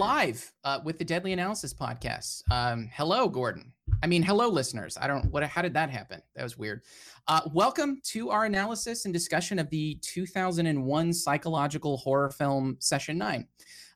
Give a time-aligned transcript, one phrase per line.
[0.00, 2.42] live uh, with the Deadly Analysis podcast.
[2.50, 3.70] Um, hello, Gordon.
[4.02, 4.96] I mean, hello, listeners.
[4.98, 5.42] I don't what.
[5.42, 6.22] How did that happen?
[6.34, 6.80] That was weird.
[7.28, 13.46] Uh, welcome to our analysis and discussion of the 2001 psychological horror film Session Nine.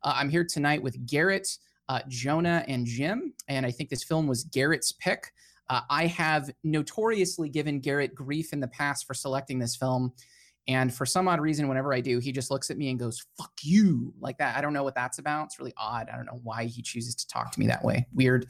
[0.03, 1.49] Uh, I'm here tonight with Garrett,
[1.89, 5.33] uh, Jonah, and Jim, and I think this film was Garrett's pick.
[5.71, 10.13] Uh, I have notoriously given Garrett grief in the past for selecting this film
[10.67, 13.27] and for some odd reason, whenever I do, he just looks at me and goes,
[13.37, 14.57] fuck you, like that.
[14.57, 15.47] I don't know what that's about.
[15.47, 16.09] It's really odd.
[16.11, 18.07] I don't know why he chooses to talk to me that way.
[18.15, 18.47] Weird.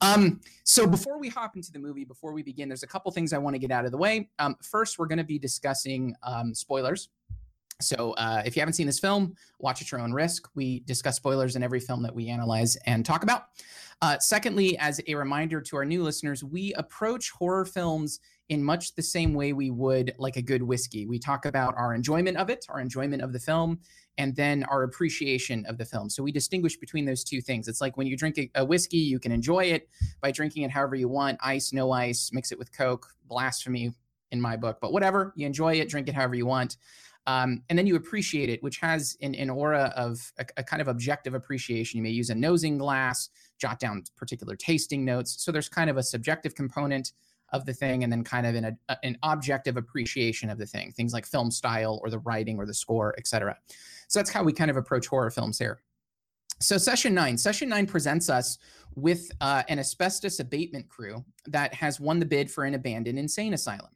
[0.00, 3.32] Um, so before we hop into the movie, before we begin, there's a couple things
[3.32, 4.30] I want to get out of the way.
[4.38, 7.08] Um, first, we're going to be discussing um, spoilers.
[7.80, 10.48] So uh, if you haven't seen this film, watch at your own risk.
[10.54, 13.46] We discuss spoilers in every film that we analyze and talk about.
[14.00, 18.94] Uh, secondly, as a reminder to our new listeners, we approach horror films in much
[18.94, 21.06] the same way we would like a good whiskey.
[21.06, 23.80] We talk about our enjoyment of it, our enjoyment of the film,
[24.16, 26.10] and then our appreciation of the film.
[26.10, 27.68] So we distinguish between those two things.
[27.68, 29.88] It's like when you drink a, a, whiskey, you can enjoy it
[30.20, 33.92] by drinking it however you want ice, no ice, mix it with Coke, blasphemy
[34.32, 36.76] in my book, but whatever, you enjoy it, drink it however you want.
[37.26, 40.80] Um, and then you appreciate it, which has an, an aura of a, a, kind
[40.80, 41.98] of objective appreciation.
[41.98, 45.36] You may use a nosing glass, jot down particular tasting notes.
[45.42, 47.12] So there's kind of a subjective component
[47.52, 50.92] of the thing and then kind of an, a, an objective appreciation of the thing
[50.92, 53.56] things like film style or the writing or the score etc
[54.08, 55.82] so that's how we kind of approach horror films here.
[56.60, 58.58] So session nine session nine presents us
[58.96, 63.54] with uh, an asbestos abatement crew that has won the bid for an abandoned insane
[63.54, 63.90] asylum.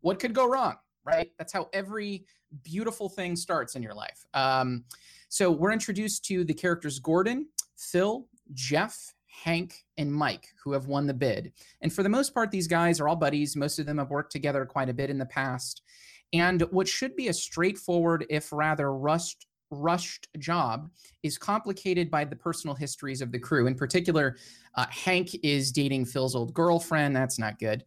[0.00, 1.32] What could go wrong right?
[1.36, 2.26] That's how every
[2.62, 4.24] beautiful thing starts in your life.
[4.34, 4.84] Um,
[5.28, 7.48] so we're introduced to the characters gordon
[7.78, 11.52] phil jeff Hank, and Mike, who have won the bid.
[11.80, 13.56] And for the most part, these guys are all buddies.
[13.56, 15.82] Most of them have worked together quite a bit in the past.
[16.32, 20.90] And what should be a straightforward, if rather rushed, rushed job
[21.22, 23.66] is complicated by the personal histories of the crew.
[23.66, 24.36] In particular,
[24.74, 27.16] uh, Hank is dating Phil's old girlfriend.
[27.16, 27.84] That's not good.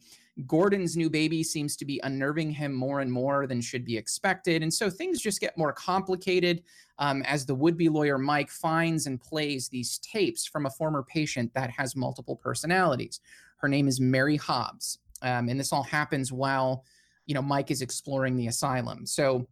[0.47, 4.63] Gordon's new baby seems to be unnerving him more and more than should be expected.
[4.63, 6.63] And so things just get more complicated
[6.99, 11.03] um, as the would be lawyer Mike finds and plays these tapes from a former
[11.03, 13.19] patient that has multiple personalities.
[13.57, 14.99] Her name is Mary Hobbs.
[15.21, 16.83] Um, and this all happens while,
[17.25, 19.05] you know, Mike is exploring the asylum.
[19.05, 19.47] So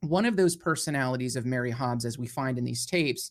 [0.00, 3.30] one of those personalities of Mary Hobbs, as we find in these tapes,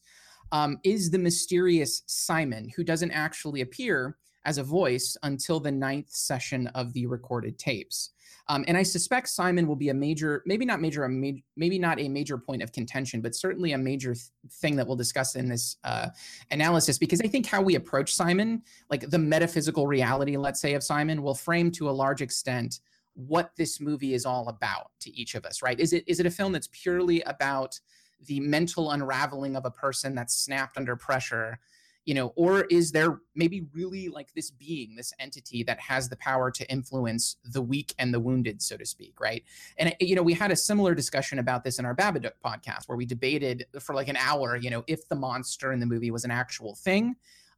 [0.52, 6.10] um, is the mysterious Simon, who doesn't actually appear as a voice until the ninth
[6.10, 8.12] session of the recorded tapes.
[8.48, 11.78] Um, and I suspect Simon will be a major, maybe not major, a ma- maybe
[11.78, 15.36] not a major point of contention, but certainly a major th- thing that we'll discuss
[15.36, 16.10] in this uh,
[16.50, 16.98] analysis.
[16.98, 21.22] Because I think how we approach Simon, like the metaphysical reality, let's say, of Simon,
[21.22, 22.80] will frame to a large extent
[23.14, 25.62] what this movie is all about to each of us.
[25.62, 25.80] Right?
[25.80, 27.80] Is it is it a film that's purely about
[28.26, 31.60] the mental unraveling of a person that's snapped under pressure?
[32.06, 36.16] You know or is there maybe really like this being this entity that has the
[36.18, 39.44] power to influence the weak and the wounded so to speak right?
[39.78, 42.98] And you know we had a similar discussion about this in our babadook podcast where
[42.98, 46.26] we debated for like an hour you know if the monster in the movie was
[46.26, 47.16] an actual thing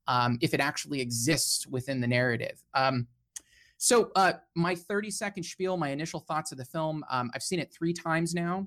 [0.08, 2.62] um, if it actually exists within the narrative.
[2.74, 3.08] Um,
[3.84, 7.60] so uh, my 30 second spiel my initial thoughts of the film um, i've seen
[7.60, 8.66] it three times now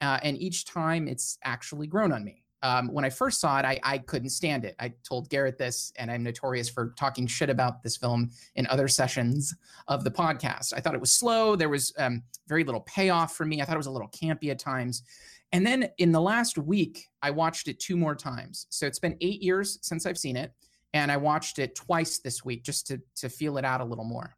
[0.00, 3.64] uh, and each time it's actually grown on me um, when I first saw it,
[3.64, 4.76] I, I couldn't stand it.
[4.78, 8.86] I told Garrett this, and I'm notorious for talking shit about this film in other
[8.86, 9.54] sessions
[9.88, 10.72] of the podcast.
[10.74, 11.56] I thought it was slow.
[11.56, 13.60] There was um, very little payoff for me.
[13.60, 15.02] I thought it was a little campy at times.
[15.50, 18.66] And then in the last week, I watched it two more times.
[18.70, 20.52] So it's been eight years since I've seen it,
[20.94, 24.04] and I watched it twice this week just to to feel it out a little
[24.04, 24.36] more.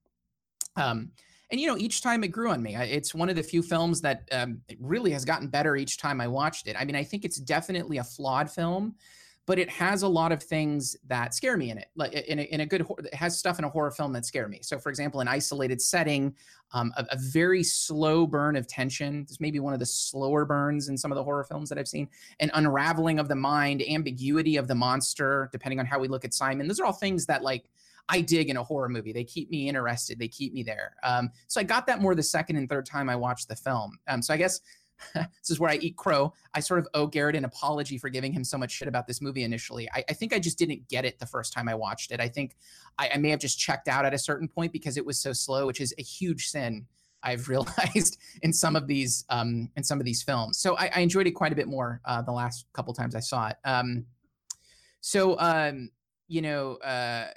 [0.77, 1.13] Um,
[1.51, 4.01] and you know each time it grew on me it's one of the few films
[4.01, 6.77] that um, really has gotten better each time i watched it.
[6.79, 8.95] I mean i think it's definitely a flawed film
[9.47, 12.43] but it has a lot of things that scare me in it like in a,
[12.43, 14.61] in a good it has stuff in a horror film that scare me.
[14.63, 16.35] So for example an isolated setting
[16.73, 20.45] um, a, a, very slow burn of tension this may be one of the slower
[20.45, 22.09] burns in some of the horror films that i've seen
[22.41, 26.35] an unraveling of the mind ambiguity of the monster depending on how we look at
[26.35, 26.67] simon.
[26.67, 27.71] Those are all things that like
[28.09, 29.13] I dig in a horror movie.
[29.13, 30.19] They keep me interested.
[30.19, 30.95] They keep me there.
[31.03, 33.99] Um, so I got that more the second and third time I watched the film.
[34.09, 34.61] Um, so I guess
[35.15, 36.33] this is where I eat crow.
[36.55, 39.21] I sort of owe Garrett an apology for giving him so much shit about this
[39.21, 39.89] movie initially.
[39.93, 42.21] I, I think I just didn't get it the first time I watched it.
[42.21, 42.57] I think
[42.99, 45.33] I, I, may have just checked out at a certain point because it was so
[45.33, 46.87] slow, which is a huge sin.
[47.23, 50.59] I've realized in some of these um, in some of these films.
[50.59, 53.21] So I, I enjoyed it quite a bit more uh, the last couple times I
[53.21, 53.57] saw it.
[53.65, 54.05] Um,
[55.01, 55.91] so um,
[56.29, 57.29] you know, uh,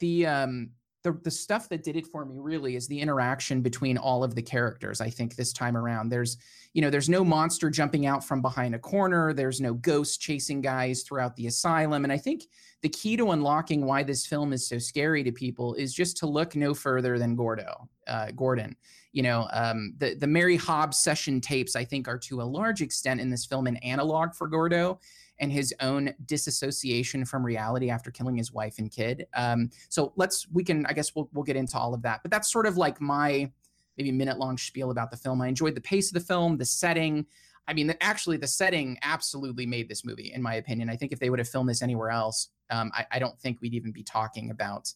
[0.00, 0.70] the um
[1.02, 4.34] the the stuff that did it for me really is the interaction between all of
[4.34, 5.00] the characters.
[5.00, 6.36] I think this time around, there's
[6.74, 9.32] you know there's no monster jumping out from behind a corner.
[9.32, 12.44] There's no ghost chasing guys throughout the asylum, and I think
[12.82, 16.26] the key to unlocking why this film is so scary to people is just to
[16.26, 18.76] look no further than Gordo, uh, Gordon.
[19.12, 22.82] You know, um, the the Mary Hobbs session tapes I think are to a large
[22.82, 25.00] extent in this film an analog for Gordo
[25.40, 29.26] and his own disassociation from reality after killing his wife and kid.
[29.34, 32.20] Um, so let's we can I guess we'll we'll get into all of that.
[32.22, 33.50] But that's sort of like my
[33.96, 35.40] maybe minute long spiel about the film.
[35.42, 37.26] I enjoyed the pace of the film, the setting.
[37.68, 40.90] I mean, actually, the setting absolutely made this movie, in my opinion.
[40.90, 43.60] I think if they would have filmed this anywhere else, um, I, I, don't think
[43.60, 44.92] we'd even be talking about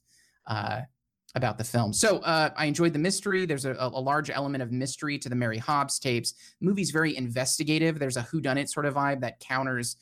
[0.47, 0.81] uh,
[1.35, 1.93] about the film.
[1.93, 3.44] So uh, I enjoyed the mystery.
[3.44, 6.32] There's a, a, large element of mystery to the Mary Hobbs tapes.
[6.61, 7.99] The movie's very investigative.
[7.99, 9.97] There's a whodunit sort of vibe that counters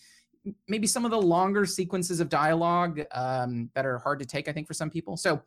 [0.68, 4.52] maybe some of the longer sequences of dialogue um, that are hard to take, I
[4.52, 5.16] think, for some people.
[5.16, 5.42] So,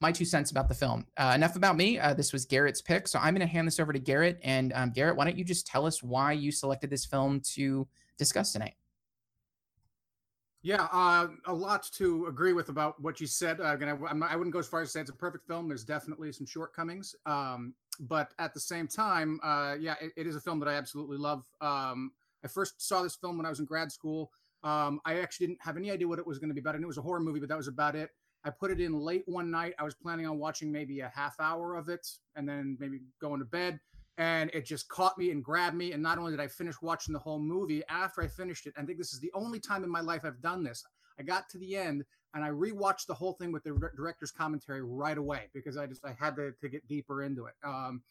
[0.00, 1.06] my two cents about the film.
[1.16, 1.98] Uh, enough about me.
[1.98, 3.06] Uh, this was Garrett's pick.
[3.06, 4.38] So, I'm going to hand this over to Garrett.
[4.42, 7.86] And um, Garrett, why don't you just tell us why you selected this film to
[8.18, 8.74] discuss tonight?
[10.62, 13.60] Yeah, uh, a lot to agree with about what you said.
[13.60, 15.66] Uh, again, I, I, wouldn't go as far as to say it's a perfect film.
[15.66, 20.36] There's definitely some shortcomings, um, but at the same time, uh, yeah, it, it is
[20.36, 21.44] a film that I absolutely love.
[21.60, 22.12] Um,
[22.44, 24.30] I first saw this film when I was in grad school.
[24.64, 26.74] Um, I actually didn't have any idea what it was going to be about.
[26.74, 28.10] I knew it was a horror movie, but that was about it.
[28.44, 29.74] I put it in late one night.
[29.78, 33.38] I was planning on watching maybe a half hour of it and then maybe going
[33.38, 33.80] to bed.
[34.18, 35.92] And it just caught me and grabbed me.
[35.92, 38.82] And not only did I finish watching the whole movie, after I finished it, I
[38.82, 40.84] think this is the only time in my life I've done this.
[41.18, 42.04] I got to the end
[42.34, 46.04] and I rewatched the whole thing with the director's commentary right away because I just
[46.04, 47.54] I had to, to get deeper into it.
[47.64, 48.02] Um,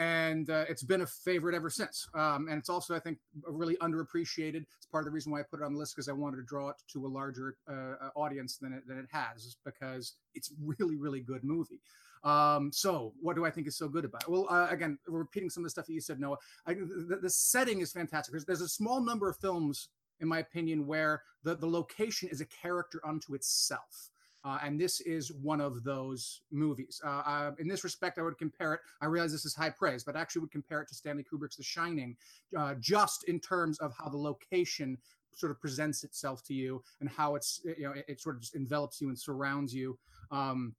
[0.00, 2.08] and uh, it's been a favorite ever since.
[2.14, 4.64] Um, and it's also, I think, really underappreciated.
[4.76, 6.38] It's part of the reason why I put it on the list because I wanted
[6.38, 10.52] to draw it to a larger uh, audience than it, than it has, because it's
[10.58, 11.80] really, really good movie.
[12.24, 14.30] Um, so, what do I think is so good about it?
[14.30, 17.30] Well, uh, again, repeating some of the stuff that you said, Noah, I, the, the,
[17.30, 18.32] setting is fantastic.
[18.32, 19.88] There's, there's a small number of films,
[20.20, 24.10] in my opinion, where the, the location is a character unto itself.
[24.44, 27.00] Uh, and this is one of those movies.
[27.04, 28.80] Uh, uh, in this respect, I would compare it.
[29.00, 31.56] I realize this is high praise, but I actually would compare it to Stanley Kubrick's
[31.56, 32.16] The Shining,
[32.56, 34.96] uh, just in terms of how the location
[35.32, 38.42] sort of presents itself to you and how it's you know it, it sort of
[38.42, 39.98] just envelops you and surrounds you.
[40.30, 40.74] Um,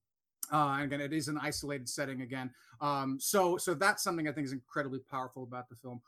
[0.51, 2.51] uh, and again, it is an isolated setting again.
[2.81, 6.01] Um, so, so that's something I think is incredibly powerful about the film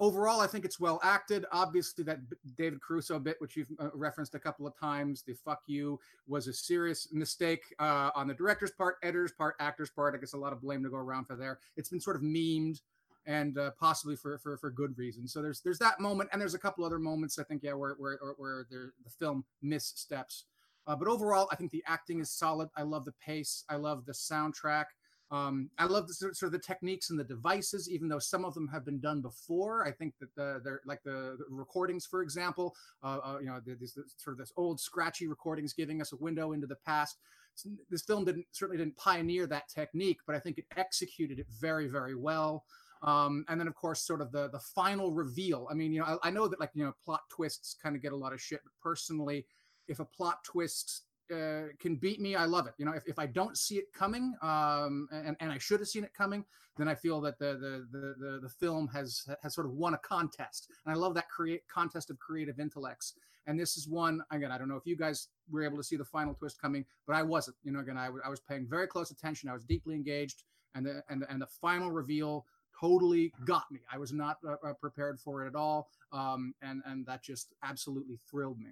[0.00, 1.44] overall, I think it's well acted.
[1.52, 2.18] Obviously, that
[2.56, 6.46] David Caruso bit, which you've uh, referenced a couple of times, the "fuck you" was
[6.46, 10.14] a serious mistake uh, on the director's part, editor's part, actor's part.
[10.14, 11.58] I guess a lot of blame to go around for there.
[11.76, 12.80] It's been sort of memed
[13.26, 15.26] and uh, possibly for, for for good reason.
[15.26, 17.94] So there's there's that moment, and there's a couple other moments I think yeah where
[17.98, 20.44] where where the film missteps.
[20.86, 22.68] Uh, but overall, I think the acting is solid.
[22.76, 23.64] I love the pace.
[23.70, 24.84] I love the soundtrack.
[25.30, 28.54] Um, I love the sort of the techniques and the devices, even though some of
[28.54, 29.86] them have been done before.
[29.86, 33.60] I think that the, they're like the, the recordings, for example, uh, uh, you know,
[33.64, 37.18] this sort of this old scratchy recordings giving us a window into the past.
[37.90, 41.88] This film didn't certainly didn't pioneer that technique, but I think it executed it very,
[41.88, 42.64] very well.
[43.02, 45.68] Um, and then of course, sort of the the final reveal.
[45.70, 48.02] I mean, you know, I, I know that like you know, plot twists kind of
[48.02, 49.46] get a lot of shit, but personally,
[49.88, 52.74] if a plot twist uh, can beat me, I love it.
[52.78, 55.88] You know, if, if I don't see it coming, um, and, and I should have
[55.88, 56.44] seen it coming,
[56.76, 59.94] then I feel that the, the the the the film has has sort of won
[59.94, 60.68] a contest.
[60.84, 63.14] And I love that create contest of creative intellects.
[63.46, 64.50] And this is one again.
[64.50, 67.14] I don't know if you guys were able to see the final twist coming, but
[67.14, 67.56] I wasn't.
[67.62, 69.48] You know, again, I, I was paying very close attention.
[69.48, 72.46] I was deeply engaged, and the and and the final reveal
[72.78, 73.80] totally got me.
[73.92, 77.54] I was not uh, uh prepared for it at all, um, and and that just
[77.62, 78.70] absolutely thrilled me.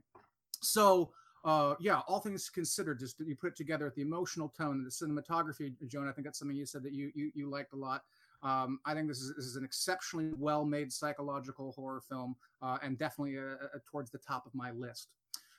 [0.60, 1.10] So
[1.44, 4.90] uh, yeah, all things considered, just you put it together the emotional tone and the
[4.90, 6.10] cinematography, Jonah.
[6.10, 8.02] I think that's something you said that you you, you liked a lot.
[8.42, 12.78] Um, I think this is, this is an exceptionally well made psychological horror film, uh,
[12.82, 15.08] and definitely a, a, towards the top of my list.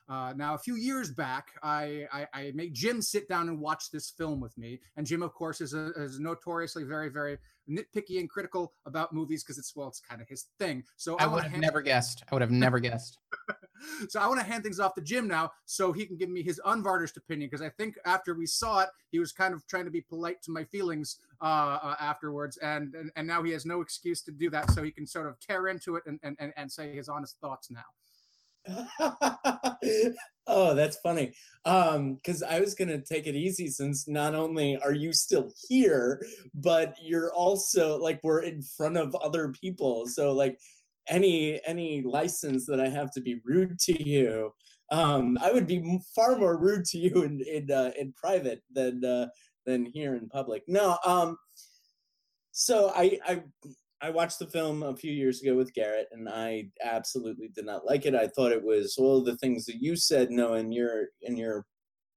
[0.10, 3.90] Uh, now, a few years back, I, I, I, made Jim sit down and watch
[3.90, 4.82] this film with me.
[4.98, 7.38] And Jim, of course, is, a, is notoriously very, very
[7.70, 10.84] nitpicky and critical about movies because it's, well, it's kind of his thing.
[10.98, 12.22] So I, I would have never guessed.
[12.30, 13.18] I would have never guessed.
[14.10, 16.44] so I want to hand things off to Jim now so he can give me
[16.44, 19.86] his unvarnished opinion because I think after we saw it, he was kind of trying
[19.86, 22.58] to be polite to my feelings uh, uh, afterwards.
[22.58, 24.72] And, and, and now he has no excuse to do that.
[24.72, 27.72] So he can sort of tear into it and, and, and say his honest thoughts
[27.72, 27.86] now.
[30.48, 31.34] oh, that's funny.
[31.66, 36.26] Um, because I was gonna take it easy since not only are you still here,
[36.54, 40.08] but you're also like we're in front of other people.
[40.08, 40.60] So like
[41.08, 44.54] any any license that I have to be rude to you
[44.92, 49.04] Um, I would be far more rude to you in in uh, in private than
[49.06, 49.28] uh,
[49.66, 50.64] than here in public.
[50.68, 51.38] No, um,
[52.52, 53.44] so I I
[54.04, 57.86] I watched the film a few years ago with Garrett, and I absolutely did not
[57.86, 58.14] like it.
[58.14, 61.66] I thought it was all the things that you said, Noah, in your in your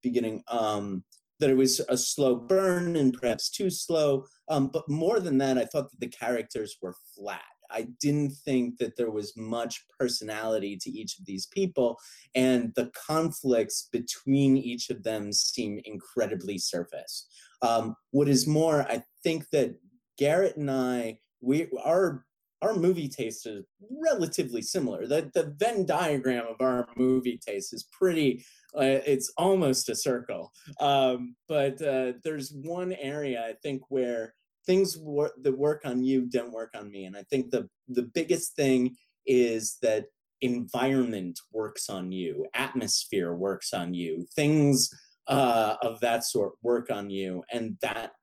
[0.03, 1.05] beginning, um,
[1.39, 4.25] that it was a slow burn and perhaps too slow.
[4.49, 7.41] Um, but more than that, I thought that the characters were flat.
[7.71, 11.97] I didn't think that there was much personality to each of these people,
[12.35, 17.27] and the conflicts between each of them seem incredibly surface.
[17.61, 19.75] Um, what is more, I think that
[20.17, 22.25] Garrett and I, we our
[22.61, 25.05] our movie taste is relatively similar.
[25.05, 28.43] The the Venn diagram of our movie taste is pretty.
[28.75, 30.51] Uh, it's almost a circle.
[30.79, 34.33] Um, but uh, there's one area I think where
[34.65, 38.03] things wor- that work on you don't work on me, and I think the the
[38.03, 40.05] biggest thing is that
[40.41, 44.89] environment works on you, atmosphere works on you, things
[45.27, 48.13] uh, of that sort work on you, and that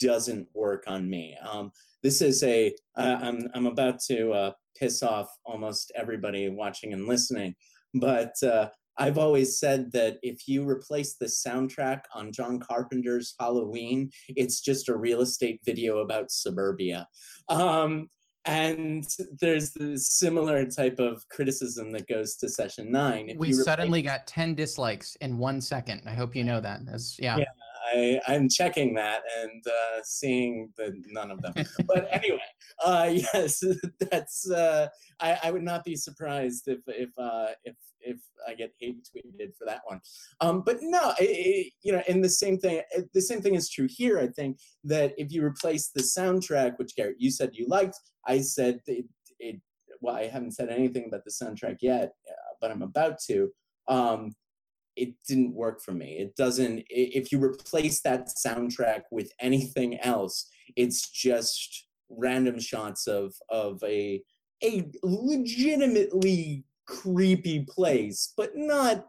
[0.00, 1.36] doesn't work on me.
[1.48, 6.92] Um, this is a uh, I'm I'm about to uh, piss off almost everybody watching
[6.92, 7.54] and listening,
[7.94, 8.68] but uh,
[8.98, 14.88] I've always said that if you replace the soundtrack on John Carpenter's Halloween, it's just
[14.88, 17.08] a real estate video about suburbia.
[17.48, 18.08] Um,
[18.44, 19.06] and
[19.40, 23.30] there's the similar type of criticism that goes to session nine.
[23.30, 26.02] If we suddenly replace- got 10 dislikes in one second.
[26.06, 26.80] I hope you know that.
[26.92, 27.38] As yeah.
[27.38, 27.44] yeah.
[27.92, 31.54] I, I'm checking that and uh, seeing the none of them.
[31.86, 32.40] but anyway,
[32.84, 33.62] uh, yes,
[34.10, 34.50] that's.
[34.50, 34.88] Uh,
[35.20, 39.56] I, I would not be surprised if if uh, if if I get hate tweeted
[39.56, 40.00] for that one.
[40.40, 42.82] Um, but no, it, it, you know, and the same thing.
[43.14, 44.18] The same thing is true here.
[44.18, 48.40] I think that if you replace the soundtrack, which Garrett you said you liked, I
[48.40, 49.06] said it.
[49.38, 49.60] it
[50.00, 53.50] well, I haven't said anything about the soundtrack yet, uh, but I'm about to.
[53.88, 54.32] Um,
[54.96, 56.18] it didn't work for me.
[56.18, 63.34] It doesn't, if you replace that soundtrack with anything else, it's just random shots of,
[63.48, 64.22] of a,
[64.62, 69.06] a legitimately creepy place, but not,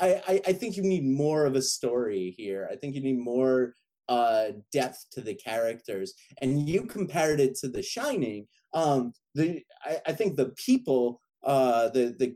[0.00, 2.68] I, I, I think you need more of a story here.
[2.72, 3.74] I think you need more
[4.08, 6.14] uh, depth to the characters.
[6.42, 8.46] And you compared it to The Shining.
[8.72, 12.34] Um, the I, I think the people, uh, the the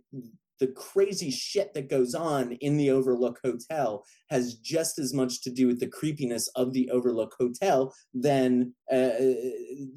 [0.61, 5.51] the crazy shit that goes on in the Overlook Hotel has just as much to
[5.51, 9.19] do with the creepiness of the Overlook Hotel than uh,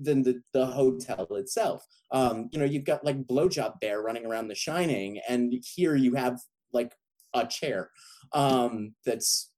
[0.01, 1.85] than the, the hotel itself.
[2.11, 6.15] Um, you know, you've got like blowjob bear running around The Shining, and here you
[6.15, 6.39] have
[6.73, 6.93] like
[7.33, 7.89] a chair
[8.33, 9.51] um, that's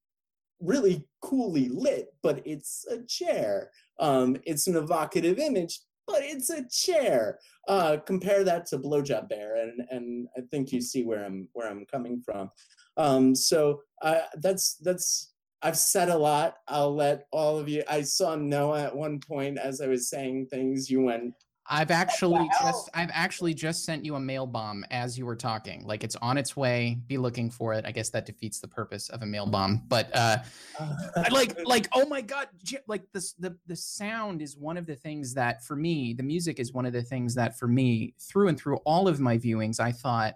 [0.60, 3.70] really coolly lit, but it's a chair.
[4.00, 7.40] Um, it's an evocative image, but it's a chair.
[7.68, 11.70] Uh, compare that to Blowjob Bear, and and I think you see where I'm where
[11.70, 12.52] I'm coming from.
[12.98, 15.34] Um, so uh, that's that's
[15.64, 16.58] I've said a lot.
[16.68, 17.84] I'll let all of you.
[17.90, 20.90] I saw Noah at one point as I was saying things.
[20.90, 21.34] You went,
[21.68, 25.86] I've actually just I've actually just sent you a mail bomb as you were talking.
[25.86, 27.00] Like it's on its way.
[27.08, 27.86] Be looking for it.
[27.86, 29.84] I guess that defeats the purpose of a mail bomb.
[29.88, 30.38] But uh
[31.16, 32.48] I like like oh my god,
[32.88, 36.60] like this the the sound is one of the things that for me, the music
[36.60, 39.80] is one of the things that for me through and through all of my viewings
[39.80, 40.36] I thought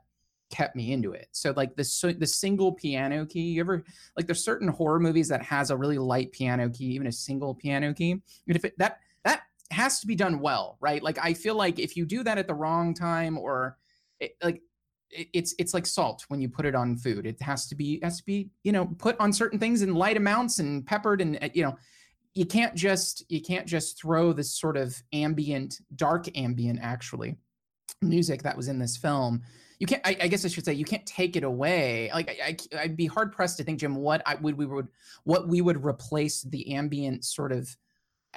[0.50, 1.28] kept me into it.
[1.34, 3.84] So like the so, the single piano key, you ever
[4.16, 7.54] like there's certain horror movies that has a really light piano key, even a single
[7.54, 8.12] piano key.
[8.12, 9.00] And if it that
[9.72, 11.02] has to be done well, right?
[11.04, 13.78] Like I feel like if you do that at the wrong time or
[14.20, 14.62] it, like
[15.10, 17.26] it, it's it's like salt when you put it on food.
[17.26, 20.18] It has to be has to be you know put on certain things in light
[20.18, 21.78] amounts and peppered and eh, you know
[22.38, 27.36] you can't just you can't just throw this sort of ambient dark ambient actually
[28.02, 29.42] music that was in this film
[29.80, 32.56] you can't I, I, guess i should say you can't take it away like I,
[32.84, 34.88] would be hard pressed to think jim what i would we would
[35.24, 37.76] what we would replace the ambient sort of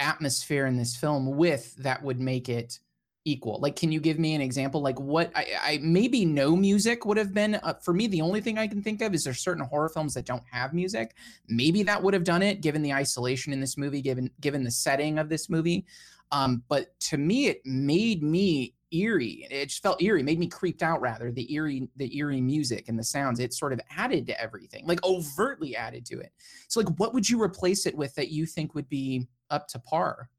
[0.00, 2.78] atmosphere in this film with that would make it
[3.24, 3.58] equal.
[3.60, 4.80] Like can you give me an example?
[4.80, 8.40] Like what i, I maybe no music would have been uh, for me the only
[8.40, 11.14] thing i can think of is there's certain horror films that don't have music.
[11.48, 14.70] Maybe that would have done it given the isolation in this movie given given the
[14.70, 15.86] setting of this movie.
[16.32, 20.82] Um, but to me it made me eerie it just felt eerie made me creeped
[20.82, 24.40] out rather the eerie the eerie music and the sounds it sort of added to
[24.40, 26.32] everything like overtly added to it
[26.68, 29.78] so like what would you replace it with that you think would be up to
[29.78, 30.30] par.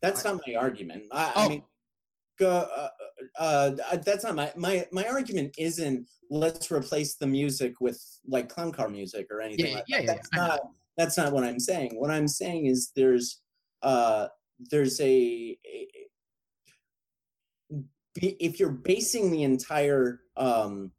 [0.00, 1.04] That's not my argument.
[1.10, 1.44] I, oh.
[1.44, 1.62] I mean,
[2.38, 2.88] go, uh,
[3.38, 5.54] uh, uh, that's not my, my my argument.
[5.58, 9.66] Isn't let's replace the music with like clown car music or anything.
[9.66, 10.04] Yeah, like yeah, that.
[10.04, 10.46] yeah, That's yeah.
[10.46, 10.60] not
[10.96, 11.92] that's not what I'm saying.
[11.94, 13.40] What I'm saying is there's
[13.82, 14.28] uh
[14.70, 15.88] there's a, a
[18.16, 20.92] if you're basing the entire um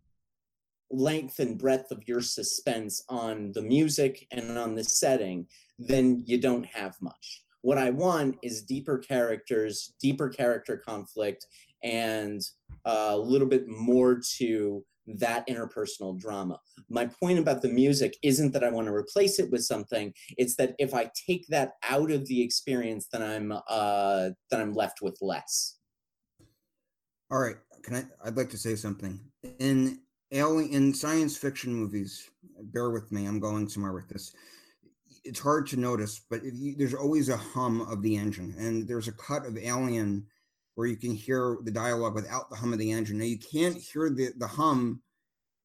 [0.92, 5.46] length and breadth of your suspense on the music and on the setting,
[5.78, 7.44] then you don't have much.
[7.62, 11.46] What I want is deeper characters, deeper character conflict,
[11.84, 12.42] and
[12.86, 14.84] a little bit more to
[15.18, 16.60] that interpersonal drama.
[16.90, 20.14] My point about the music isn't that I want to replace it with something.
[20.38, 24.74] It's that if I take that out of the experience, then I'm uh, then I'm
[24.74, 25.79] left with less.
[27.32, 28.04] All right, can I?
[28.26, 29.20] I'd like to say something.
[29.60, 30.00] In
[30.32, 32.30] alien in science fiction movies,
[32.74, 33.26] bear with me.
[33.26, 34.34] I'm going somewhere with this.
[35.24, 39.08] It's hard to notice, but you, there's always a hum of the engine, and there's
[39.08, 40.26] a cut of Alien
[40.74, 43.18] where you can hear the dialogue without the hum of the engine.
[43.18, 45.02] Now you can't hear the, the hum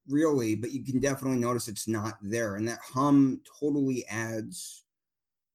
[0.07, 2.57] really, but you can definitely notice it's not there.
[2.57, 4.83] And that hum totally adds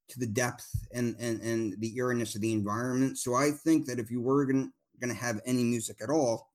[0.09, 3.19] to the depth and and, and the eeriness of the environment.
[3.19, 4.45] So I think that if you were
[5.01, 6.51] gonna, gonna have any music at all,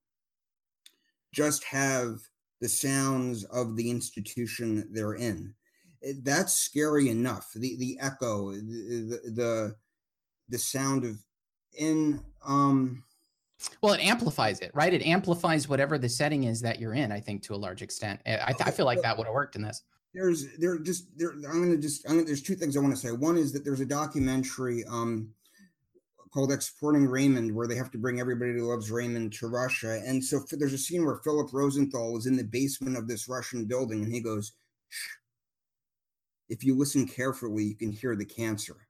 [1.33, 2.19] just have
[2.61, 5.53] the sounds of the institution they're in.
[6.23, 7.51] That's scary enough.
[7.55, 9.75] The the echo, the the, the,
[10.49, 11.17] the sound of
[11.77, 13.03] in um
[13.81, 14.93] well it amplifies it right?
[14.93, 18.21] It amplifies whatever the setting is that you're in i think to a large extent.
[18.25, 19.83] I, I feel like that would have worked in this.
[20.13, 22.99] There's there just there i'm gonna just I'm gonna, there's two things i want to
[22.99, 23.11] say.
[23.11, 25.33] One is that there's a documentary um
[26.35, 30.23] called exporting raymond where they have to bring everybody who loves raymond to russia and
[30.23, 34.03] so there's a scene where philip rosenthal is in the basement of this russian building
[34.03, 34.53] and he goes
[34.89, 35.07] Shh.
[36.49, 38.85] if you listen carefully you can hear the cancer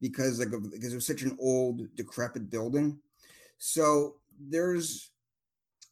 [0.00, 2.98] because like because it was such an old decrepit building.
[3.58, 5.10] So there's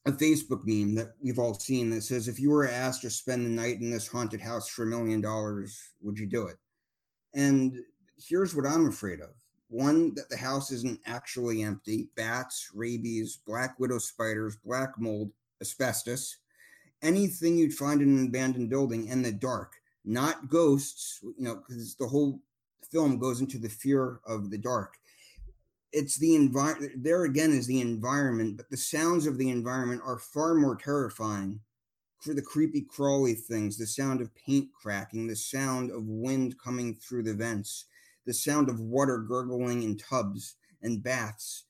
[0.06, 3.46] a Facebook meme that we've all seen that says if you were asked to spend
[3.46, 6.56] the night in this haunted house for a million dollars, would you do it?
[7.34, 7.78] And
[8.18, 9.30] here's what I'm afraid of.
[9.74, 12.06] One, that the house isn't actually empty.
[12.14, 16.36] Bats, rabies, black widow spiders, black mold, asbestos,
[17.02, 19.72] anything you'd find in an abandoned building in the dark,
[20.04, 22.40] not ghosts, you know, because the whole
[22.88, 24.94] film goes into the fear of the dark.
[25.92, 27.02] It's the environment.
[27.02, 31.58] There again is the environment, but the sounds of the environment are far more terrifying
[32.20, 36.94] for the creepy crawly things the sound of paint cracking the sound of wind coming
[36.94, 37.87] through the vents
[38.26, 41.64] the sound of water gurgling in tubs and baths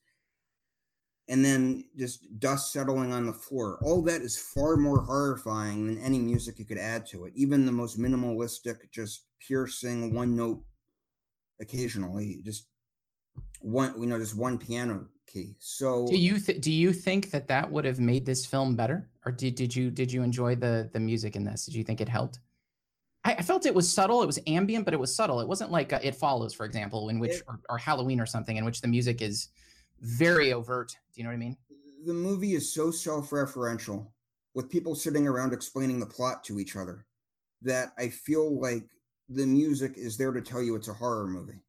[1.27, 5.97] and then just dust settling on the floor all that is far more horrifying than
[5.99, 10.61] any music you could add to it even the most minimalistic just piercing one note
[11.59, 12.67] occasionally, just
[13.61, 15.55] one, you know, just one piano key.
[15.59, 19.09] So do you th- do you think that that would have made this film better,
[19.25, 21.65] or did did you did you enjoy the the music in this?
[21.65, 22.39] Did you think it helped?
[23.25, 24.21] I, I felt it was subtle.
[24.23, 25.41] It was ambient, but it was subtle.
[25.41, 28.25] It wasn't like uh, It Follows, for example, in which it, or, or Halloween or
[28.25, 29.49] something, in which the music is
[30.01, 30.91] very overt.
[31.13, 31.57] Do you know what I mean?
[32.05, 34.07] The movie is so self-referential,
[34.53, 37.05] with people sitting around explaining the plot to each other,
[37.63, 38.83] that I feel like
[39.27, 41.63] the music is there to tell you it's a horror movie.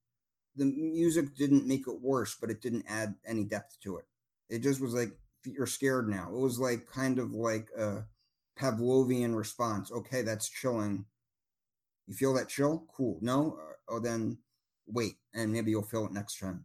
[0.56, 4.04] The music didn't make it worse, but it didn't add any depth to it.
[4.50, 5.10] It just was like
[5.44, 6.28] you're scared now.
[6.28, 8.04] It was like kind of like a
[8.58, 9.90] Pavlovian response.
[9.90, 11.04] Okay, that's chilling.
[12.06, 12.84] You feel that chill?
[12.94, 13.18] Cool.
[13.20, 13.58] No?
[13.88, 14.38] Oh, then
[14.86, 16.64] wait, and maybe you'll feel it next time.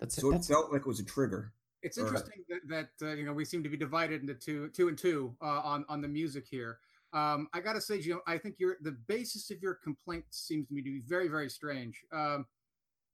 [0.00, 0.32] That's so it.
[0.32, 0.48] That's...
[0.48, 1.52] felt like it was a trigger.
[1.82, 4.68] It's interesting or, that, that uh, you know we seem to be divided into two,
[4.70, 6.78] two and two uh, on on the music here.
[7.12, 10.74] Um, I gotta say, Jim, I think your the basis of your complaint seems to
[10.74, 12.02] me to be very, very strange.
[12.12, 12.46] Um,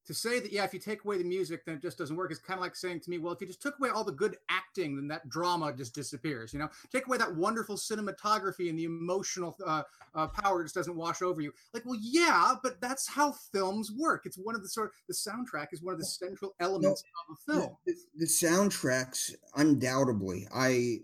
[0.07, 2.33] to say that yeah if you take away the music then it just doesn't work.
[2.33, 4.13] Is kind of like saying to me well if you just took away all the
[4.13, 6.69] good acting then that drama just disappears you know?
[6.93, 9.83] Take away that wonderful cinematography and the emotional uh,
[10.15, 11.53] uh, power just doesn't wash over you.
[11.75, 14.27] Like well yeah but that's how films work.
[14.27, 17.35] It's one of the sort of the soundtrack is one of the central elements no,
[17.35, 17.77] of a film.
[17.87, 20.99] the, the soundtracks undoubtedly i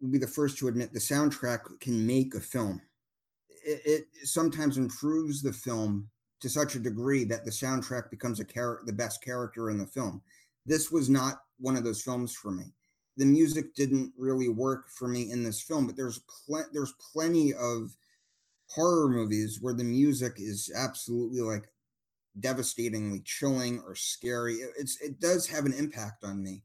[0.00, 2.80] would be the first to admit the soundtrack can make a film.
[3.64, 6.08] It, it sometimes improves the film
[6.40, 9.86] to such a degree that the soundtrack becomes a char- the best character in the
[9.86, 10.22] film.
[10.66, 12.64] This was not one of those films for me.
[13.16, 17.52] The music didn't really work for me in this film, but there's pl- there's plenty
[17.54, 17.96] of
[18.68, 21.68] horror movies where the music is absolutely like
[22.38, 24.58] devastatingly chilling or scary.
[24.78, 26.62] It's it does have an impact on me.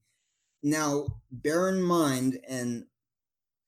[0.61, 2.85] Now, bear in mind, and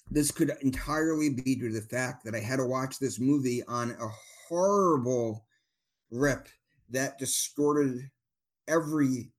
[0.09, 3.63] this could entirely be due to the fact that I had to watch this movie
[3.63, 4.07] on a
[4.47, 5.44] horrible
[6.15, 6.47] rip
[6.89, 8.09] that distorted
[8.67, 9.31] every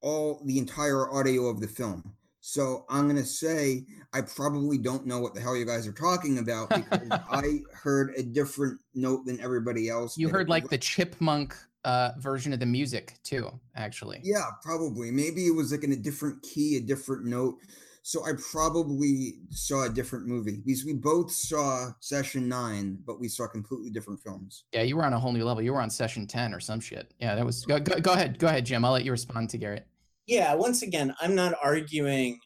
[0.00, 2.14] all the entire audio of the film.
[2.40, 6.38] So I'm gonna say I probably don't know what the hell you guys are talking
[6.38, 10.16] about because I heard a different note than everybody else.
[10.16, 11.54] You heard like the chipmunk
[11.84, 14.20] uh, version of the music too, actually.
[14.22, 15.10] Yeah, probably.
[15.10, 17.56] Maybe it was like in a different key, a different note.
[18.02, 23.28] So I probably saw a different movie because we both saw Session Nine, but we
[23.28, 24.64] saw completely different films.
[24.72, 25.62] Yeah, you were on a whole new level.
[25.62, 27.12] You were on Session Ten or some shit.
[27.20, 27.64] Yeah, that was.
[27.64, 28.84] Go, go, go ahead, go ahead, Jim.
[28.84, 29.86] I'll let you respond to Garrett.
[30.26, 32.38] Yeah, once again, I'm not arguing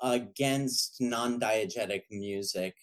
[0.00, 2.74] against non-diegetic music.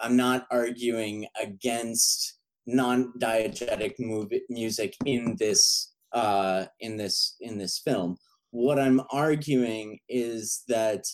[0.00, 8.16] I'm not arguing against non-diegetic movie, music in this uh, in this in this film.
[8.50, 11.04] What I'm arguing is that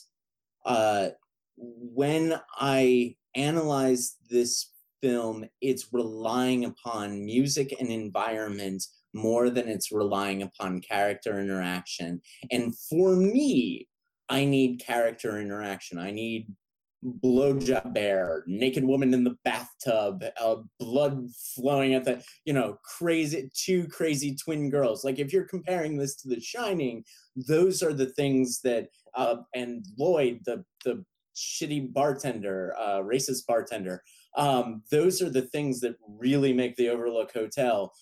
[0.67, 1.09] uh,
[1.57, 10.43] when I analyze this film, it's relying upon music and environment more than it's relying
[10.43, 12.21] upon character interaction.
[12.51, 13.89] And for me,
[14.29, 15.99] I need character interaction.
[15.99, 16.49] I need
[17.05, 23.49] blowjob bear, naked woman in the bathtub, uh, blood flowing at the, you know, crazy,
[23.55, 25.05] two crazy twin girls.
[25.05, 27.05] Like if you're comparing this to The Shining,
[27.37, 31.05] those are the things that, uh, and Lloyd, the the
[31.37, 34.03] shitty bartender, uh, racist bartender.
[34.37, 37.93] Um, those are the things that really make the Overlook Hotel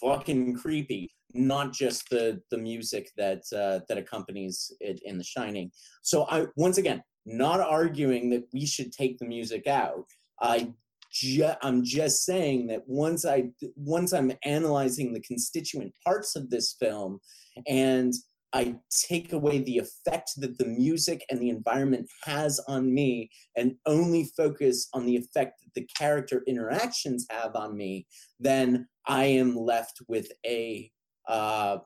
[0.00, 5.70] fucking creepy not just the the music that uh, that accompanies it in The Shining.
[6.02, 10.04] So I once again not arguing that we should take the music out.
[10.40, 10.72] I
[11.62, 17.20] I'm just saying that once I once I'm analyzing the constituent parts of this film
[17.66, 18.12] and
[18.52, 23.76] I take away the effect that the music and the environment has on me and
[23.86, 28.06] only focus on the effect that the character interactions have on me,
[28.38, 30.90] then I am left with a
[31.28, 31.78] uh,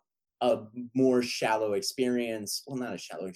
[0.42, 0.58] a
[0.94, 2.62] more shallow experience.
[2.66, 3.30] Well, not a shallow.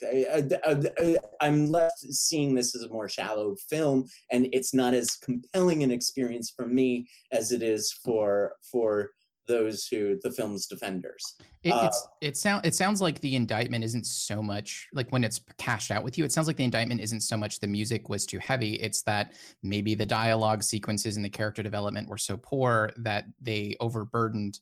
[1.40, 5.83] I, am left seeing this as a more shallow film, and it's not as compelling
[5.83, 9.11] an experience for me as it is for for
[9.51, 11.37] those who the film's defenders.
[11.63, 15.25] It, uh, it's it sound it sounds like the indictment isn't so much like when
[15.25, 16.25] it's cashed out with you.
[16.25, 18.75] It sounds like the indictment isn't so much the music was too heavy.
[18.75, 19.33] It's that
[19.63, 24.61] maybe the dialogue sequences and the character development were so poor that they overburdened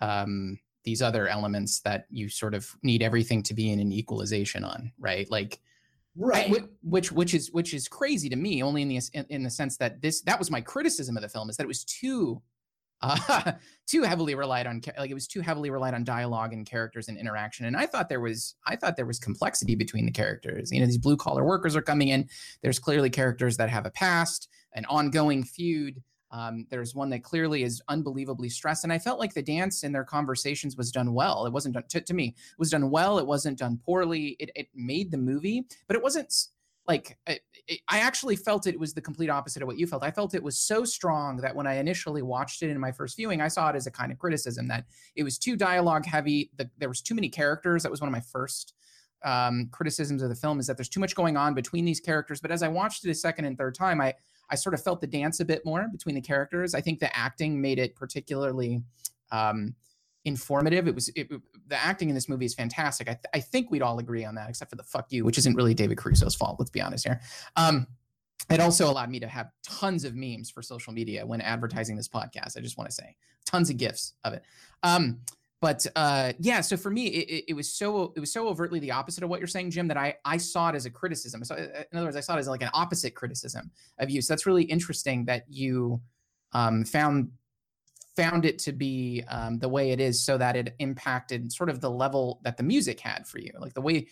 [0.00, 4.64] um, these other elements that you sort of need everything to be in an equalization
[4.64, 5.30] on, right?
[5.30, 5.60] Like
[6.16, 9.50] right I, which which is which is crazy to me only in the in, the
[9.50, 12.40] sense that this that was my criticism of the film is that it was too
[13.04, 13.52] uh,
[13.86, 17.18] too heavily relied on like it was too heavily relied on dialogue and characters and
[17.18, 20.80] interaction and i thought there was i thought there was complexity between the characters you
[20.80, 22.26] know these blue collar workers are coming in
[22.62, 27.62] there's clearly characters that have a past an ongoing feud um, there's one that clearly
[27.62, 31.46] is unbelievably stressed, and I felt like the dance in their conversations was done well.
[31.46, 32.34] It wasn't done to, to me.
[32.36, 33.20] It was done well.
[33.20, 34.34] It wasn't done poorly.
[34.40, 36.34] It, it made the movie, but it wasn't
[36.86, 37.40] like it,
[37.88, 40.02] I actually felt it was the complete opposite of what you felt.
[40.02, 43.16] I felt it was so strong that when I initially watched it in my first
[43.16, 44.84] viewing, I saw it as a kind of criticism that
[45.16, 46.50] it was too dialogue heavy.
[46.56, 47.82] The, there was too many characters.
[47.82, 48.74] That was one of my first
[49.24, 52.40] um, criticisms of the film is that there's too much going on between these characters.
[52.40, 54.14] But as I watched it a second and third time, I
[54.50, 56.74] I sort of felt the dance a bit more between the characters.
[56.74, 58.82] I think the acting made it particularly
[59.32, 59.74] um,
[60.24, 60.88] informative.
[60.88, 61.28] It was it,
[61.66, 63.08] the acting in this movie is fantastic.
[63.08, 65.38] I, th- I think we'd all agree on that, except for the fuck you, which
[65.38, 66.56] isn't really David Caruso's fault.
[66.58, 67.20] Let's be honest here.
[67.56, 67.86] Um,
[68.50, 72.08] it also allowed me to have tons of memes for social media when advertising this
[72.08, 72.58] podcast.
[72.58, 74.42] I just want to say tons of gifs of it.
[74.82, 75.20] Um,
[75.60, 78.90] but uh, yeah, so for me, it, it, was so it was so overtly the
[78.90, 81.42] opposite of what you're saying, Jim, that I I saw it as a criticism.
[81.42, 84.20] So uh, in other words, I saw it as like an opposite criticism of you.
[84.20, 86.02] So that's really interesting that you
[86.52, 87.30] um, found
[88.16, 91.80] found it to be um, the way it is, so that it impacted sort of
[91.80, 94.06] the level that the music had for you, like the way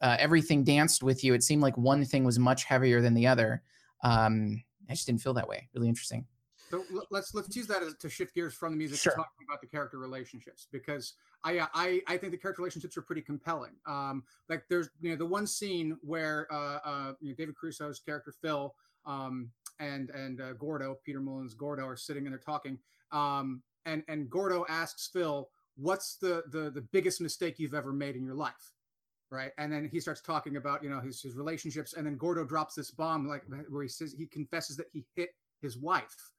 [0.00, 1.34] uh, everything danced with you.
[1.34, 3.62] It seemed like one thing was much heavier than the other.
[4.02, 5.68] Um, I just didn't feel that way.
[5.74, 6.26] Really interesting.
[6.72, 9.12] So let's let's use that as, to shift gears from the music sure.
[9.12, 12.96] to talking about the character relationships because I uh, I I think the character relationships
[12.96, 13.72] are pretty compelling.
[13.86, 18.00] Um, like there's you know the one scene where uh, uh you know, David Caruso's
[18.00, 22.78] character Phil um and and uh, Gordo Peter Mullins Gordo are sitting and they're talking
[23.12, 28.16] um and and Gordo asks Phil what's the the the biggest mistake you've ever made
[28.16, 28.72] in your life?
[29.30, 29.52] Right?
[29.56, 32.74] And then he starts talking about you know his, his relationships and then gordo drops
[32.74, 36.30] this bomb like where he says he confesses that he hit his wife.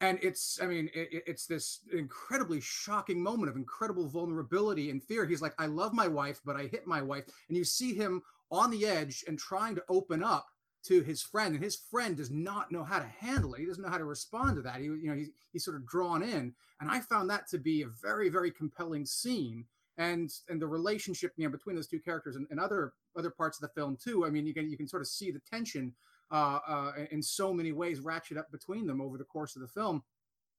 [0.00, 5.26] And it's i mean it, it's this incredibly shocking moment of incredible vulnerability and fear.
[5.26, 7.24] He's like i love my wife but i hit my wife.
[7.48, 10.46] And you see him on the edge and trying to open up
[10.86, 13.82] to his friend and his friend does not know how to handle it he doesn't
[13.82, 16.54] know how to respond to that he you know he's, he's sort of drawn in
[16.80, 19.64] and i found that to be a very very compelling scene
[19.98, 23.58] and and the relationship you know between those two characters and, and other other parts
[23.58, 25.92] of the film too i mean you can you can sort of see the tension
[26.30, 29.68] uh, uh, in so many ways ratchet up between them over the course of the
[29.68, 30.02] film.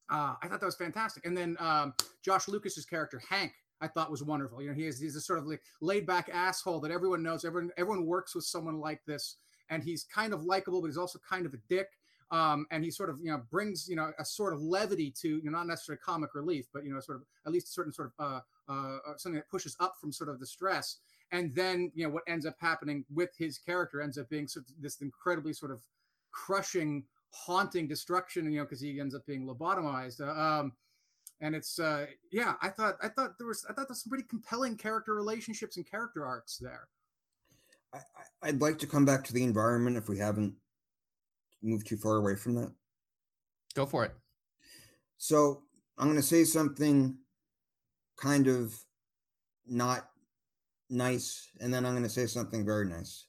[0.09, 1.25] Uh, I thought that was fantastic.
[1.25, 4.61] And then um, Josh Lucas's character Hank I thought was wonderful.
[4.61, 7.45] You know, he is he's a sort of like laid back asshole that everyone knows.
[7.45, 9.37] Everyone everyone works with someone like this,
[9.69, 11.89] and he's kind of likable, but he's also kind of a dick.
[12.29, 15.29] Um, and he sort of you know brings you know a sort of levity to
[15.29, 17.93] you know not necessarily comic relief, but you know sort of at least a certain
[17.93, 20.97] sort of uh, uh, something that pushes up from sort of the stress.
[21.31, 24.65] And then you know what ends up happening with his character ends up being sort
[24.65, 25.81] of this incredibly sort of
[26.31, 28.51] crushing, haunting destruction.
[28.51, 30.19] You know because he ends up being lobotomized.
[30.19, 30.73] Uh, um,
[31.39, 34.25] and it's uh, yeah, I thought I thought there was I thought there's some pretty
[34.27, 36.87] compelling character relationships and character arcs there.
[38.43, 40.55] I, I'd like to come back to the environment if we haven't
[41.61, 42.71] moved too far away from that?
[43.73, 44.13] Go for it.
[45.17, 45.63] So
[45.97, 47.17] I'm going to say something
[48.17, 48.73] kind of
[49.67, 50.07] not
[50.89, 53.27] nice, and then I'm going to say something very nice.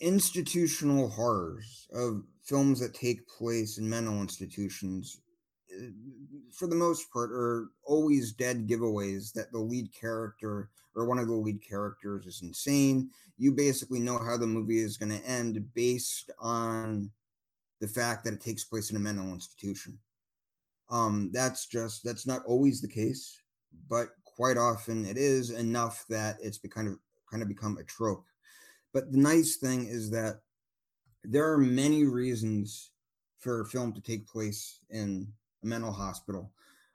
[0.00, 5.20] Institutional horrors of films that take place in mental institutions,
[6.52, 11.26] for the most part, are always dead giveaways that the lead character or one of
[11.26, 13.10] the lead characters is insane.
[13.38, 17.10] You basically know how the movie is going to end based on
[17.80, 19.98] the fact that it takes place in a mental institution.
[20.90, 23.40] Um, that's just that's not always the case,
[23.88, 26.98] but quite often it is enough that it's kind of
[27.30, 28.26] kind of become a trope.
[28.92, 30.40] But the nice thing is that
[31.24, 32.90] there are many reasons
[33.38, 36.52] for a film to take place in a mental hospital,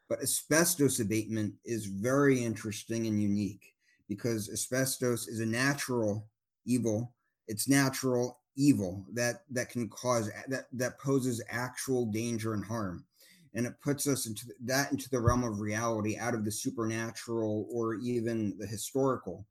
[0.09, 3.73] but asbestos abatement is very interesting and unique
[4.07, 6.27] because asbestos is a natural
[6.65, 7.13] evil.
[7.47, 13.05] It's natural evil that that can cause that that poses actual danger and harm.
[13.53, 17.67] And it puts us into that into the realm of reality out of the supernatural
[17.71, 19.45] or even the historical.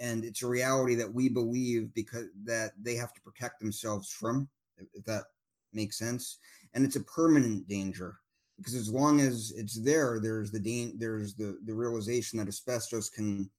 [0.00, 4.48] And it's a reality that we believe because that they have to protect themselves from
[4.94, 5.24] if that
[5.72, 6.38] makes sense.
[6.74, 8.16] And it's a permanent danger
[8.60, 13.50] because as long as it's there there's the there's the the realization that asbestos can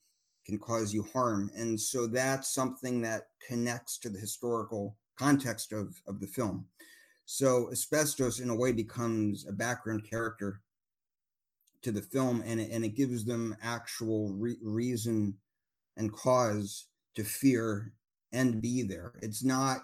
[0.46, 1.52] can cause you harm.
[1.56, 6.66] And so that's something that connects to the historical context of, of the film.
[7.26, 10.62] So asbestos, in a way, becomes a background character
[11.84, 15.36] to the film, and it, and it gives them actual re- reason
[15.98, 17.94] and cause to fear
[18.32, 19.14] and be there.
[19.22, 19.82] It's not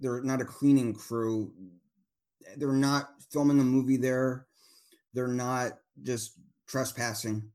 [0.00, 1.52] they're not a cleaning crew.
[2.56, 4.46] They're not filming a movie there.
[5.14, 6.32] They're not just
[6.66, 7.50] trespassing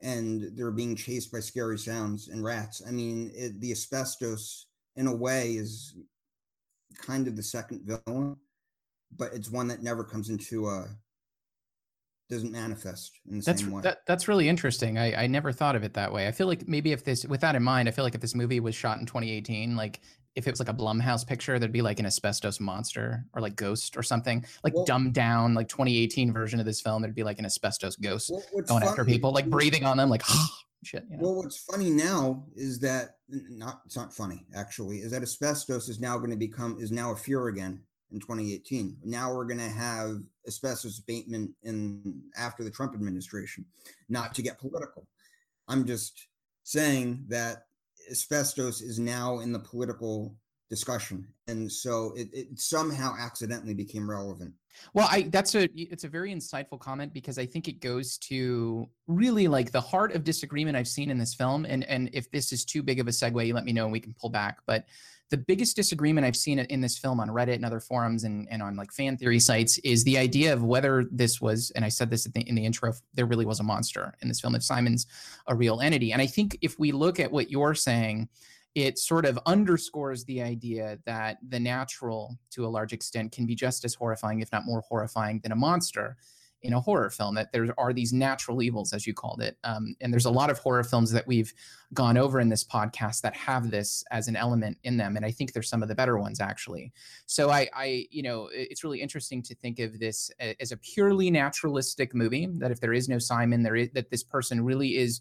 [0.00, 2.82] and they're being chased by scary sounds and rats.
[2.86, 5.94] I mean, it, the asbestos, in a way, is
[6.96, 8.36] kind of the second villain,
[9.16, 10.88] but it's one that never comes into a
[12.30, 13.82] doesn't manifest in the that's, same way.
[13.82, 14.98] That, that's really interesting.
[14.98, 16.26] I, I never thought of it that way.
[16.26, 18.34] I feel like maybe if this, with that in mind, I feel like if this
[18.34, 20.00] movie was shot in 2018, like
[20.34, 23.56] if it was like a Blumhouse picture, there'd be like an asbestos monster or like
[23.56, 27.02] ghost or something, like well, dumbed down, like 2018 version of this film.
[27.02, 30.22] There'd be like an asbestos ghost well, going after people, like breathing on them, like
[30.84, 31.04] shit.
[31.10, 31.22] You know?
[31.22, 36.00] Well, what's funny now is that not it's not funny actually is that asbestos is
[36.00, 37.80] now going to become is now a fear again
[38.12, 38.98] in 2018.
[39.04, 43.64] Now we're going to have asbestos abatement in after the Trump administration.
[44.08, 45.06] Not to get political,
[45.68, 46.28] I'm just
[46.62, 47.66] saying that
[48.12, 50.36] asbestos is now in the political
[50.70, 51.26] discussion.
[51.48, 54.54] And so it, it, somehow accidentally became relevant.
[54.94, 58.88] Well i that's a it's a very insightful comment because i think it goes to
[59.06, 61.66] really like the heart of disagreement i've seen in this film.
[61.66, 63.92] And and if this is too big of a segue you let me know and
[63.92, 64.60] we can pull back.
[64.66, 64.86] But
[65.32, 68.62] the biggest disagreement I've seen in this film on Reddit and other forums and, and
[68.62, 72.10] on like fan theory sites is the idea of whether this was, and I said
[72.10, 75.06] this the, in the intro, there really was a monster in this film, if Simon's
[75.46, 76.12] a real entity.
[76.12, 78.28] And I think if we look at what you're saying,
[78.74, 83.54] it sort of underscores the idea that the natural, to a large extent, can be
[83.54, 86.18] just as horrifying, if not more horrifying, than a monster
[86.62, 89.56] in a horror film that there are these natural evils as you called it.
[89.64, 91.52] Um, and there's a lot of horror films that we've
[91.92, 95.30] gone over in this podcast that have this as an element in them and i
[95.30, 96.92] think they're some of the better ones actually.
[97.26, 101.30] So i i you know it's really interesting to think of this as a purely
[101.30, 105.20] naturalistic movie that if there is no simon there is that this person really is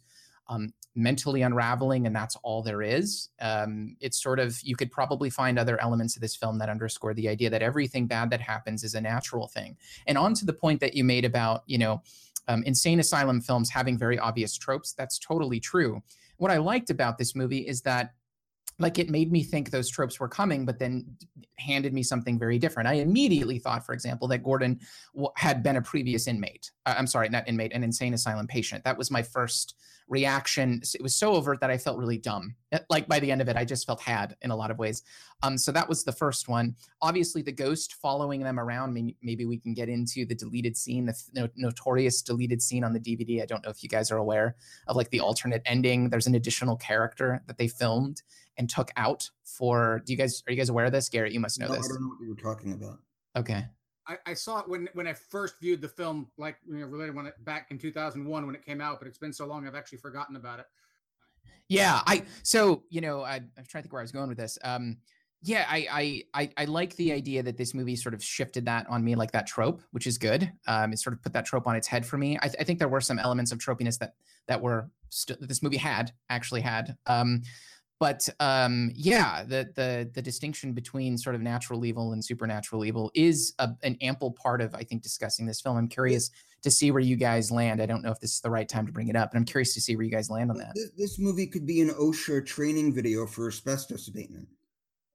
[0.52, 3.30] um, mentally unraveling and that's all there is.
[3.40, 7.14] Um, it's sort of you could probably find other elements of this film that underscore
[7.14, 9.78] the idea that everything bad that happens is a natural thing.
[10.08, 12.04] And on to the point that you made about you know
[12.48, 16.02] um, insane asylum films having very obvious tropes that's totally true.
[16.38, 18.14] What i liked about this movie is that
[18.80, 21.06] like it made me think those tropes were coming but then
[21.58, 22.90] handed me something very different.
[22.90, 24.82] I immediately thought for example that gordon
[25.38, 28.84] had been a previous inmate uh, i'm sorry not inmate an insane asylum patient.
[28.84, 29.76] That was my first
[30.12, 30.82] reaction.
[30.94, 32.54] It was so overt that I felt really dumb.
[32.74, 34.78] Eh, like by the end of it, I just felt had in a lot of
[34.78, 35.04] ways.
[35.42, 36.76] Um, so that was the first one.
[37.02, 38.94] Obviously, the ghost following them around.
[38.94, 42.92] Maybe, maybe we can get into the deleted scene, the no, notorious deleted scene on
[42.92, 43.42] the DVD.
[43.42, 46.10] I don't know if you guys are aware of like the alternate ending.
[46.10, 48.22] There's an additional character that they filmed
[48.58, 50.02] and took out for.
[50.06, 51.32] Do you guys are you guys aware of this, Garrett?
[51.32, 51.86] You must know No, this.
[51.86, 53.00] I don't know what you were talking about.
[53.38, 53.66] Okay.
[54.12, 57.16] I, I saw it when when I first viewed the film, like you know, related
[57.16, 59.76] when it back in 2001 when it came out, but it's been so long I've
[59.76, 60.66] actually forgotten about it.
[61.70, 64.38] Yeah, I so you know I, I'm trying to think where I was going with
[64.38, 64.58] this.
[64.64, 64.98] Um,
[65.44, 68.88] yeah, I, I I I like the idea that this movie sort of shifted that
[68.90, 70.52] on me, like that trope, which is good.
[70.68, 72.38] Um, it sort of put that trope on its head for me.
[72.42, 74.16] I, th- I think there were some elements of tropiness that
[74.48, 76.96] that were st- that this movie had actually had.
[77.08, 77.42] Um,
[78.02, 83.12] but um, yeah, the the the distinction between sort of natural evil and supernatural evil
[83.14, 85.78] is a, an ample part of I think discussing this film.
[85.78, 86.32] I'm curious
[86.64, 87.80] to see where you guys land.
[87.80, 89.46] I don't know if this is the right time to bring it up, but I'm
[89.46, 90.74] curious to see where you guys land on that.
[90.74, 94.48] This, this movie could be an OSHA training video for asbestos abatement,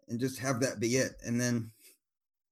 [0.07, 1.68] and just have that be it, and then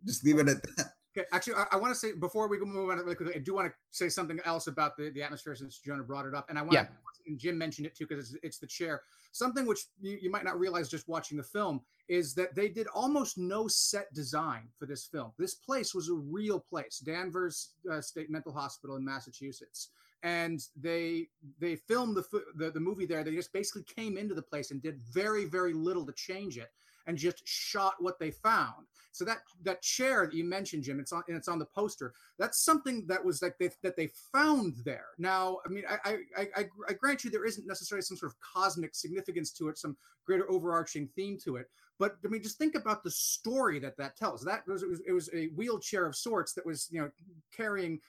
[0.04, 0.94] just leave it at that.
[1.16, 3.54] Okay, actually, I, I want to say before we move on, really quickly, I do
[3.54, 6.58] want to say something else about the, the atmosphere since Jonah brought it up, and
[6.58, 6.82] I want Yeah.
[6.82, 6.88] to,
[7.26, 9.02] and Jim mentioned it too because it's, it's the chair.
[9.32, 12.86] Something which you, you might not realize just watching the film is that they did
[12.94, 15.32] almost no set design for this film.
[15.38, 19.90] This place was a real place, Danvers uh, State Mental Hospital in Massachusetts,
[20.24, 21.28] and they
[21.60, 22.24] they filmed the,
[22.56, 23.22] the the movie there.
[23.22, 26.70] They just basically came into the place and did very very little to change it,
[27.06, 28.86] and just shot what they found.
[29.12, 32.14] So that that chair that you mentioned, Jim, it's on and it's on the poster.
[32.38, 35.08] That's something that was like they, that they found there.
[35.18, 38.40] Now, I mean, I, I I I grant you there isn't necessarily some sort of
[38.40, 41.66] cosmic significance to it, some greater overarching theme to it.
[41.98, 44.42] But I mean, just think about the story that that tells.
[44.42, 47.10] That was it was, it was a wheelchair of sorts that was you know
[47.54, 48.00] carrying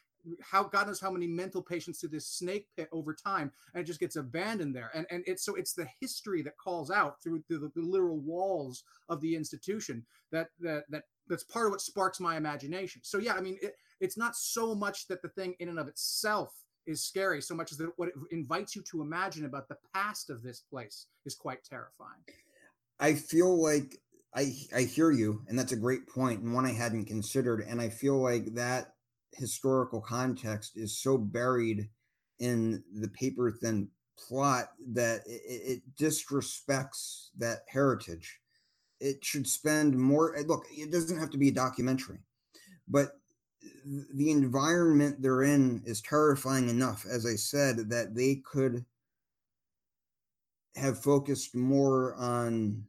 [0.42, 3.86] how God knows how many mental patients through this snake pit over time, and it
[3.86, 4.92] just gets abandoned there.
[4.94, 8.20] And and it's so it's the history that calls out through, through the, the literal
[8.20, 13.02] walls of the institution that that that that's part of what sparks my imagination.
[13.04, 15.88] So yeah, I mean, it, it's not so much that the thing in and of
[15.88, 16.54] itself
[16.86, 20.30] is scary, so much as that what it invites you to imagine about the past
[20.30, 22.22] of this place is quite terrifying.
[23.00, 24.00] I feel like
[24.36, 27.62] I I hear you, and that's a great point, and one I hadn't considered.
[27.68, 28.95] And I feel like that
[29.36, 31.90] historical context is so buried
[32.40, 38.40] in the paper thin plot that it, it disrespects that heritage.
[39.00, 40.36] It should spend more.
[40.48, 42.20] Look, it doesn't have to be a documentary,
[42.88, 43.20] but
[44.14, 48.86] the environment they're in is terrifying enough, as I said, that they could
[50.76, 52.84] have focused more on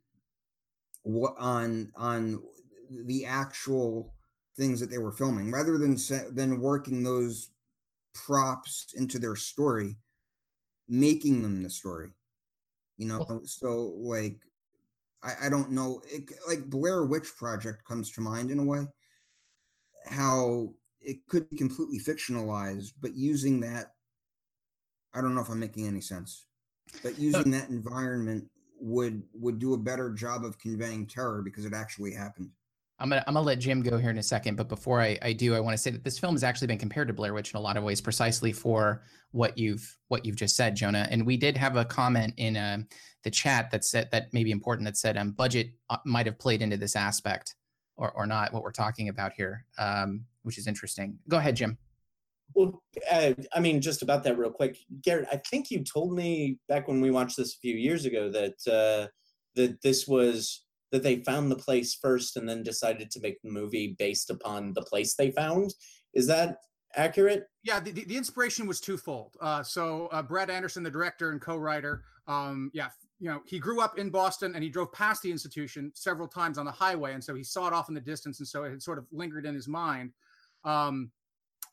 [1.02, 2.42] what on on
[2.90, 4.15] the actual
[4.56, 5.52] things that they were filming.
[5.52, 5.96] Rather than
[6.32, 7.50] than working those
[8.14, 9.96] props into their story
[10.88, 12.12] making them the story
[12.96, 13.42] you know?
[13.44, 14.38] So like
[15.22, 18.86] i, I don't know it, like blair witch project comes to mind in a way
[20.06, 23.92] how it could be completely fictionalized but using that
[25.14, 26.46] i don't know if i'm making any sense
[27.02, 28.44] but using that environment
[28.78, 32.50] would would do a better job of conveying terror because it actually happened
[32.98, 35.32] I'm gonna I'm gonna let Jim go here in a second, but before I, I
[35.34, 37.52] do, I want to say that this film has actually been compared to Blair Witch
[37.52, 41.06] in a lot of ways, precisely for what you've what you've just said, Jonah.
[41.10, 42.78] And we did have a comment in uh,
[43.22, 46.38] the chat that said that may be important that said um, budget uh, might have
[46.38, 47.54] played into this aspect
[47.96, 51.18] or or not what we're talking about here, um, which is interesting.
[51.28, 51.76] Go ahead, Jim.
[52.54, 55.28] Well, uh, I mean, just about that real quick, Garrett.
[55.30, 58.54] I think you told me back when we watched this a few years ago that
[58.66, 59.08] uh,
[59.54, 60.65] that this was
[60.96, 64.72] that they found the place first and then decided to make the movie based upon
[64.72, 65.74] the place they found.
[66.14, 66.56] Is that
[66.94, 67.44] accurate?
[67.62, 69.36] Yeah, the, the, inspiration was twofold.
[69.42, 72.88] Uh, so uh, Brad Anderson, the director and co-writer, um, yeah,
[73.20, 76.56] you know, he grew up in Boston and he drove past the institution several times
[76.56, 78.70] on the highway, and so he saw it off in the distance, and so it
[78.70, 80.12] had sort of lingered in his mind.
[80.64, 81.10] Um,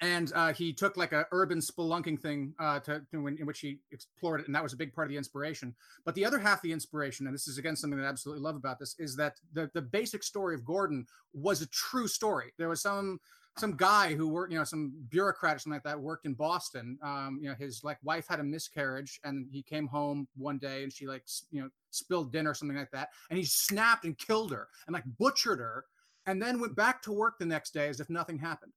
[0.04, 3.62] and uh, he took like a urban spelunking thing uh, to, to in, in, which
[3.62, 5.74] he explored it, and that was a big part of the inspiration.
[6.04, 8.44] But the other half of the inspiration, and this is again something that I absolutely
[8.44, 12.52] love about this, is that the the basic story of Gordon was a true story.
[12.58, 13.22] There was some
[13.56, 16.98] some guy who worked, you know, some bureaucrat or something like that worked in Boston.
[17.02, 20.84] Um, you know, his like wife had a miscarriage, and he came home one day,
[20.84, 24.18] and she like you know spilled dinner or something like that, and he snapped and
[24.18, 25.86] killed her and like butchered her,
[26.26, 28.74] and then went back to work the next day as if nothing happened.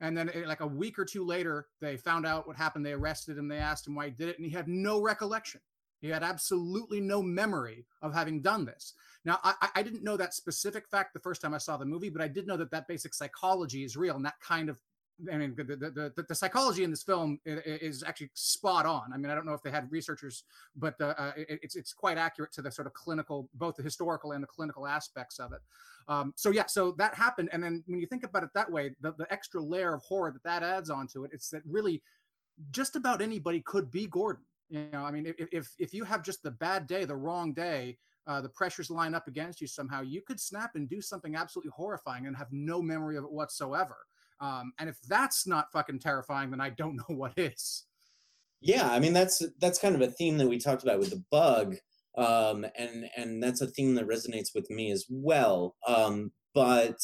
[0.00, 2.86] And then, it, like a week or two later, they found out what happened.
[2.86, 3.48] They arrested him.
[3.48, 5.60] They asked him why he did it, and he had no recollection.
[6.00, 8.94] He had absolutely no memory of having done this.
[9.24, 12.08] Now, I, I, didn't know that specific fact the first time I saw the movie,
[12.08, 14.80] but I did know that that basic psychology is real, and that kind of
[15.32, 19.12] I mean, the, the, the, the, psychology in this film is actually spot on.
[19.12, 20.44] I mean, I don't know if they had researchers,
[20.76, 24.32] but uh, it, it's it's quite accurate to the sort of clinical, both the historical
[24.32, 25.60] and the clinical aspects of it.
[26.06, 28.94] Um, so yeah, so that happened, and then when you think about it that way,
[29.00, 32.00] the, the extra layer of horror that that adds onto it, it's that really
[32.70, 34.44] just about anybody could be Gordon.
[34.70, 37.54] You know, I mean, if if if you have just the bad day, the wrong
[37.54, 37.98] day,
[38.28, 41.72] uh, the pressures line up against you somehow, you could snap and do something absolutely
[41.74, 43.96] horrifying and have no memory of it whatsoever.
[44.40, 47.84] Um, and if that's not fucking terrifying, then I don't know what is.
[48.60, 51.22] Yeah, I mean that's that's kind of a theme that we talked about with the
[51.30, 51.76] bug,
[52.16, 55.76] um, and and that's a theme that resonates with me as well.
[55.86, 56.98] Um, but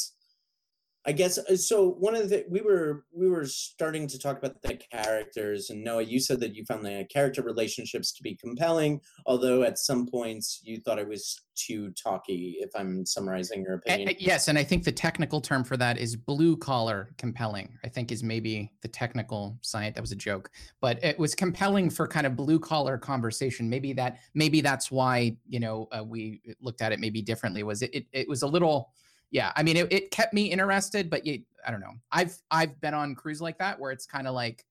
[1.06, 1.90] I guess uh, so.
[1.90, 6.02] One of the we were we were starting to talk about the characters, and Noah,
[6.02, 10.60] you said that you found the character relationships to be compelling, although at some points
[10.64, 12.56] you thought it was too talky.
[12.60, 15.98] If I'm summarizing your opinion, and, yes, and I think the technical term for that
[15.98, 17.78] is blue collar compelling.
[17.84, 19.96] I think is maybe the technical science.
[19.96, 20.50] That was a joke,
[20.80, 23.68] but it was compelling for kind of blue collar conversation.
[23.68, 27.62] Maybe that maybe that's why you know uh, we looked at it maybe differently.
[27.62, 28.90] Was it, it it was a little
[29.30, 31.94] yeah, I mean, it, it kept me interested, but you, I don't know.
[32.12, 34.64] I've I've been on crews like that where it's kind of like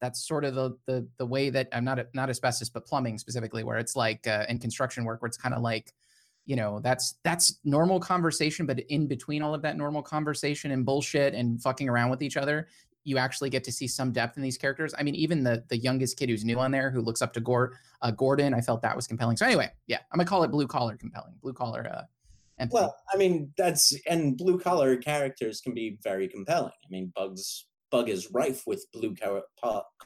[0.00, 3.64] that's sort of the the the way that I'm not not asbestos, but plumbing specifically,
[3.64, 5.92] where it's like uh, in construction work, where it's kind of like,
[6.44, 10.84] you know, that's that's normal conversation, but in between all of that normal conversation and
[10.84, 12.68] bullshit and fucking around with each other,
[13.04, 14.94] you actually get to see some depth in these characters.
[14.98, 17.40] I mean, even the the youngest kid who's new on there who looks up to
[17.40, 19.36] Gort, uh, Gordon, I felt that was compelling.
[19.36, 22.02] So anyway, yeah, I'm gonna call it blue collar compelling, blue collar uh,
[22.58, 22.74] empathy.
[22.74, 26.72] Well, I mean, that's and blue collar characters can be very compelling.
[26.84, 29.14] I mean, Bugs Bug is rife with blue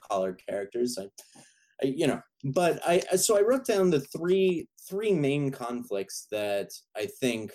[0.08, 0.98] collar characters.
[0.98, 1.08] I,
[1.82, 6.70] I, you know, but I so I wrote down the three three main conflicts that
[6.96, 7.52] I think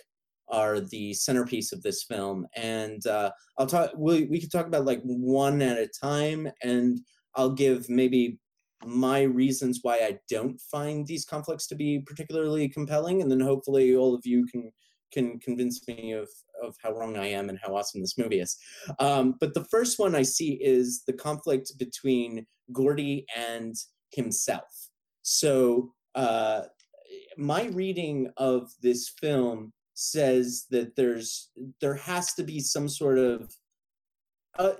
[0.47, 3.91] are the centerpiece of this film, and uh, I'll talk.
[3.95, 6.99] We we could talk about like one at a time, and
[7.35, 8.39] I'll give maybe
[8.85, 13.95] my reasons why I don't find these conflicts to be particularly compelling, and then hopefully
[13.95, 14.71] all of you can
[15.15, 16.29] can convince me of
[16.61, 18.57] of how wrong I am and how awesome this movie is.
[18.99, 23.75] Um, but the first one I see is the conflict between Gordy and
[24.11, 24.89] himself.
[25.21, 26.63] So uh,
[27.37, 33.53] my reading of this film says that there's there has to be some sort of
[34.59, 34.73] uh,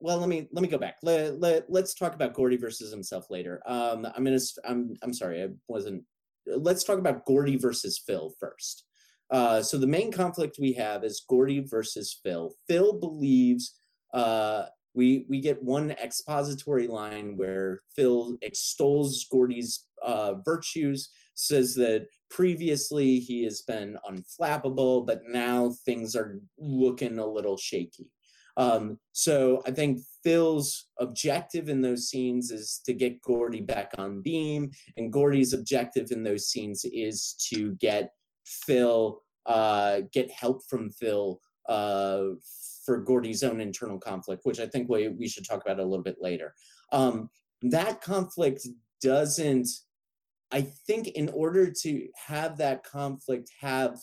[0.00, 3.30] well let me let me go back let, let, let's talk about gordy versus himself
[3.30, 6.02] later um i'm gonna i'm i'm sorry i wasn't
[6.46, 8.84] let's talk about gordy versus phil first
[9.30, 12.54] uh, so the main conflict we have is Gordy versus Phil.
[12.66, 13.74] Phil believes
[14.14, 14.64] uh,
[14.94, 23.20] we we get one expository line where Phil extols Gordy's uh, virtues, says that previously
[23.20, 28.10] he has been unflappable, but now things are looking a little shaky.
[28.56, 34.20] Um, so I think Phil's objective in those scenes is to get Gordy back on
[34.20, 38.10] beam, and Gordy's objective in those scenes is to get
[38.48, 42.22] Phil uh, get help from Phil uh,
[42.84, 46.04] for Gordy's own internal conflict, which I think we, we should talk about a little
[46.04, 46.54] bit later.
[46.92, 47.30] Um,
[47.62, 48.66] that conflict
[49.02, 49.68] doesn't,
[50.50, 53.98] I think, in order to have that conflict have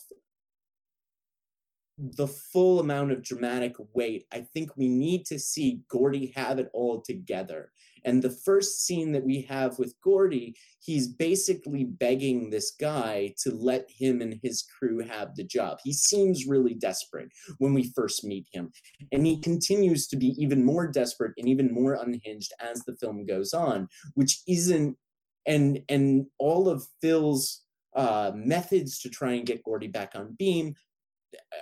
[1.97, 6.69] the full amount of dramatic weight, I think we need to see Gordy have it
[6.73, 7.71] all together.
[8.05, 13.51] And the first scene that we have with Gordy, he's basically begging this guy to
[13.53, 15.79] let him and his crew have the job.
[15.83, 18.71] He seems really desperate when we first meet him.
[19.11, 23.25] And he continues to be even more desperate and even more unhinged as the film
[23.25, 24.95] goes on, which isn't
[25.47, 27.63] and and all of Phil's
[27.95, 30.75] uh, methods to try and get Gordy back on beam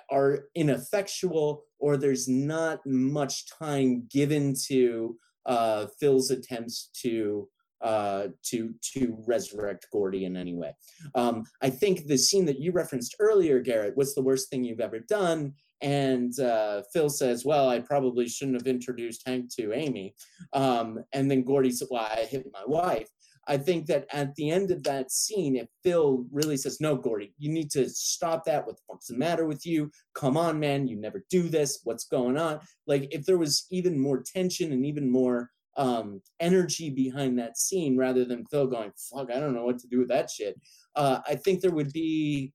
[0.09, 7.47] are ineffectual or there's not much time given to uh, Phil's attempts to
[7.83, 10.73] uh, to to resurrect Gordy in any way.
[11.15, 14.79] Um, I think the scene that you referenced earlier, Garrett, what's the worst thing you've
[14.79, 15.53] ever done?
[15.81, 20.15] And uh, Phil says, "Well, I probably shouldn't have introduced Hank to Amy."
[20.53, 23.09] Um, and then Gordy said, "Well, I hit my wife."
[23.47, 27.33] I think that at the end of that scene, if Phil really says, No, Gordy,
[27.37, 28.65] you need to stop that.
[28.65, 29.91] What the fuck's the matter with you?
[30.13, 30.87] Come on, man.
[30.87, 31.81] You never do this.
[31.83, 32.59] What's going on?
[32.87, 37.97] Like, if there was even more tension and even more um, energy behind that scene
[37.97, 40.59] rather than Phil going, Fuck, I don't know what to do with that shit,
[40.95, 42.53] uh, I think there would be.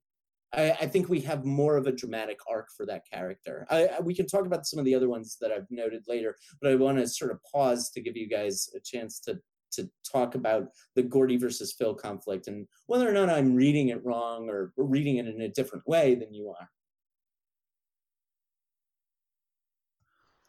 [0.54, 3.66] I, I, think we have more of a dramatic arc for that character.
[3.68, 6.36] I, I, we can talk about some of the other ones that I've noted later,
[6.62, 9.38] but I want to sort of pause to give you guys a chance to
[9.72, 14.04] to talk about the Gordy versus Phil conflict and whether or not I'm reading it
[14.04, 16.70] wrong or reading it in a different way than you are.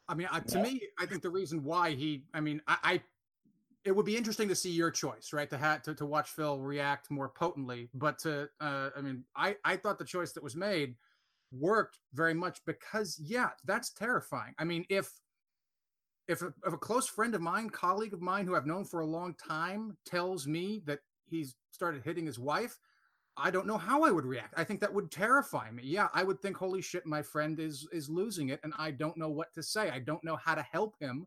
[0.07, 0.63] I mean, uh, to yeah.
[0.63, 3.01] me, I think the reason why he, I mean, I, I,
[3.85, 5.49] it would be interesting to see your choice, right?
[5.49, 9.55] To have to, to watch Phil react more potently, but to, uh, I mean, I,
[9.63, 10.95] I thought the choice that was made
[11.51, 14.53] worked very much because, yeah, that's terrifying.
[14.57, 15.11] I mean, if,
[16.29, 18.99] if a, if a close friend of mine, colleague of mine who I've known for
[18.99, 22.77] a long time tells me that he's started hitting his wife,
[23.35, 24.53] I don't know how I would react.
[24.55, 25.83] I think that would terrify me.
[25.83, 29.17] Yeah, I would think, holy shit, my friend is is losing it, and I don't
[29.17, 29.89] know what to say.
[29.89, 31.25] I don't know how to help him.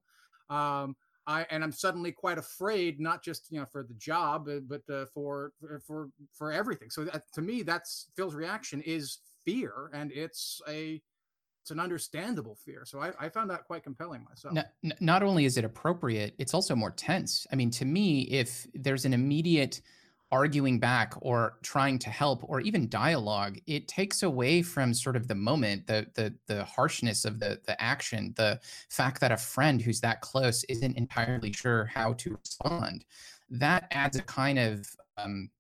[0.49, 0.95] Um,
[1.27, 4.83] I and I'm suddenly quite afraid, not just you know for the job, uh, but
[4.93, 5.53] uh, for
[5.85, 6.91] for for everything.
[6.91, 11.01] So that, to me, that's Phil's reaction is fear, and it's a
[11.63, 12.83] it's an understandable fear.
[12.85, 14.53] So I, I found that quite compelling myself.
[14.53, 14.67] Not,
[15.01, 17.47] not only is it appropriate, it's also more tense.
[17.53, 19.81] I mean, to me, if there's an immediate
[20.33, 25.29] arguing back or trying to help or even dialogue it takes away from sort of
[25.29, 28.59] the moment the the the harshness of the the action the
[28.89, 33.05] fact that a friend who's that close isn't entirely sure how to respond
[33.51, 34.89] that adds a kind of
[35.19, 35.51] um,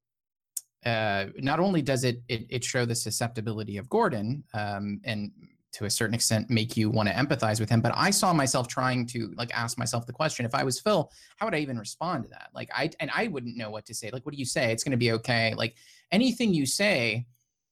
[0.84, 5.30] uh, not only does it, it, it show the susceptibility of Gordon um, and
[5.72, 8.68] to a certain extent make you want to empathize with him but i saw myself
[8.68, 11.78] trying to like ask myself the question if i was phil how would i even
[11.78, 12.48] respond to that?
[12.54, 14.10] Like i and i wouldn't know what to say.
[14.10, 14.72] Like what do you say?
[14.72, 15.54] It's going to be okay.
[15.54, 15.76] Like
[16.10, 17.26] anything you say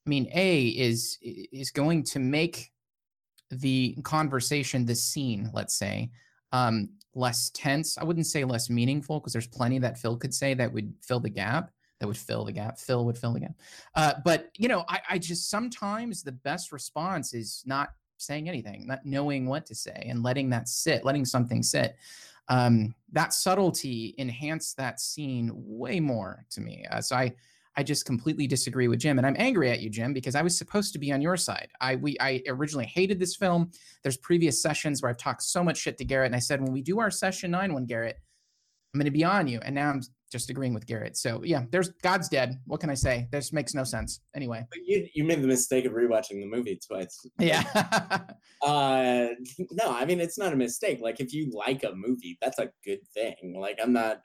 [0.05, 2.71] i mean a is is going to make
[3.49, 6.09] the conversation the scene let's say
[6.51, 7.97] um less tense.
[7.97, 11.19] I wouldn't say less meaningful because there's plenty that phil could say that would fill
[11.19, 11.71] the gap
[12.01, 12.79] that would fill the gap.
[12.79, 13.53] Phil would fill the gap.
[13.95, 18.87] Uh, but you know, I, I just sometimes the best response is not saying anything,
[18.87, 21.95] not knowing what to say, and letting that sit, letting something sit.
[22.47, 26.85] Um, that subtlety enhanced that scene way more to me.
[26.91, 27.33] Uh, so I,
[27.77, 30.57] I just completely disagree with Jim, and I'm angry at you, Jim, because I was
[30.57, 31.69] supposed to be on your side.
[31.79, 33.69] I we I originally hated this film.
[34.01, 36.73] There's previous sessions where I've talked so much shit to Garrett, and I said when
[36.73, 38.19] we do our session nine one, Garrett,
[38.93, 40.01] I'm going to be on you, and now I'm
[40.31, 41.17] just agreeing with Garrett.
[41.17, 42.59] So yeah, there's God's dead.
[42.65, 43.27] What can I say?
[43.31, 44.21] This makes no sense.
[44.35, 44.65] Anyway.
[44.69, 47.19] But you you made the mistake of rewatching the movie twice.
[47.37, 47.63] Yeah.
[48.63, 49.27] uh
[49.71, 50.99] no, I mean it's not a mistake.
[51.01, 53.55] Like if you like a movie, that's a good thing.
[53.59, 54.21] Like I'm not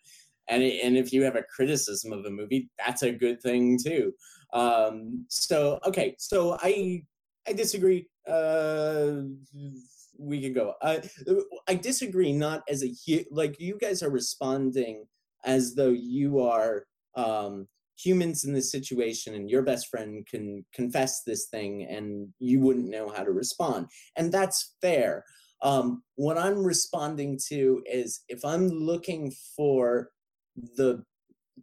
[0.48, 4.12] and and if you have a criticism of a movie, that's a good thing too.
[4.52, 7.02] Um so okay, so I
[7.48, 8.08] I disagree.
[8.28, 9.22] Uh
[10.18, 10.74] we can go.
[10.82, 11.02] I
[11.68, 15.04] I disagree not as a like you guys are responding
[15.46, 16.84] as though you are
[17.16, 17.66] um,
[17.98, 22.88] humans in this situation and your best friend can confess this thing and you wouldn't
[22.88, 23.86] know how to respond.
[24.16, 25.24] And that's fair.
[25.62, 30.10] Um, what I'm responding to is if I'm looking for
[30.76, 31.02] the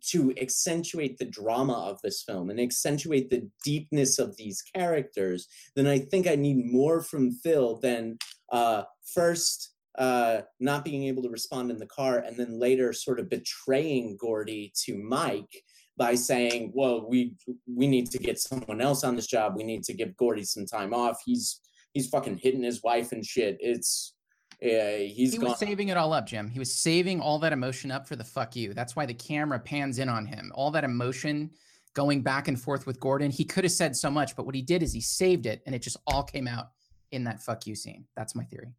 [0.10, 5.86] to accentuate the drama of this film and accentuate the deepness of these characters, then
[5.86, 8.18] I think I need more from Phil than
[8.52, 13.20] uh, first uh, not being able to respond in the car, and then later sort
[13.20, 15.64] of betraying Gordy to Mike
[15.98, 17.36] by saying, "Well, we
[17.68, 19.56] we need to get someone else on this job.
[19.56, 21.22] We need to give Gordy some time off.
[21.26, 21.62] He's
[21.94, 23.58] he's fucking hitting his wife and shit.
[23.60, 24.16] It's
[24.64, 25.50] uh, he's he gone.
[25.50, 26.50] was saving it all up, Jim.
[26.50, 28.74] He was saving all that emotion up for the fuck you.
[28.74, 30.52] That's why the camera pans in on him.
[30.56, 31.52] All that emotion."
[31.96, 34.64] Going back and forth with Gordon, he could have said so much, but what he
[34.64, 36.70] did is he saved it, and it just all came out
[37.12, 38.06] in that fuck you scene.
[38.16, 38.74] That's my theory.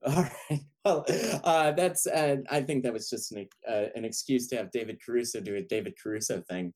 [0.06, 0.60] All right.
[0.84, 1.04] Well,
[1.44, 2.06] uh, that's.
[2.06, 5.56] Uh, I think that was just an uh, an excuse to have David Caruso do
[5.56, 6.72] a David Caruso thing.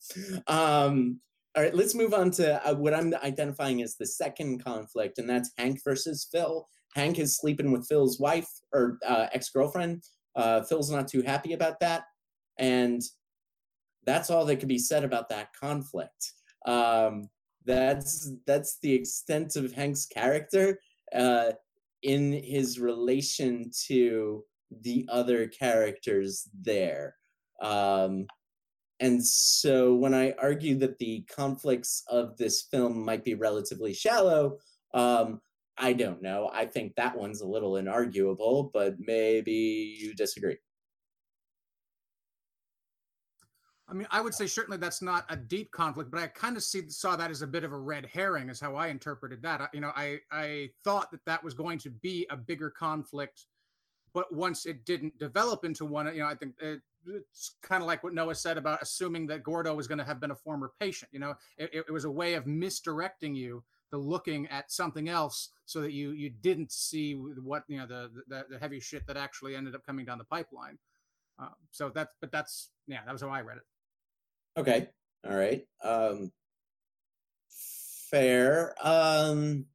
[0.48, 1.20] Um,
[1.54, 5.28] all right, let's move on to uh, what I'm identifying as the second conflict, and
[5.28, 6.66] that's Hank versus Phil.
[6.94, 10.02] Hank is sleeping with Phil's wife or uh, ex girlfriend.
[10.34, 12.04] Uh, Phil's not too happy about that,
[12.58, 13.02] and
[14.04, 16.32] that's all that could be said about that conflict.
[16.66, 17.28] Um,
[17.66, 20.80] that's that's the extent of Hank's character.
[21.14, 21.52] Uh,
[22.02, 24.44] in his relation to
[24.82, 27.16] the other characters there.
[27.60, 28.26] Um,
[29.00, 34.58] and so when I argue that the conflicts of this film might be relatively shallow,
[34.94, 35.40] um,
[35.78, 36.50] I don't know.
[36.52, 40.58] I think that one's a little inarguable, but maybe you disagree.
[43.92, 46.62] I mean, I would say certainly that's not a deep conflict, but I kind of
[46.62, 49.60] see saw that as a bit of a red herring, is how I interpreted that.
[49.60, 53.44] I, you know, I I thought that that was going to be a bigger conflict,
[54.14, 57.86] but once it didn't develop into one, you know, I think it, it's kind of
[57.86, 60.72] like what Noah said about assuming that Gordo was going to have been a former
[60.80, 61.10] patient.
[61.12, 65.50] You know, it, it was a way of misdirecting you to looking at something else
[65.66, 69.18] so that you you didn't see what you know the the, the heavy shit that
[69.18, 70.78] actually ended up coming down the pipeline.
[71.38, 73.64] Um, so that's but that's yeah, that was how I read it.
[74.56, 74.88] Okay.
[75.28, 75.64] All right.
[75.82, 76.30] Um,
[78.10, 78.74] fair.
[78.82, 79.66] Um,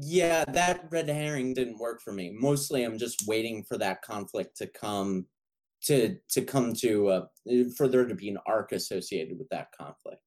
[0.00, 2.34] Yeah, that red herring didn't work for me.
[2.34, 5.26] Mostly, I'm just waiting for that conflict to come
[5.82, 7.26] to to come to uh,
[7.76, 10.22] for there to be an arc associated with that conflict.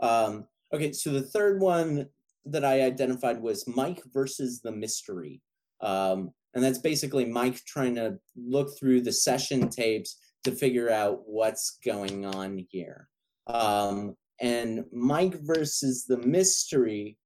[0.00, 2.08] Um, okay, so the third one
[2.44, 5.40] that I identified was Mike versus the mystery,
[5.80, 11.20] um, and that's basically Mike trying to look through the session tapes to figure out
[11.26, 13.08] what's going on here.
[13.46, 17.18] Um, and Mike versus the mystery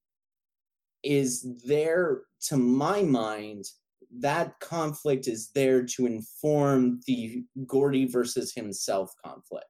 [1.03, 3.65] is there, to my mind,
[4.19, 9.67] that conflict is there to inform the Gordy versus himself conflict.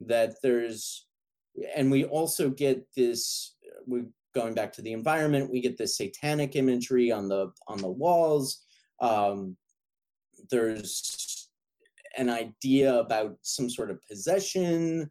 [0.00, 1.06] That there's,
[1.76, 3.54] and we also get this.
[3.86, 4.04] We
[4.34, 5.50] going back to the environment.
[5.50, 8.64] We get this satanic imagery on the on the walls.
[9.00, 9.56] Um,
[10.50, 11.29] there's
[12.16, 15.10] an idea about some sort of possession,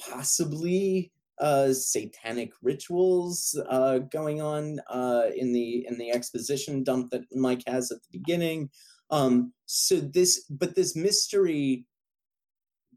[0.00, 7.22] possibly uh, satanic rituals uh, going on uh, in the in the exposition dump that
[7.32, 8.70] Mike has at the beginning.
[9.10, 11.84] Um, so this, but this mystery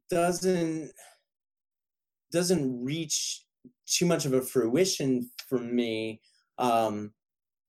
[0.10, 0.91] doesn't
[2.32, 3.45] doesn't reach
[3.86, 6.22] too much of a fruition for me
[6.58, 7.12] um,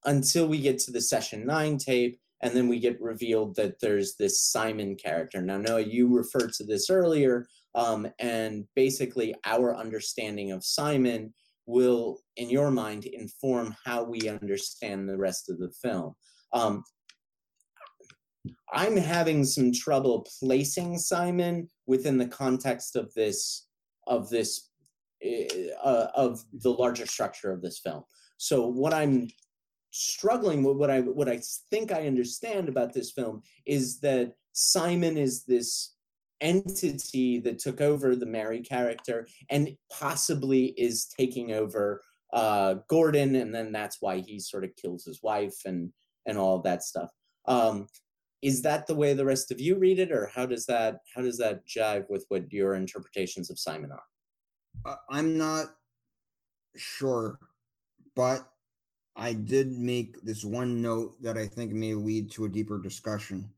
[0.04, 4.16] until we get to the session nine tape, and then we get revealed that there's
[4.16, 5.40] this Simon character.
[5.40, 7.46] Now, Noah, you referred to this earlier.
[7.74, 11.32] Um, and basically, our understanding of Simon
[11.66, 16.14] will, in your mind, inform how we understand the rest of the film.
[16.52, 16.82] Um,
[18.72, 23.68] I'm having some trouble placing Simon within the context of this
[24.08, 24.70] of this
[25.22, 25.46] eh,
[25.82, 28.02] uh, of the larger structure of this film.
[28.38, 29.28] So what I'm
[29.92, 31.40] struggling with, what I what I
[31.70, 35.94] think I understand about this film is that Simon is this
[36.40, 43.54] entity that took over the Mary character and possibly is taking over uh, Gordon, and
[43.54, 45.92] then that's why he sort of kills his wife and
[46.26, 47.10] and all that stuff.
[47.46, 47.86] Um,
[48.40, 51.22] is that the way the rest of you read it, or how does that how
[51.22, 54.92] does that jive with what your interpretations of Simon are?
[54.92, 55.66] Uh, I'm not
[56.76, 57.38] sure,
[58.16, 58.48] but
[59.16, 63.50] I did make this one note that I think may lead to a deeper discussion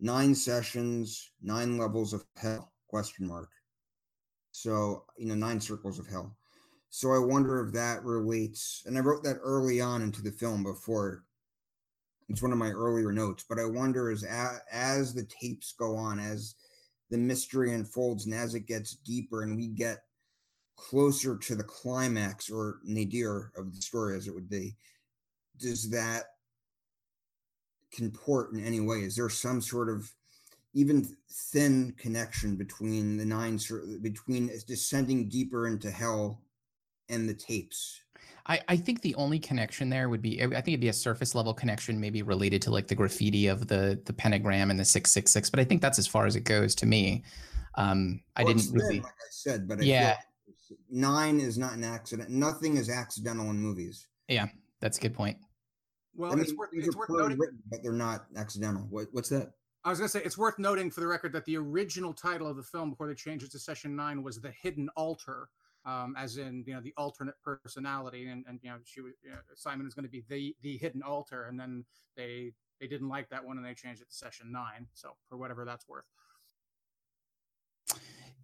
[0.00, 3.50] nine sessions, nine levels of hell, question mark.
[4.50, 6.36] So, you know, nine circles of hell.
[6.90, 10.64] So I wonder if that relates, and I wrote that early on into the film
[10.64, 11.24] before
[12.28, 16.18] it's one of my earlier notes, but I wonder as as the tapes go on,
[16.18, 16.54] as
[17.10, 20.04] the mystery unfolds and as it gets deeper and we get
[20.76, 24.76] closer to the climax or nadir of the story as it would be,
[25.58, 26.24] does that
[27.92, 28.98] comport in any way?
[28.98, 30.10] Is there some sort of
[30.74, 33.58] even thin connection between the nine
[34.00, 36.40] between descending deeper into hell
[37.08, 38.00] and the tapes?
[38.46, 41.34] I, I think the only connection there would be I think it'd be a surface
[41.34, 45.10] level connection, maybe related to like the graffiti of the the pentagram and the six
[45.10, 45.50] six six.
[45.50, 47.22] But I think that's as far as it goes to me.
[47.76, 50.16] Um, I didn't really, like I said, but I yeah,
[50.90, 52.30] nine is not an accident.
[52.30, 54.08] Nothing is accidental in movies.
[54.28, 54.46] Yeah,
[54.80, 55.36] that's a good point.
[56.14, 58.86] Well, I mean, it's worth, it's worth noting, written, but they're not accidental.
[58.90, 59.52] What, what's that?
[59.84, 62.46] I was going to say it's worth noting for the record that the original title
[62.46, 65.48] of the film before they changed it to Session Nine was "The Hidden Alter,"
[65.84, 69.30] um, as in you know the alternate personality, and and you know she was you
[69.30, 71.84] know, Simon is going to be the the hidden alter, and then
[72.16, 74.86] they they didn't like that one and they changed it to Session Nine.
[74.92, 76.04] So for whatever that's worth.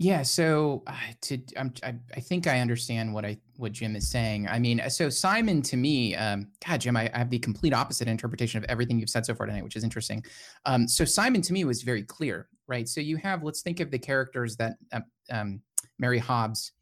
[0.00, 0.92] Yeah, so uh,
[1.22, 4.46] to I'm, I, I think I understand what I what Jim is saying.
[4.46, 8.06] I mean, so Simon to me, um, God, Jim, I, I have the complete opposite
[8.06, 10.24] interpretation of everything you've said so far tonight, which is interesting.
[10.66, 12.88] Um, so Simon to me was very clear, right?
[12.88, 15.00] So you have let's think of the characters that uh,
[15.32, 15.60] um,
[15.98, 16.72] Mary Hobbs,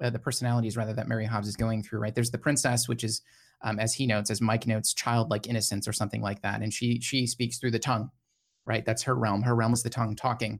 [0.00, 2.14] uh, the personalities rather that Mary Hobbs is going through, right?
[2.14, 3.20] There's the princess, which is
[3.60, 7.00] um, as he notes, as Mike notes, childlike innocence or something like that, and she
[7.00, 8.10] she speaks through the tongue,
[8.64, 8.86] right?
[8.86, 9.42] That's her realm.
[9.42, 10.58] Her realm is the tongue talking.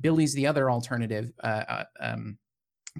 [0.00, 2.38] Billy's the other alternative, uh, uh, um,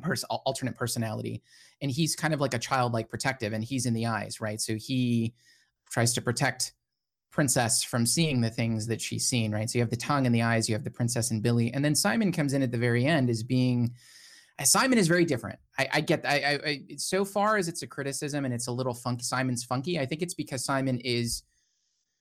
[0.01, 1.43] pers- alternate personality,
[1.81, 4.61] and he's kind of like a childlike protective, and he's in the eyes, right?
[4.61, 5.35] So he
[5.91, 6.73] tries to protect
[7.31, 9.69] princess from seeing the things that she's seen, right?
[9.69, 11.85] So you have the tongue and the eyes, you have the princess and Billy, and
[11.85, 13.95] then Simon comes in at the very end as being.
[14.59, 15.59] Uh, Simon is very different.
[15.79, 18.95] I, I get I, I, so far as it's a criticism and it's a little
[18.95, 19.25] funky.
[19.25, 19.99] Simon's funky.
[19.99, 21.43] I think it's because Simon is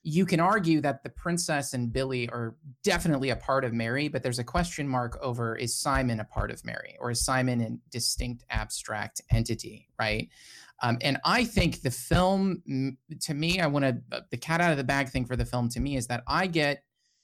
[0.04, 4.24] you can argue that the princess and Billy are definitely a part of Mary, but
[4.24, 7.70] there's a question mark over is Simon a part of Mary or is Simon a
[7.91, 10.30] distinct abstract entity, right?
[10.82, 14.72] Um, and I think the film, to me, I want to, uh, the cat out
[14.72, 16.84] of the bag thing for the film to me is that I get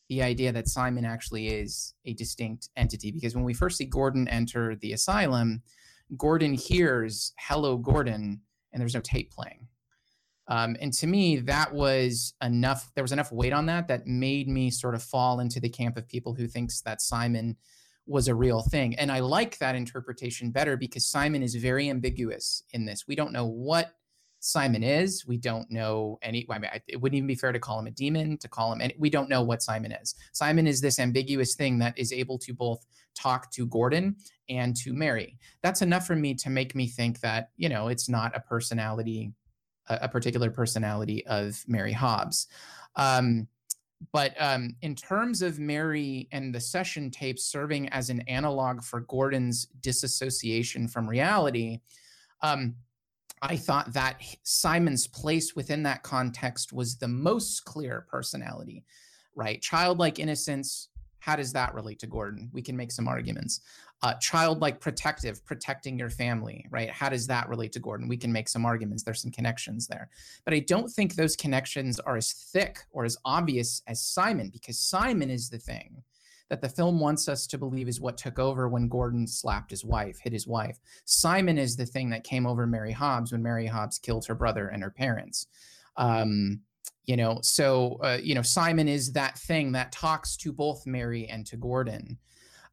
[0.09, 4.27] the idea that Simon actually is a distinct entity because when we first see Gordon
[4.27, 5.63] enter the asylum,
[6.15, 9.67] Gordon hears, Hello, Gordon, and there's no tape playing
[10.49, 12.91] Um, and to me, that was enough.
[12.95, 15.97] There was enough weight on that that made me sort of fall into the camp
[15.97, 17.57] of people who thinks that Simon
[18.05, 18.95] was a real thing.
[18.95, 23.05] And I like that interpretation better because Simon is very ambiguous in this.
[23.07, 23.91] We don't know what
[24.39, 25.25] Simon is.
[25.27, 26.45] We don't know any.
[26.49, 28.37] I mean, it wouldn't even be fair to call him a demon.
[28.37, 30.15] To call him, and we don't know what Simon is.
[30.31, 32.85] Simon is this ambiguous thing that is able to both
[33.15, 34.15] talk to Gordon
[34.47, 35.37] and to Mary.
[35.63, 39.33] That's enough for me to make me think that you know it's not a personality,
[39.89, 42.47] a, a particular personality of Mary Hobbs.
[42.95, 43.47] Um,
[44.11, 49.01] but um, in terms of Mary and the session tapes serving as an analog for
[49.01, 51.79] Gordon's disassociation from reality,
[52.41, 52.75] um,
[53.41, 58.83] I thought that Simon's place within that context was the most clear personality,
[59.35, 59.61] right?
[59.61, 62.49] Childlike innocence, how does that relate to Gordon?
[62.53, 63.61] We can make some arguments.
[64.03, 66.91] Uh, childlike protective, protecting your family, right?
[66.91, 68.07] How does that relate to Gordon?
[68.07, 69.01] We can make some arguments.
[69.01, 70.09] There's some connections there.
[70.45, 74.77] But I don't think those connections are as thick or as obvious as Simon, because
[74.77, 76.03] Simon is the thing
[76.49, 79.83] that the film wants us to believe is what took over when Gordon slapped his
[79.83, 80.77] wife, hit his wife.
[81.05, 84.67] Simon is the thing that came over Mary Hobbs when Mary Hobbs killed her brother
[84.67, 85.47] and her parents.
[85.97, 86.61] Um,
[87.05, 91.27] you know, so uh, you know, Simon is that thing that talks to both Mary
[91.27, 92.17] and to Gordon.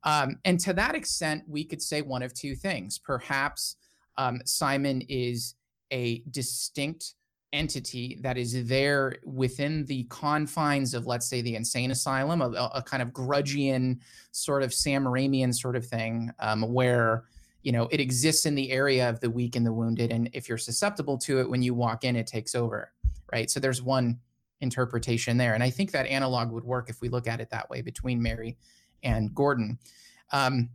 [0.04, 2.98] Um, and to that extent, we could say one of two things.
[2.98, 3.76] Perhaps
[4.16, 5.54] um, Simon is
[5.90, 7.14] a distinct
[7.52, 12.82] entity that is there within the confines of, let's say, the insane asylum, a, a
[12.82, 13.98] kind of grudgian
[14.32, 17.24] sort of Sam Raimian sort of thing, um, where
[17.62, 20.48] you know it exists in the area of the weak and the wounded, and if
[20.48, 22.92] you're susceptible to it, when you walk in, it takes over,
[23.32, 23.48] right?
[23.48, 24.18] So there's one
[24.60, 27.70] interpretation there, and I think that analog would work if we look at it that
[27.70, 28.58] way between Mary
[29.04, 29.78] and Gordon.
[30.32, 30.70] Um,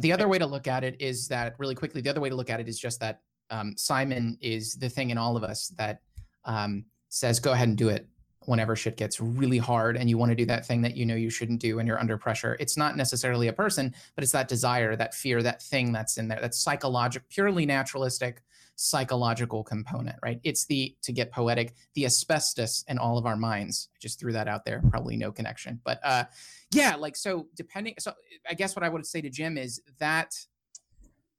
[0.00, 2.00] the other way to look at it is that really quickly.
[2.00, 5.10] The other way to look at it is just that um, Simon is the thing
[5.10, 6.00] in all of us that
[6.44, 8.06] um, says, go ahead and do it
[8.46, 11.14] whenever shit gets really hard and you want to do that thing that you know
[11.14, 12.56] you shouldn't do and you're under pressure.
[12.58, 16.28] It's not necessarily a person, but it's that desire, that fear, that thing that's in
[16.28, 18.42] there, that's psychological, purely naturalistic
[18.80, 20.40] psychological component, right?
[20.44, 23.88] It's the, to get poetic, the asbestos in all of our minds.
[23.92, 25.80] I just threw that out there, probably no connection.
[25.84, 26.24] But uh,
[26.70, 28.12] yeah, like, so depending, so
[28.48, 30.32] I guess what I would say to Jim is that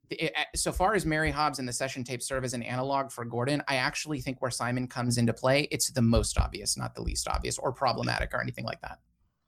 [0.10, 3.24] it, so far as Mary Hobbs and the session tape serve as an analog for
[3.24, 7.02] Gordon, I actually think where Simon comes into play, it's the most obvious, not the
[7.02, 9.00] least obvious or problematic or anything like that.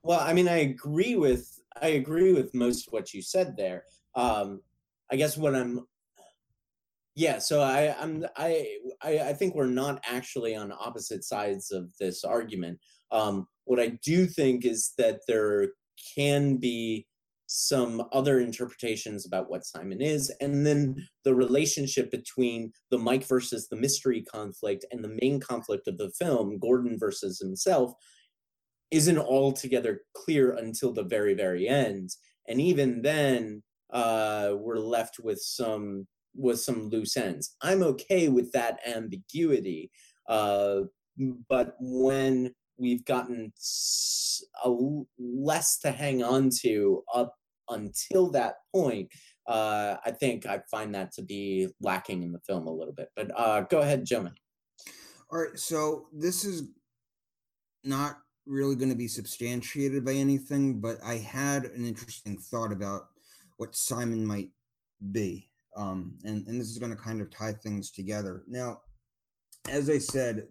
[0.02, 3.84] Well, I mean, I agree with I agree with most what you said there.
[4.16, 4.62] Um,
[5.12, 5.86] I guess what I'm
[7.22, 8.68] yeah, so I I'm I,
[9.04, 12.80] I think we're not actually on opposite sides of this argument.
[13.12, 15.68] Um, what I do think is that there
[16.16, 17.06] can be
[17.46, 23.68] some other interpretations about what Simon is, and then the relationship between the Mike versus
[23.68, 27.94] the mystery conflict and the main conflict of the film, Gordon versus himself,
[28.90, 32.10] isn't altogether clear until the very, very end.
[32.48, 33.62] And even then,
[33.94, 37.56] uh, we're left with some with some loose ends.
[37.62, 39.92] I'm okay with that ambiguity,
[40.28, 40.82] uh,
[41.50, 43.54] but when we've gotten
[44.64, 44.74] a
[45.20, 47.36] less to hang on to up
[47.70, 49.10] until that point,
[49.48, 53.10] uh, I think I find that to be lacking in the film a little bit.
[53.16, 54.32] But uh, go ahead, Jimmy.
[55.30, 56.64] All right, so this is
[57.84, 63.04] not really going to be substantiated by anything, but I had an interesting thought about
[63.58, 64.50] what Simon might
[65.12, 65.51] be.
[65.76, 68.44] Um, and, and this is going to kind of tie things together.
[68.48, 68.82] Now,
[69.70, 70.48] as I said,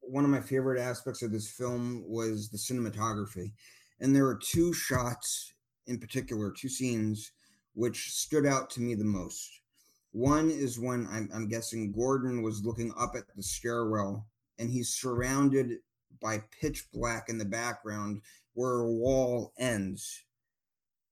[0.00, 3.52] one of my favorite aspects of this film was the cinematography.
[4.00, 5.52] And there are two shots
[5.86, 7.32] in particular, two scenes
[7.74, 9.60] which stood out to me the most.
[10.12, 14.26] One is when I'm, I'm guessing Gordon was looking up at the stairwell
[14.58, 15.78] and he's surrounded
[16.20, 18.20] by pitch black in the background
[18.54, 20.24] where a wall ends.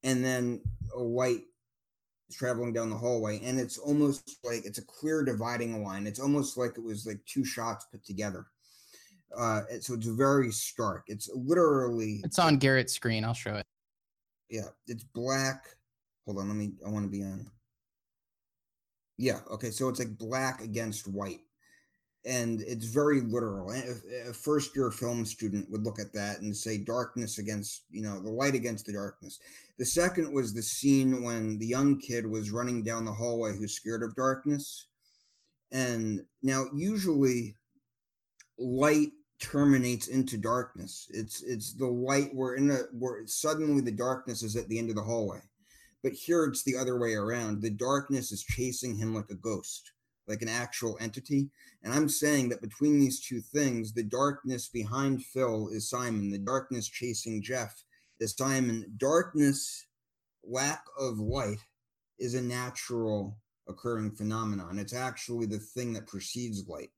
[0.02, 0.62] And then
[0.94, 1.42] a white
[2.32, 6.58] traveling down the hallway and it's almost like it's a clear dividing line it's almost
[6.58, 8.46] like it was like two shots put together
[9.36, 13.66] uh so it's very stark it's literally it's on garrett's screen i'll show it
[14.48, 15.64] yeah, it's black.
[16.24, 16.72] Hold on, let me.
[16.84, 17.50] I want to be on.
[19.16, 21.40] Yeah, okay, so it's like black against white,
[22.28, 23.70] and it's very literal.
[23.70, 28.20] A first year film student would look at that and say darkness against, you know,
[28.20, 29.38] the light against the darkness.
[29.78, 33.72] The second was the scene when the young kid was running down the hallway who's
[33.72, 34.88] scared of darkness.
[35.72, 37.56] And now, usually,
[38.58, 41.06] light terminates into darkness.
[41.10, 44.90] It's it's the light we're in a where suddenly the darkness is at the end
[44.90, 45.40] of the hallway.
[46.02, 47.62] But here it's the other way around.
[47.62, 49.92] The darkness is chasing him like a ghost.
[50.28, 51.48] Like an actual entity.
[51.82, 56.38] And I'm saying that between these two things, the darkness behind Phil is Simon, the
[56.38, 57.82] darkness chasing Jeff
[58.20, 58.84] is Simon.
[58.96, 59.86] Darkness,
[60.44, 61.60] lack of light,
[62.18, 64.78] is a natural occurring phenomenon.
[64.78, 66.90] It's actually the thing that precedes light.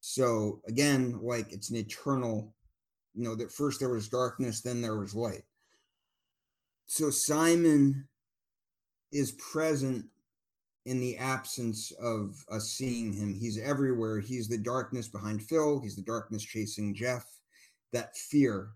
[0.00, 2.54] So again, like it's an eternal,
[3.14, 5.42] you know, that first there was darkness, then there was light.
[6.86, 8.06] So Simon
[9.10, 10.06] is present
[10.86, 13.34] in the absence of us seeing him.
[13.34, 14.20] He's everywhere.
[14.20, 15.80] He's the darkness behind Phil.
[15.80, 17.26] He's the darkness chasing Jeff.
[17.92, 18.70] That fear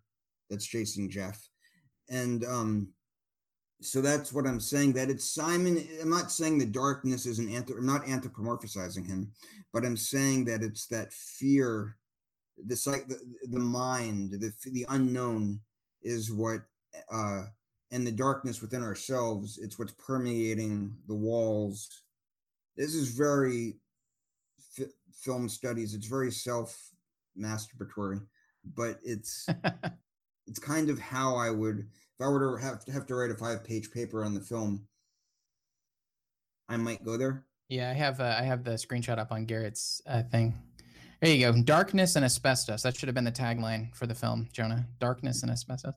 [0.51, 1.49] that's chasing Jeff.
[2.11, 2.89] And um,
[3.81, 4.95] so that's what I'm saying.
[4.95, 5.87] That it's Simon.
[6.03, 7.79] I'm not saying the darkness is an anthrop.
[7.79, 9.31] I'm not anthropomorphizing him,
[9.73, 11.97] but I'm saying that it's that fear,
[12.67, 15.61] the psych, the, the mind, the the unknown
[16.03, 16.63] is what,
[17.13, 17.45] uh,
[17.91, 19.59] and the darkness within ourselves.
[19.59, 22.03] It's what's permeating the walls.
[22.77, 23.77] This is very
[24.79, 25.95] f- film studies.
[25.95, 26.91] It's very self
[27.39, 28.21] masturbatory,
[28.75, 29.49] but it's
[30.47, 33.31] it's kind of how I would if I were to have to have to write
[33.31, 34.87] a five page paper on the film.
[36.69, 37.45] I might go there.
[37.69, 40.55] Yeah, I have uh, I have the screenshot up on Garrett's uh, thing.
[41.21, 41.63] There you go.
[41.63, 42.83] Darkness and asbestos.
[42.83, 44.87] That should have been the tagline for the film, Jonah.
[45.01, 45.95] Darkness and asbestos.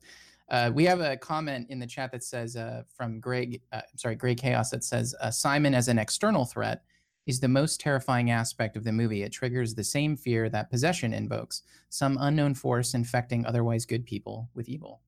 [0.49, 4.15] Uh, we have a comment in the chat that says uh, from Greg, uh, sorry,
[4.15, 6.83] Greg Chaos that says uh, Simon as an external threat
[7.25, 9.23] is the most terrifying aspect of the movie.
[9.23, 14.49] It triggers the same fear that possession invokes, some unknown force infecting otherwise good people
[14.53, 15.01] with evil.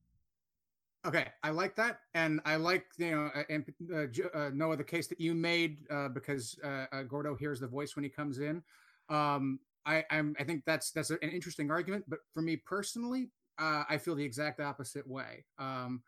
[1.06, 3.64] Okay, I like that, and I like you know, and
[3.94, 7.68] uh, uh, Noah, the case that you made uh, because uh, uh, Gordo hears the
[7.68, 8.60] voice when he comes in.
[9.08, 13.84] Um, I, I'm, I think that's that's an interesting argument, but for me personally, uh,
[13.88, 15.44] I feel the exact opposite way.
[15.58, 16.02] Um,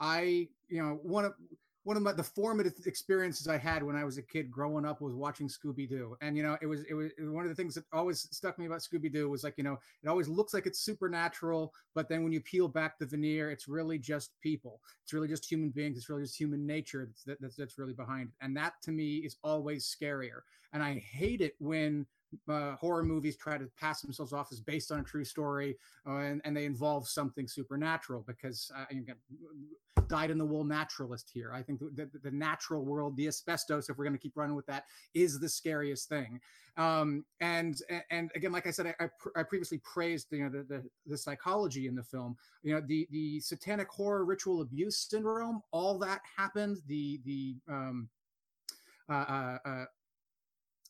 [0.00, 1.34] I, you know, one of
[1.84, 5.00] one of my, the formative experiences I had when I was a kid growing up
[5.00, 7.48] was watching Scooby Doo, and you know it was, it was it was one of
[7.48, 10.28] the things that always stuck me about Scooby Doo was like you know it always
[10.28, 14.32] looks like it's supernatural, but then when you peel back the veneer, it's really just
[14.40, 14.80] people.
[15.02, 15.96] It's really just human beings.
[15.96, 19.16] It's really just human nature that's that's, that's really behind it, and that to me
[19.16, 20.40] is always scarier.
[20.72, 22.06] And I hate it when
[22.48, 25.76] uh, horror movies try to pass themselves off as based on a true story
[26.06, 29.16] uh, and, and they involve something supernatural because uh, again,
[30.08, 31.52] dyed in the wool naturalist here.
[31.54, 34.56] I think the, the, the, natural world, the asbestos, if we're going to keep running
[34.56, 36.40] with that, is the scariest thing.
[36.76, 37.80] Um, and
[38.10, 41.18] and again, like I said, I, I, I previously praised you know the, the, the
[41.18, 42.36] psychology in the film.
[42.62, 45.62] You know the the satanic horror ritual abuse syndrome.
[45.70, 46.78] All that happened.
[46.86, 48.08] The the um,
[49.08, 49.84] uh, uh,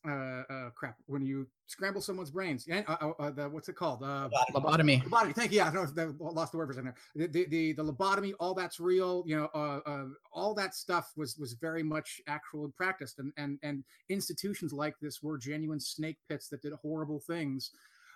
[0.07, 2.65] uh uh, crap when you scramble someone's brains.
[2.67, 4.03] Yeah, uh, uh, uh, the, what's it called?
[4.03, 5.03] Uh, lobotomy.
[5.05, 5.35] Lobotomy.
[5.35, 5.59] Thank you.
[5.59, 6.95] Yeah, I know the, lost the word for a second.
[7.15, 9.25] The, the, the the lobotomy, all that's real.
[9.27, 13.33] You know, uh, uh, all that stuff was was very much actual and practiced, and
[13.37, 17.71] and and institutions like this were genuine snake pits that did horrible things.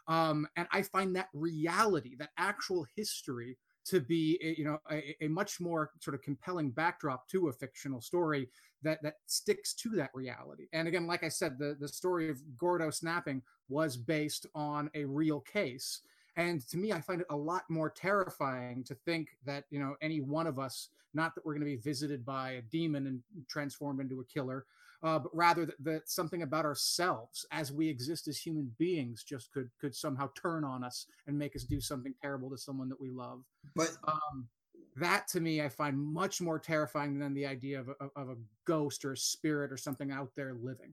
[0.09, 5.17] Um, and I find that reality, that actual history, to be a, you know a,
[5.25, 8.49] a, much more sort of compelling backdrop to a fictional story
[8.83, 10.67] that that sticks to that reality.
[10.73, 15.05] And again like i said the the story of gordo snapping was based on a
[15.05, 16.01] real case.
[16.37, 19.97] And to me i find it a lot more terrifying to think that you know
[20.03, 23.23] any one of us not that we're going to be visited by a demon and
[23.49, 24.67] transformed into a killer
[25.07, 29.53] uh, but rather that, that, something about ourselves as we exist as human beings just
[29.53, 33.01] could could somehow turn on us and make us do something terrible to someone that
[33.01, 33.43] we love.
[33.75, 34.49] But um,
[34.97, 38.37] that to me, I find much more terrifying than the idea of a, of a
[38.67, 40.93] ghost or a spirit or something out there living.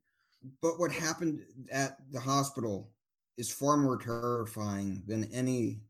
[0.62, 1.42] But what happened
[1.72, 2.92] at the hospital
[3.38, 5.82] is far more terrifying than any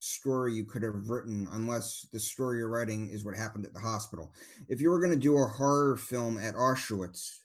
[0.00, 3.80] story you could have written unless the story you're writing is what happened at the
[3.80, 4.32] hospital.
[4.68, 7.38] If you were going to do a horror film at Auschwitz,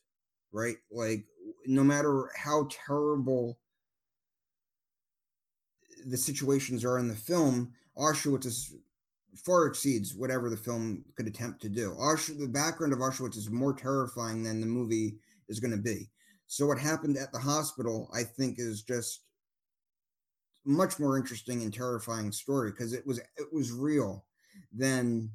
[0.51, 0.75] right?
[0.91, 1.25] Like
[1.65, 3.57] no matter how terrible
[6.05, 8.75] the situations are in the film, Auschwitz is
[9.45, 11.95] far exceeds whatever the film could attempt to do.
[11.99, 15.15] Auschwitz, the background of Auschwitz is more terrifying than the movie
[15.49, 16.09] is going to be.
[16.47, 19.21] So what happened at the hospital, I think, is just
[20.65, 24.23] much more interesting and terrifying story because it was it was real
[24.71, 25.29] than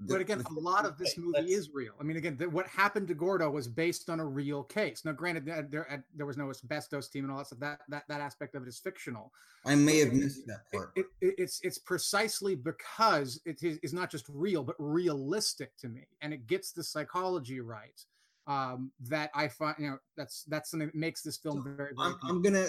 [0.00, 1.92] the, but again, a lot of this movie is real.
[2.00, 5.04] I mean, again, the, what happened to Gordo was based on a real case.
[5.04, 7.58] Now, granted, there uh, there was no asbestos team and all that stuff.
[7.58, 9.32] That that that aspect of it is fictional.
[9.66, 10.92] I may have missed that part.
[10.94, 16.06] It, it, it's it's precisely because it is, not just real, but realistic to me,
[16.22, 18.00] and it gets the psychology right.
[18.46, 21.76] Um, that I find, you know, that's that's something that makes this film very.
[21.76, 22.68] very I'm, I'm gonna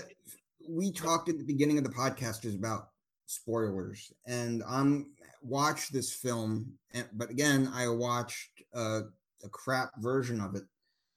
[0.67, 2.89] we talked at the beginning of the podcast about
[3.25, 9.03] spoilers, and I'm watched this film, and, but again, I watched a
[9.51, 10.63] crap version of it.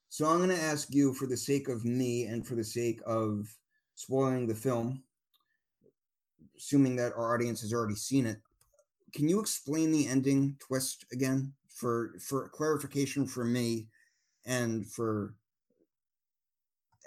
[0.08, 3.00] So I'm going to ask you, for the sake of me and for the sake
[3.06, 3.48] of
[3.94, 5.02] spoiling the film,
[6.56, 8.38] assuming that our audience has already seen it,
[9.14, 13.86] can you explain the ending twist again for for clarification for me
[14.46, 15.34] and for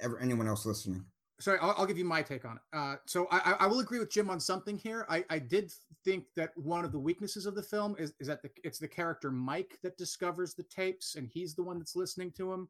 [0.01, 1.05] ever anyone else listening?
[1.39, 2.61] Sorry, I'll, I'll, give you my take on it.
[2.77, 5.05] Uh, so I, I, will agree with Jim on something here.
[5.09, 5.71] I, I, did
[6.03, 8.88] think that one of the weaknesses of the film is, is that the, it's the
[8.88, 12.67] character Mike that discovers the tapes, and he's the one that's listening to him.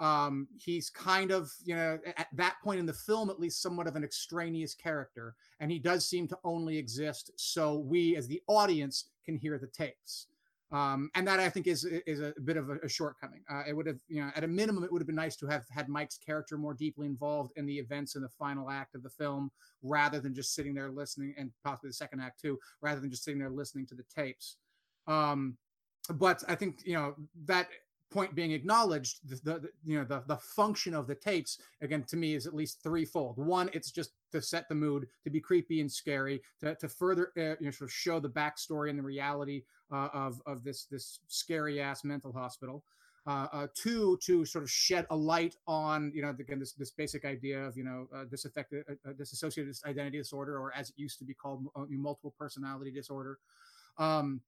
[0.00, 3.86] Um, he's kind of, you know, at that point in the film, at least, somewhat
[3.86, 8.42] of an extraneous character, and he does seem to only exist so we, as the
[8.48, 10.26] audience, can hear the tapes.
[10.74, 13.44] Um, and that I think is is a bit of a, a shortcoming.
[13.48, 15.46] Uh, it would have, you know, at a minimum, it would have been nice to
[15.46, 19.04] have had Mike's character more deeply involved in the events in the final act of
[19.04, 19.52] the film,
[19.82, 23.22] rather than just sitting there listening, and possibly the second act too, rather than just
[23.22, 24.56] sitting there listening to the tapes.
[25.06, 25.56] Um,
[26.10, 27.14] but I think you know
[27.44, 27.68] that
[28.14, 32.16] point being acknowledged, the, the, you know the the function of the tapes again to
[32.16, 33.36] me is at least threefold.
[33.36, 37.32] One, it's just to set the mood, to be creepy and scary, to, to further
[37.36, 40.84] uh, you know sort of show the backstory and the reality uh, of of this
[40.84, 42.84] this scary ass mental hospital.
[43.26, 46.90] Uh, uh, two, to sort of shed a light on, you know, again, this this
[46.90, 51.18] basic idea of, you know, uh, disaffected, uh, dissociative identity disorder, or as it used
[51.18, 53.38] to be called, multiple personality disorder.
[53.96, 54.42] Um,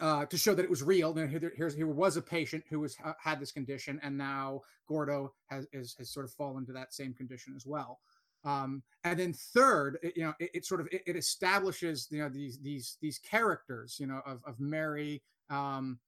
[0.00, 1.16] uh, to show that it was real.
[1.16, 5.66] And here, here was a patient who was had this condition, and now Gordo has
[5.72, 8.00] is, has sort of fallen into that same condition as well.
[8.44, 12.18] Um, and then third, it, you know, it, it sort of it, it, establishes you
[12.18, 15.22] know these these these characters, you know, of of Mary.
[15.50, 15.98] Um,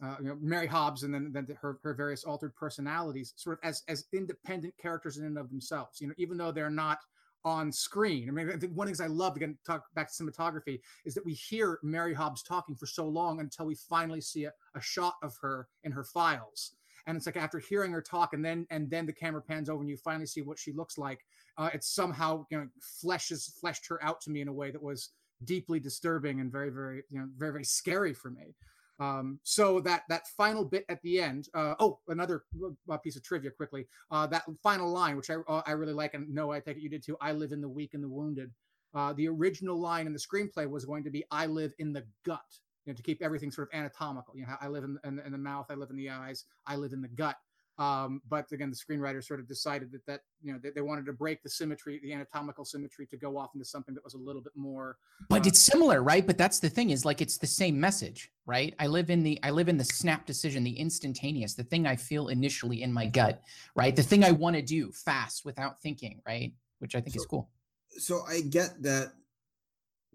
[0.00, 3.68] uh, you know, Mary Hobbs and then, then her, her various altered personalities sort of
[3.68, 6.98] as, as independent characters in and of themselves, you know, even though they're not
[7.44, 8.28] on screen.
[8.28, 10.80] I mean, I think one of the things I love, again, talk back to cinematography,
[11.04, 14.52] is that we hear Mary Hobbs talking for so long until we finally see a,
[14.74, 16.72] a shot of her in her files.
[17.06, 19.80] And it's like after hearing her talk, and then and then the camera pans over,
[19.80, 21.20] and you finally see what she looks like.
[21.56, 22.68] Uh, it somehow you know
[23.02, 25.10] fleshes fleshed her out to me in a way that was
[25.44, 28.54] deeply disturbing and very very you know very very scary for me.
[29.00, 31.48] Um, so that that final bit at the end.
[31.54, 32.44] Uh, oh, another
[32.90, 33.86] uh, piece of trivia quickly.
[34.10, 36.82] Uh, that final line, which I uh, I really like, and no, I take it
[36.82, 37.16] you did too.
[37.20, 38.50] I live in the weak and the wounded.
[38.94, 42.04] Uh, the original line in the screenplay was going to be "I live in the
[42.24, 42.40] gut,"
[42.84, 44.36] you know, to keep everything sort of anatomical.
[44.36, 46.76] You know, I live in, in, in the mouth, I live in the eyes, I
[46.76, 47.36] live in the gut.
[47.78, 51.06] Um, but again, the screenwriter sort of decided that that you know they, they, wanted
[51.06, 54.18] to break the symmetry, the anatomical symmetry, to go off into something that was a
[54.18, 54.96] little bit more.
[55.28, 56.26] But uh, it's similar, right?
[56.26, 58.74] But that's the thing is like it's the same message, right?
[58.80, 61.94] I live in the I live in the snap decision, the instantaneous, the thing I
[61.94, 63.42] feel initially in my gut,
[63.76, 63.94] right?
[63.94, 66.52] The thing I want to do fast without thinking, right?
[66.80, 67.48] Which I think so, is cool.
[67.96, 69.12] So I get that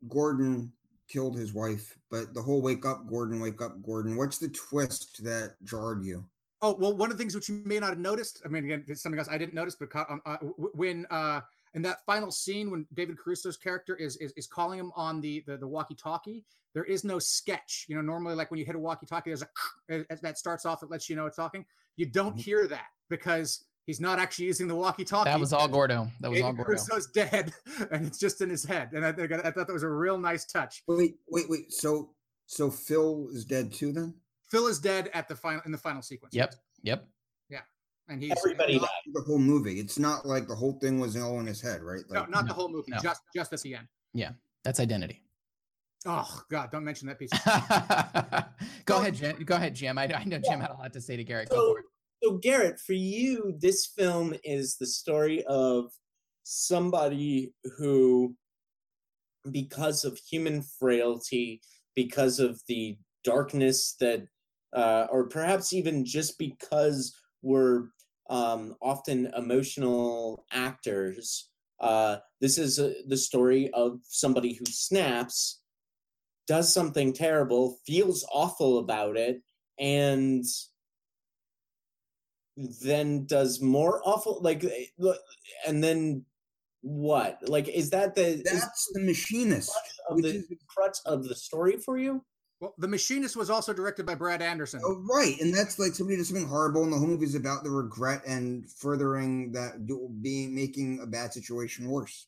[0.10, 0.74] Gordon
[1.08, 4.18] killed his wife, but the whole wake up, Gordon, wake up, Gordon.
[4.18, 6.26] What's the twist that jarred you?
[6.64, 8.42] Oh well, one of the things which you may not have noticed.
[8.46, 10.38] I mean, again, it's something else I didn't notice, but uh, uh
[10.74, 11.42] when uh,
[11.74, 15.44] in that final scene when David Caruso's character is is, is calling him on the,
[15.46, 17.86] the the walkie-talkie, there is no sketch.
[17.90, 20.82] You know, normally like when you hit a walkie-talkie, there's a that starts off.
[20.84, 21.66] It lets you know it's talking.
[21.98, 22.40] You don't mm-hmm.
[22.40, 25.30] hear that because he's not actually using the walkie-talkie.
[25.30, 26.08] That was all Gordo.
[26.22, 26.70] That was David all Gordo.
[26.70, 27.54] Caruso's dead,
[27.92, 28.94] and it's just in his head.
[28.94, 30.82] And I, I thought that was a real nice touch.
[30.88, 31.74] Wait, wait, wait.
[31.74, 32.12] So
[32.46, 34.14] so Phil is dead too then?
[34.54, 36.36] Phil is dead at the final in the final sequence.
[36.36, 36.54] Yep.
[36.84, 37.08] Yep.
[37.50, 37.62] Yeah.
[38.08, 38.88] And he's everybody died.
[39.12, 39.80] The whole movie.
[39.80, 42.04] It's not like the whole thing was all in his head, right?
[42.08, 42.92] Like, no, not no, the whole movie.
[42.92, 43.00] No.
[43.00, 43.88] Just just at the end.
[44.14, 44.34] Yeah.
[44.64, 45.24] That's identity.
[46.06, 46.70] Oh God!
[46.70, 47.32] Don't mention that piece.
[48.86, 49.42] Go ahead, Jim.
[49.44, 49.98] Go ahead, Jim.
[49.98, 51.50] I, I know Jim had a lot to say to Garrett.
[51.50, 51.78] So,
[52.22, 55.92] so, Garrett, for you, this film is the story of
[56.44, 58.36] somebody who,
[59.50, 61.62] because of human frailty,
[61.96, 64.28] because of the darkness that,
[64.74, 67.86] uh, or perhaps even just because we're
[68.30, 71.50] um, often emotional actors.
[71.80, 75.62] Uh, this is a, the story of somebody who snaps,
[76.48, 79.42] does something terrible, feels awful about it,
[79.80, 80.46] and
[82.84, 85.14] then does more awful like eh,
[85.68, 86.24] and then
[86.82, 89.72] what like is that the that's the machinist
[90.10, 92.24] of the is, crutch of the story for you
[92.64, 94.80] well, The Machinist was also directed by Brad Anderson.
[94.86, 97.66] Oh, right, and that's like somebody did something horrible, and the whole movie is about
[97.66, 99.86] the regret and furthering that
[100.22, 102.28] being making a bad situation worse.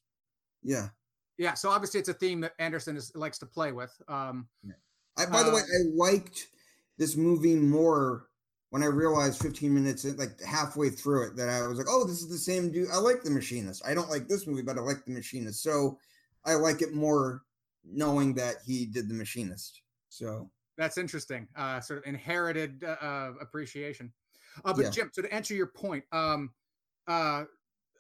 [0.61, 0.89] Yeah.
[1.37, 1.53] Yeah.
[1.53, 3.93] So obviously, it's a theme that Anderson is, likes to play with.
[4.09, 4.73] Um, yeah.
[5.17, 6.47] I, by uh, the way, I liked
[6.97, 8.27] this movie more
[8.71, 12.19] when I realized 15 minutes, like halfway through it, that I was like, "Oh, this
[12.19, 13.83] is the same dude." I like The Machinist.
[13.87, 15.63] I don't like this movie, but I like The Machinist.
[15.63, 15.97] So
[16.43, 17.43] I like it more
[17.85, 19.79] knowing that he did The Machinist.
[20.15, 21.47] So that's interesting.
[21.55, 24.11] Uh, sort of inherited uh, uh, appreciation.
[24.63, 24.89] Uh, but Yeah.
[24.89, 26.51] Jim, so to answer your point, um,
[27.07, 27.43] uh,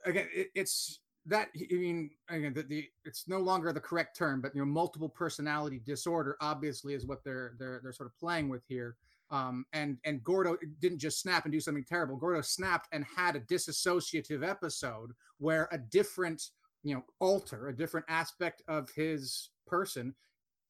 [0.05, 4.41] again, it, it's that I mean, again, the, the it's no longer the correct term,
[4.41, 8.47] but you know, multiple personality disorder obviously is what they're they're they're sort of playing
[8.49, 8.95] with here.
[9.31, 12.15] Um, and and Gordo didn't just snap and do something terrible.
[12.15, 16.51] Gordo snapped and had a disassociative episode where a different
[16.83, 20.13] you know alter, a different aspect of his person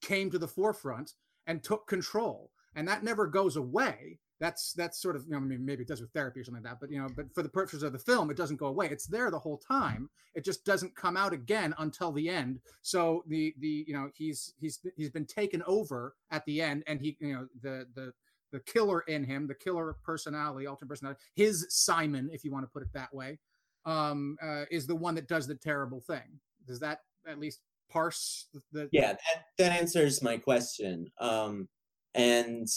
[0.01, 1.13] came to the forefront
[1.47, 4.19] and took control, and that never goes away.
[4.39, 6.61] That's that's sort of you know I mean maybe it does with therapy or something
[6.61, 8.67] like that but you know but for the purposes of the film it doesn't go
[8.67, 8.89] away.
[8.91, 10.09] It's there the whole time.
[10.33, 12.59] It just doesn't come out again until the end.
[12.81, 16.99] So the the you know he's he's he's been taken over at the end and
[16.99, 18.11] he you know the the
[18.51, 22.71] the killer in him the killer personality alternate personality his Simon if you want to
[22.71, 23.39] put it that way
[23.85, 26.39] um uh, is the one that does the terrible thing.
[26.67, 27.61] Does that at least
[27.91, 31.07] parse the, yeah that, that answers my question.
[31.19, 31.67] Um
[32.13, 32.67] and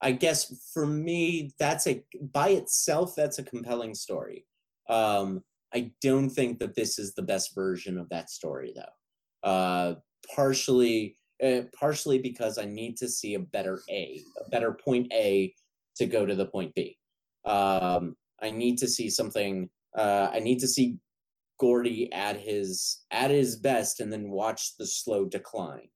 [0.00, 4.46] i guess for me that's a by itself that's a compelling story.
[4.88, 5.42] Um
[5.74, 9.48] i don't think that this is the best version of that story though.
[9.48, 9.94] Uh
[10.34, 15.52] partially uh, partially because i need to see a better a a better point a
[15.96, 16.96] to go to the point b.
[17.44, 20.96] Um i need to see something uh i need to see
[21.62, 25.86] Gordy at his at his best and then watch the slow decline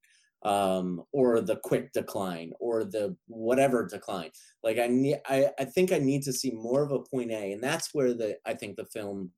[0.44, 4.30] um or the quick decline or the whatever decline.
[4.62, 7.52] Like i need i i think i need to see more of a point a
[7.52, 9.32] and that's where the i think the film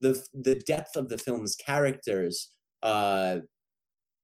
[0.00, 2.52] the the depth of the film's characters
[2.84, 3.38] uh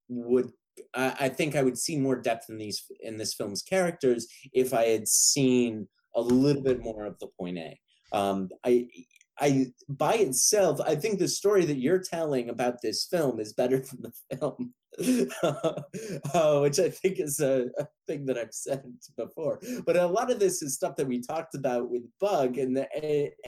[0.08, 0.50] would
[0.94, 4.72] I, I think i would see more depth in these in this film's characters if
[4.72, 7.80] i had seen a little bit more of the point a.
[8.12, 8.86] Um i
[9.40, 13.78] I by itself, I think the story that you're telling about this film is better
[13.90, 14.74] than the film,
[15.42, 18.82] uh, which I think is a, a, thing that I've said
[19.16, 19.60] before.
[19.86, 22.86] But a lot of this is stuff that we talked about with Bug, and the,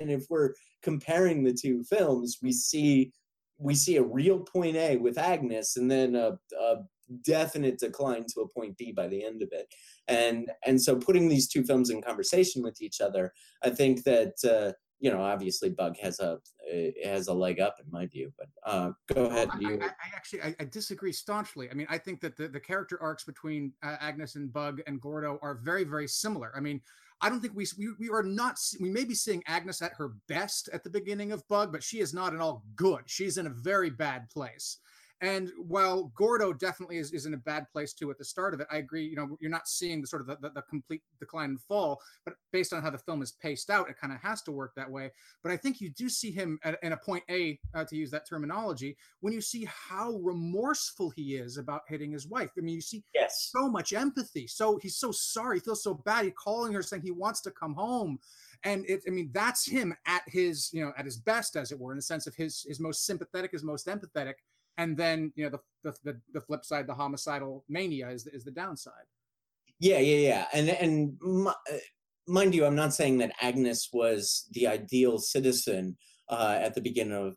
[0.00, 3.12] and if we're comparing the two films, we see
[3.58, 6.76] we see a real point A with Agnes, and then a, a
[7.22, 9.66] definite decline to a point B by the end of it.
[10.08, 13.32] And and so putting these two films in conversation with each other,
[13.62, 14.32] I think that.
[14.42, 14.72] Uh,
[15.04, 16.38] you know, obviously Bug has a
[17.04, 18.32] has a leg up in my view.
[18.38, 19.50] But uh, go ahead.
[19.52, 21.70] I, I, I actually I, I, disagree staunchly.
[21.70, 24.98] I mean, I think that the, the character arcs between uh, Agnes and Bug and
[24.98, 26.50] Gordo are very very similar.
[26.56, 26.80] I mean.
[27.20, 30.10] I don't think we, we we are not we may be seeing Agnes at her
[30.26, 33.02] best at the beginning of Bug, but she is not at all good.
[33.06, 34.78] She's in a very bad place.
[35.20, 38.60] And while Gordo definitely is, is in a bad place too at the start of
[38.60, 39.06] it, I agree.
[39.06, 42.00] You know, you're not seeing the sort of the, the, the complete decline and fall,
[42.24, 44.72] but based on how the film is paced out, it kind of has to work
[44.76, 45.10] that way.
[45.42, 48.10] But I think you do see him at, in a point A, uh, to use
[48.10, 52.50] that terminology, when you see how remorseful he is about hitting his wife.
[52.58, 53.50] I mean, you see yes.
[53.52, 54.46] so much empathy.
[54.46, 56.24] So he's so sorry, he feels so bad.
[56.24, 58.18] He's calling her saying he wants to come home
[58.64, 61.78] and it i mean that's him at his you know at his best as it
[61.78, 64.34] were in the sense of his his most sympathetic his most empathetic
[64.78, 68.44] and then you know the the the, flip side the homicidal mania is the, is
[68.44, 69.06] the downside.
[69.80, 70.46] Yeah yeah yeah.
[70.52, 71.18] And and
[72.26, 75.96] mind you i'm not saying that agnes was the ideal citizen
[76.28, 77.36] uh, at the beginning of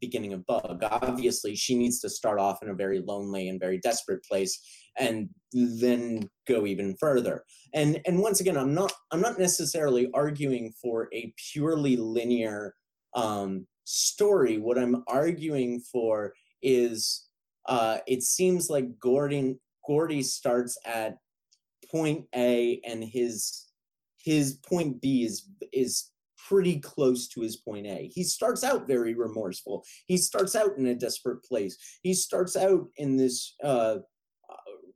[0.00, 0.82] beginning of bug.
[0.82, 4.58] Obviously she needs to start off in a very lonely and very desperate place
[4.98, 7.44] and then go even further.
[7.74, 12.74] And and once again i'm not i'm not necessarily arguing for a purely linear
[13.14, 14.58] um story.
[14.58, 17.26] What i'm arguing for is
[17.66, 21.18] uh, it seems like Gordon Gordy starts at
[21.90, 23.66] point A and his
[24.18, 26.10] his point B is is
[26.48, 28.10] pretty close to his point A.
[28.12, 29.84] He starts out very remorseful.
[30.06, 31.76] He starts out in a desperate place.
[32.02, 33.98] He starts out in this uh,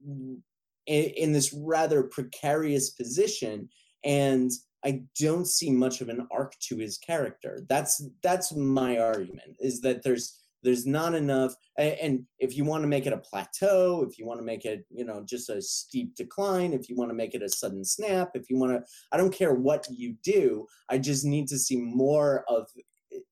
[0.06, 0.42] in,
[0.86, 3.68] in this rather precarious position
[4.05, 4.51] and
[4.84, 7.64] I don't see much of an arc to his character.
[7.68, 12.89] That's that's my argument is that there's there's not enough and if you want to
[12.89, 16.16] make it a plateau if you want to make it you know just a steep
[16.16, 18.82] decline if you want to make it a sudden snap if you want to
[19.12, 22.66] i don't care what you do i just need to see more of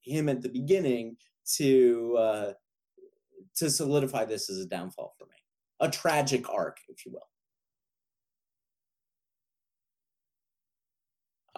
[0.03, 2.53] him at the beginning to uh
[3.57, 5.37] to solidify this as a downfall for me
[5.81, 7.29] a tragic arc if you will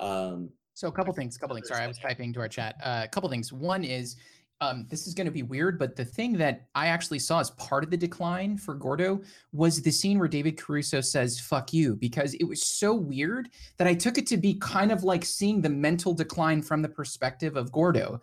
[0.06, 1.68] um so a couple things, a couple things.
[1.68, 2.74] Sorry, I was typing to our chat.
[2.82, 3.52] Uh, a couple things.
[3.52, 4.16] One is
[4.60, 7.50] um, this is going to be weird, but the thing that I actually saw as
[7.50, 9.20] part of the decline for Gordo
[9.52, 13.48] was the scene where David Caruso says "fuck you" because it was so weird
[13.78, 16.88] that I took it to be kind of like seeing the mental decline from the
[16.88, 18.20] perspective of Gordo.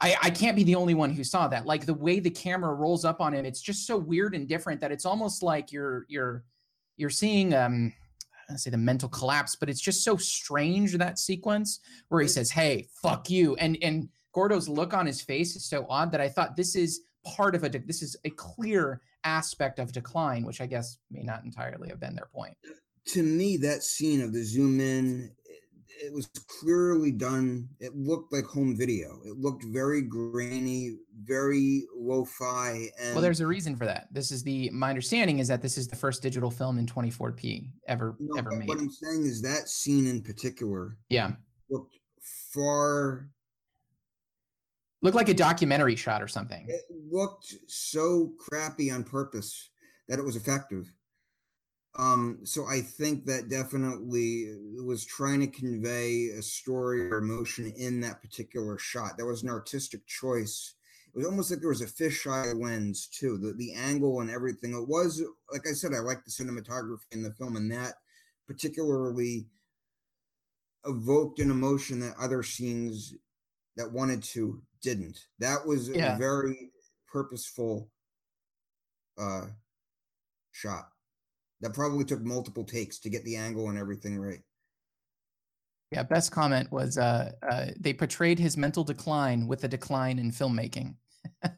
[0.00, 1.66] I, I can't be the only one who saw that.
[1.66, 4.80] Like the way the camera rolls up on him, it's just so weird and different
[4.80, 6.44] that it's almost like you're you're
[6.96, 7.92] you're seeing um
[8.50, 12.50] I say the mental collapse, but it's just so strange that sequence where he says,
[12.50, 16.28] "Hey, fuck you," and and Gordo's look on his face is so odd that I
[16.28, 20.66] thought this is part of a this is a clear aspect of decline, which I
[20.66, 22.56] guess may not entirely have been their point.
[23.08, 26.26] To me, that scene of the zoom in, it, it was
[26.60, 27.68] clearly done.
[27.80, 29.20] It looked like home video.
[29.24, 32.88] It looked very grainy, very lo-fi.
[33.00, 34.08] And Well, there's a reason for that.
[34.12, 37.70] This is the my understanding is that this is the first digital film in 24p
[37.86, 38.68] ever no, ever made.
[38.68, 41.32] what I'm saying is that scene in particular Yeah,
[41.70, 41.94] looked
[42.52, 43.28] far
[45.02, 46.64] looked like a documentary shot or something.
[46.68, 49.70] it looked so crappy on purpose
[50.08, 50.92] that it was effective.
[51.98, 58.00] Um, so I think that definitely was trying to convey a story or emotion in
[58.00, 59.18] that particular shot.
[59.18, 60.74] That was an artistic choice.
[61.14, 63.36] It was almost like there was a fisheye lens too.
[63.36, 64.72] The the angle and everything.
[64.72, 65.22] It was
[65.52, 67.96] like I said, I like the cinematography in the film, and that
[68.46, 69.46] particularly
[70.86, 73.14] evoked an emotion that other scenes
[73.76, 75.18] that wanted to didn't.
[75.38, 76.14] That was Yeah.
[76.16, 76.72] a very
[77.06, 77.90] purposeful
[79.18, 79.46] uh
[80.52, 80.90] shot.
[81.60, 84.42] That probably took multiple takes to get the angle and everything right.
[85.92, 90.30] Yeah, best comment was uh, uh, they portrayed his mental decline with a decline in
[90.30, 90.96] filmmaking.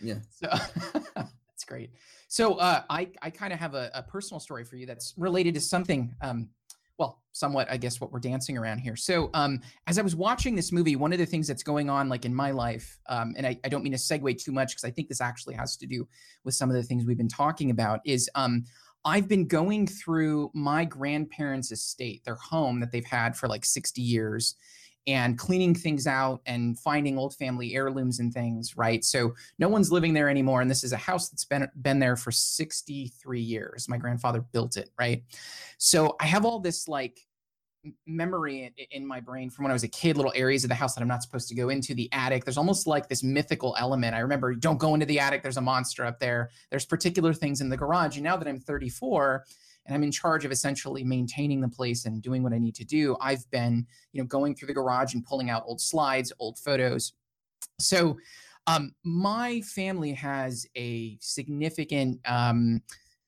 [0.00, 0.20] Yeah.
[0.30, 0.46] So
[1.16, 1.90] that's great.
[2.28, 5.54] So uh, I I kind of have a, a personal story for you that's related
[5.54, 6.14] to something.
[6.20, 6.50] Um,
[6.98, 8.96] well, somewhat, I guess, what we're dancing around here.
[8.96, 12.08] So, um, as I was watching this movie, one of the things that's going on,
[12.08, 14.84] like in my life, um, and I, I don't mean to segue too much because
[14.84, 16.06] I think this actually has to do
[16.44, 18.64] with some of the things we've been talking about, is um,
[19.04, 24.02] I've been going through my grandparents' estate, their home that they've had for like 60
[24.02, 24.56] years,
[25.08, 29.02] and cleaning things out and finding old family heirlooms and things, right?
[29.02, 30.60] So no one's living there anymore.
[30.60, 33.88] And this is a house that's been been there for 63 years.
[33.88, 35.24] My grandfather built it, right?
[35.78, 37.18] So I have all this like
[38.06, 40.94] memory in, my brain from when I was a kid, little areas of the house
[40.94, 42.44] that I'm not supposed to go into, the attic.
[42.44, 44.14] There's almost like this mythical element.
[44.14, 46.50] I remember, don't go into the attic, there's a monster up there.
[46.70, 48.16] There's particular things in the garage.
[48.16, 49.44] And now that I'm 34
[49.88, 52.84] and I'm in charge of essentially maintaining the place and doing what I need to
[52.84, 56.58] do, I've been, you know, going through the garage and pulling out old slides, old
[56.58, 57.14] photos.
[57.80, 58.18] So
[58.66, 62.82] um, my family has a significant um,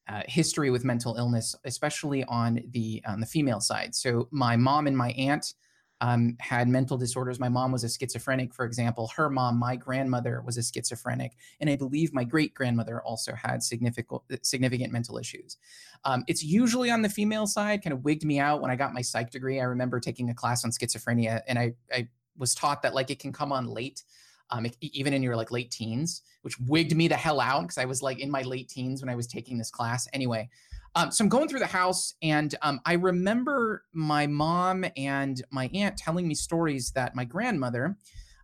[0.07, 3.95] uh, history with mental illness, especially on the on the female side.
[3.95, 5.55] So my mom and my aunt
[6.01, 7.39] um, had mental disorders.
[7.39, 9.11] My mom was a schizophrenic, for example.
[9.15, 13.63] Her mom, my grandmother, was a schizophrenic, and I believe my great grandmother also had
[13.63, 15.59] significant significant mental issues.
[16.05, 17.83] Um, it's usually on the female side.
[17.83, 19.61] Kind of wigged me out when I got my psych degree.
[19.61, 23.19] I remember taking a class on schizophrenia, and I I was taught that like it
[23.19, 24.03] can come on late
[24.51, 27.85] um, even in your like late teens, which wigged me the hell out because I
[27.85, 30.09] was like in my late teens when I was taking this class.
[30.13, 30.49] Anyway,
[30.95, 35.71] um, so I'm going through the house and um, I remember my mom and my
[35.73, 37.97] aunt telling me stories that my grandmother,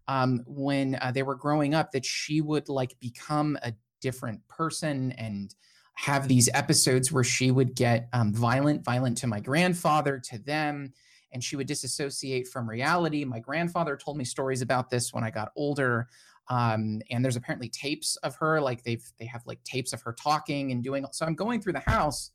[0.08, 5.12] um, when uh, they were growing up, that she would like become a different person
[5.12, 5.54] and
[5.94, 10.92] have these episodes where she would get um, violent, violent to my grandfather, to them
[11.36, 13.22] and she would disassociate from reality.
[13.26, 16.08] My grandfather told me stories about this when I got older.
[16.48, 20.14] Um, and there's apparently tapes of her, like they've they have like tapes of her
[20.14, 21.04] talking and doing.
[21.12, 22.30] So I'm going through the house,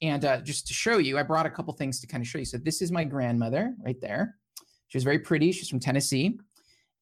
[0.00, 2.38] and uh, just to show you, I brought a couple things to kind of show
[2.38, 2.46] you.
[2.46, 4.36] So this is my grandmother right there.
[4.88, 5.52] She was very pretty.
[5.52, 6.38] She's from Tennessee,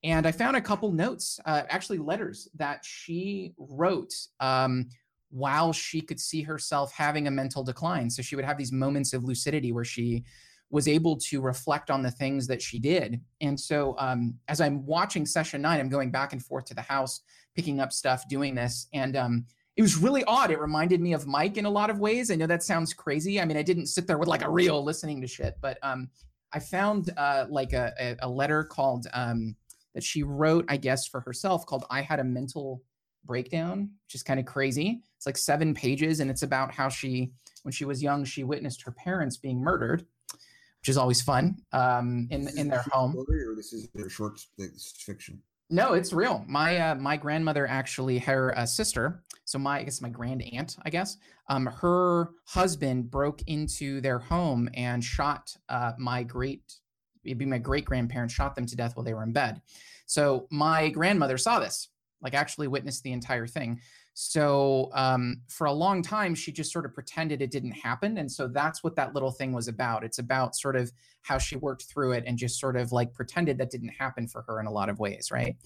[0.02, 4.88] and I found a couple notes, uh, actually letters that she wrote um,
[5.30, 8.10] while she could see herself having a mental decline.
[8.10, 10.24] So she would have these moments of lucidity where she
[10.74, 13.20] was able to reflect on the things that she did.
[13.40, 16.82] And so um, as I'm watching session nine, I'm going back and forth to the
[16.82, 17.20] house,
[17.54, 18.88] picking up stuff, doing this.
[18.92, 19.46] And um,
[19.76, 20.50] it was really odd.
[20.50, 22.28] It reminded me of Mike in a lot of ways.
[22.28, 23.40] I know that sounds crazy.
[23.40, 26.10] I mean, I didn't sit there with like a reel listening to shit, but um,
[26.52, 29.54] I found uh, like a, a, letter called um,
[29.94, 32.82] that she wrote, I guess, for herself called I Had a Mental
[33.24, 35.02] Breakdown, which is kind of crazy.
[35.18, 37.30] It's like seven pages, and it's about how she,
[37.62, 40.04] when she was young, she witnessed her parents being murdered
[40.84, 43.16] which is always fun um, in in their home.
[43.16, 44.38] or this is a short
[44.98, 45.40] fiction.
[45.70, 46.44] No, it's real.
[46.46, 50.76] My uh, my grandmother actually, her uh, sister, so my I guess my grand aunt,
[50.84, 51.16] I guess,
[51.48, 56.74] um, her husband broke into their home and shot uh, my great,
[57.24, 59.62] it'd be my great grandparents, shot them to death while they were in bed.
[60.04, 61.88] So my grandmother saw this,
[62.20, 63.80] like actually witnessed the entire thing.
[64.14, 68.30] So um, for a long time, she just sort of pretended it didn't happen, and
[68.30, 70.04] so that's what that little thing was about.
[70.04, 70.92] It's about sort of
[71.22, 74.42] how she worked through it and just sort of like pretended that didn't happen for
[74.42, 75.56] her in a lot of ways, right?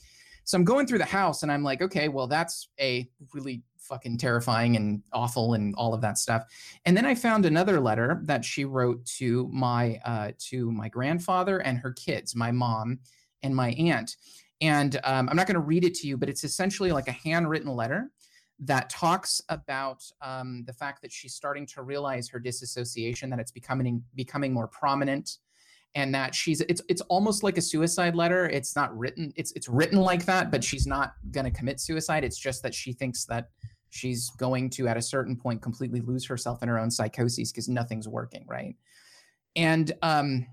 [0.45, 4.17] So I'm going through the house and I'm like, okay, well, that's a really fucking
[4.17, 6.45] terrifying and awful and all of that stuff.
[6.87, 11.59] And then I found another letter that she wrote to my uh, to my grandfather
[11.59, 13.01] and her kids, my mom
[13.43, 14.17] and my aunt.
[14.63, 17.13] And um, I'm not going to read it to you, but it's essentially like a
[17.13, 18.11] handwritten letter
[18.61, 23.53] that talks about um, the fact that she's starting to realize her disassociation, that it's
[23.53, 25.39] becoming becoming more prominent,
[25.95, 28.49] and that she's it's it's almost like a suicide letter.
[28.49, 32.25] It's not written it's it's written like that, but she's not going to commit suicide.
[32.25, 33.51] It's just that she thinks that
[33.91, 37.69] she's going to at a certain point completely lose herself in her own psychoses because
[37.69, 38.77] nothing's working, right?
[39.57, 40.47] And um,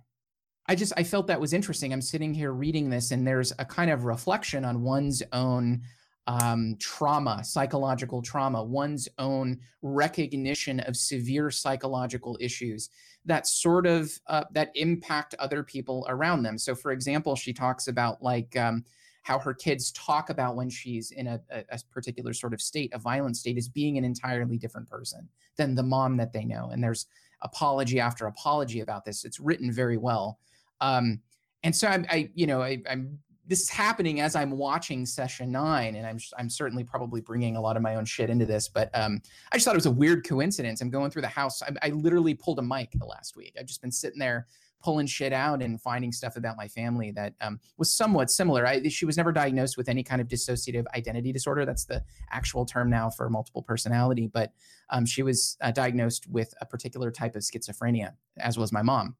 [0.67, 1.91] I just I felt that was interesting.
[1.91, 5.81] I'm sitting here reading this, and there's a kind of reflection on one's own
[6.27, 12.89] um, trauma, psychological trauma, one's own recognition of severe psychological issues
[13.25, 16.57] that sort of uh, that impact other people around them.
[16.57, 18.83] So, for example, she talks about like um,
[19.23, 22.99] how her kids talk about when she's in a, a, particular sort of state, a
[22.99, 25.27] violent state, as being an entirely different person
[25.57, 26.69] than the mom that they know.
[26.71, 27.07] And there's
[27.41, 29.25] apology after apology about this.
[29.25, 30.39] It's written very well.
[30.79, 31.21] Um,
[31.63, 35.51] and so I'm, I, you know, I, I'm this is happening as I'm watching session
[35.51, 38.67] nine, and I'm I'm certainly probably bringing a lot of my own shit into this,
[38.67, 40.81] but um, I just thought it was a weird coincidence.
[40.81, 41.61] I'm going through the house.
[41.61, 43.55] I, I literally pulled a mic the last week.
[43.59, 44.47] I've just been sitting there
[44.85, 48.67] pulling shit out and finding stuff about my family that um, was somewhat similar.
[48.67, 51.65] I, she was never diagnosed with any kind of dissociative identity disorder.
[51.65, 54.53] That's the actual term now for multiple personality, but
[54.91, 59.15] um, she was uh, diagnosed with a particular type of schizophrenia, as was my mom.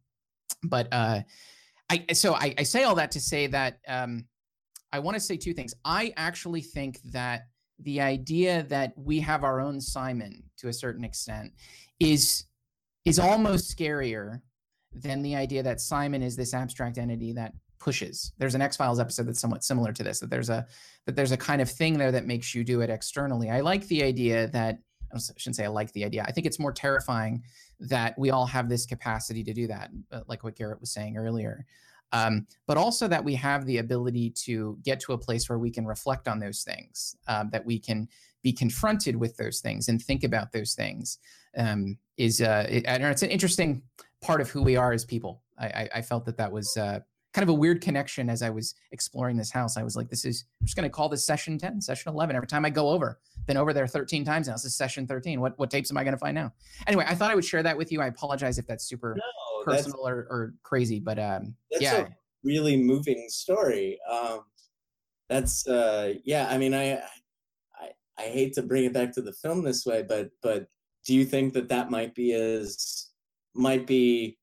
[0.64, 1.22] But uh,
[1.90, 4.26] I so I, I say all that to say that um,
[4.92, 5.74] I want to say two things.
[5.84, 7.48] I actually think that
[7.80, 11.52] the idea that we have our own Simon to a certain extent
[12.00, 12.46] is
[13.04, 14.42] is almost scarier
[14.94, 18.32] than the idea that Simon is this abstract entity that pushes.
[18.38, 20.20] There's an X Files episode that's somewhat similar to this.
[20.20, 20.66] That there's a
[21.06, 23.50] that there's a kind of thing there that makes you do it externally.
[23.50, 24.80] I like the idea that
[25.16, 26.24] I shouldn't say I like the idea.
[26.28, 27.44] I think it's more terrifying
[27.80, 31.18] that we all have this capacity to do that, uh, like what Garrett was saying
[31.18, 31.66] earlier.
[32.12, 35.72] Um, but also that we have the ability to get to a place where we
[35.72, 38.08] can reflect on those things, um, that we can
[38.42, 41.18] be confronted with those things and think about those things.
[41.58, 43.82] Um, is uh, it, it's an interesting
[44.22, 45.42] part of who we are as people.
[45.58, 47.00] I, I, I felt that that was uh,
[47.36, 49.76] kind of a weird connection as I was exploring this house.
[49.76, 52.34] I was like, this is, I'm just going to call this session 10, session 11.
[52.34, 54.54] Every time I go over, been over there 13 times now.
[54.54, 55.42] This is session 13.
[55.42, 56.54] What, what tapes am I going to find now?
[56.88, 58.02] Anyway, I thought I would share that with you.
[58.02, 61.98] I apologize if that's super no, personal that's, or, or crazy, but um, that's yeah.
[62.04, 62.08] a
[62.46, 64.00] really moving story.
[64.10, 64.46] Um,
[65.28, 69.34] that's, uh, yeah, I mean, I, I, I hate to bring it back to the
[69.34, 70.68] film this way, but, but
[71.06, 73.10] do you think that that might be as,
[73.54, 74.38] might be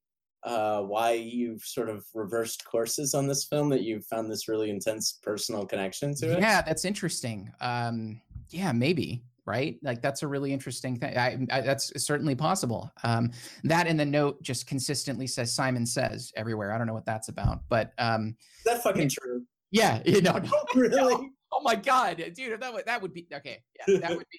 [0.45, 4.71] uh, why you've sort of reversed courses on this film that you've found this really
[4.71, 6.41] intense personal connection to it?
[6.41, 7.51] Yeah that's interesting.
[7.61, 8.21] Um,
[8.51, 9.77] yeah maybe right?
[9.83, 11.19] Like that's a really interesting thing.
[11.19, 12.93] I, I, that's certainly possible.
[13.03, 13.33] Um,
[13.65, 16.73] that in the note just consistently says simon says everywhere.
[16.73, 19.43] I don't know what that's about but um, is that fucking true?
[19.73, 21.15] yeah you know no, really?
[21.15, 21.29] No.
[21.53, 23.59] oh my god dude that would that would be okay
[23.89, 24.39] yeah that would be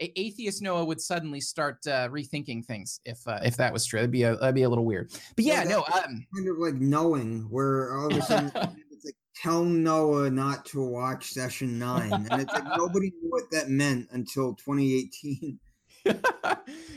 [0.00, 3.98] atheist Noah would suddenly start uh, rethinking things if uh, if that was true.
[3.98, 5.12] That'd be a that'd be a little weird.
[5.36, 8.50] But yeah, no, um, kind of like knowing where all of a sudden
[8.90, 13.50] it's like tell Noah not to watch session nine, and it's like nobody knew what
[13.52, 15.58] that meant until 2018.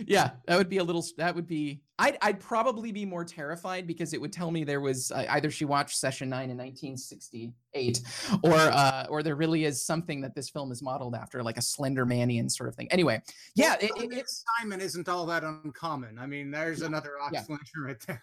[0.08, 1.06] yeah, that would be a little.
[1.18, 1.83] That would be.
[2.04, 5.50] I'd I'd probably be more terrified because it would tell me there was uh, either
[5.50, 8.02] she watched Session Nine in 1968,
[8.44, 11.62] or uh, or there really is something that this film is modeled after, like a
[11.62, 12.92] Slender Manian sort of thing.
[12.92, 13.22] Anyway,
[13.56, 14.26] yeah, well, it, it,
[14.60, 16.20] Simon isn't all that uncommon.
[16.20, 17.56] I mean, there's another Ox yeah.
[17.78, 18.22] right there.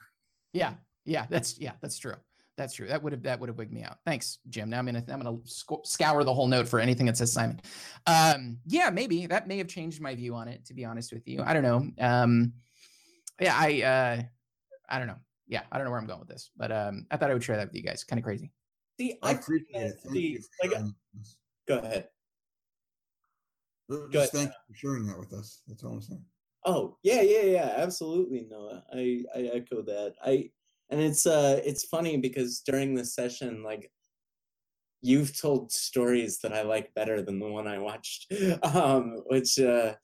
[0.52, 0.74] Yeah,
[1.06, 2.16] yeah, that's yeah, that's true.
[2.58, 2.88] That's true.
[2.88, 3.96] That would have that would have wigged me out.
[4.04, 4.68] Thanks, Jim.
[4.68, 5.38] Now I'm gonna I'm gonna
[5.84, 7.62] scour the whole note for anything that says Simon.
[8.06, 10.66] Um, yeah, maybe that may have changed my view on it.
[10.66, 11.90] To be honest with you, I don't know.
[11.98, 12.52] Um,
[13.40, 14.22] yeah, I uh,
[14.88, 15.18] I don't know.
[15.46, 17.42] Yeah, I don't know where I'm going with this, but um, I thought I would
[17.42, 18.04] share that with you guys.
[18.04, 18.52] Kind of crazy.
[18.98, 19.96] See, I appreciate it.
[20.10, 20.70] The, like,
[21.66, 22.08] go ahead.
[23.90, 24.30] Just go ahead.
[24.30, 25.62] thank you for sharing that with us.
[25.66, 26.24] That's all I'm saying.
[26.64, 28.84] Oh yeah, yeah, yeah, absolutely, Noah.
[28.92, 30.14] I I echo that.
[30.24, 30.50] I
[30.90, 33.90] and it's uh it's funny because during this session like
[35.02, 38.32] you've told stories that I like better than the one I watched,
[38.62, 39.94] um, which uh,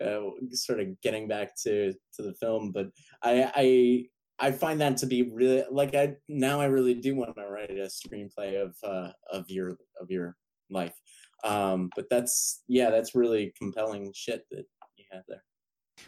[0.00, 0.20] uh,
[0.52, 2.72] sort of getting back to to the film.
[2.72, 2.88] But
[3.22, 7.36] I I I find that to be really like I now I really do want
[7.36, 10.36] to write a screenplay of uh, of your of your
[10.70, 10.94] life.
[11.44, 14.64] Um, but that's yeah, that's really compelling shit that
[14.96, 15.42] you have there.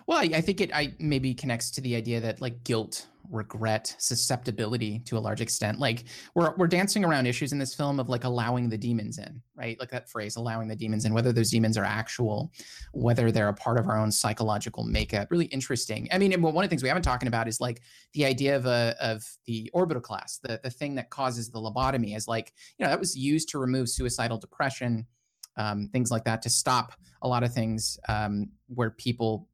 [0.06, 3.94] Well, I, I think it I maybe connects to the idea that like guilt regret,
[3.98, 5.78] susceptibility to a large extent.
[5.78, 9.40] Like we're we're dancing around issues in this film of like allowing the demons in,
[9.56, 9.78] right?
[9.78, 12.52] Like that phrase, allowing the demons in, whether those demons are actual,
[12.92, 15.28] whether they're a part of our own psychological makeup.
[15.30, 16.08] Really interesting.
[16.12, 17.82] I mean, one of the things we haven't talking about is like
[18.12, 22.28] the idea of a of the orbitoclast, the the thing that causes the lobotomy, is
[22.28, 25.06] like you know that was used to remove suicidal depression.
[25.56, 26.92] Um, things like that to stop
[27.22, 29.48] a lot of things um, where people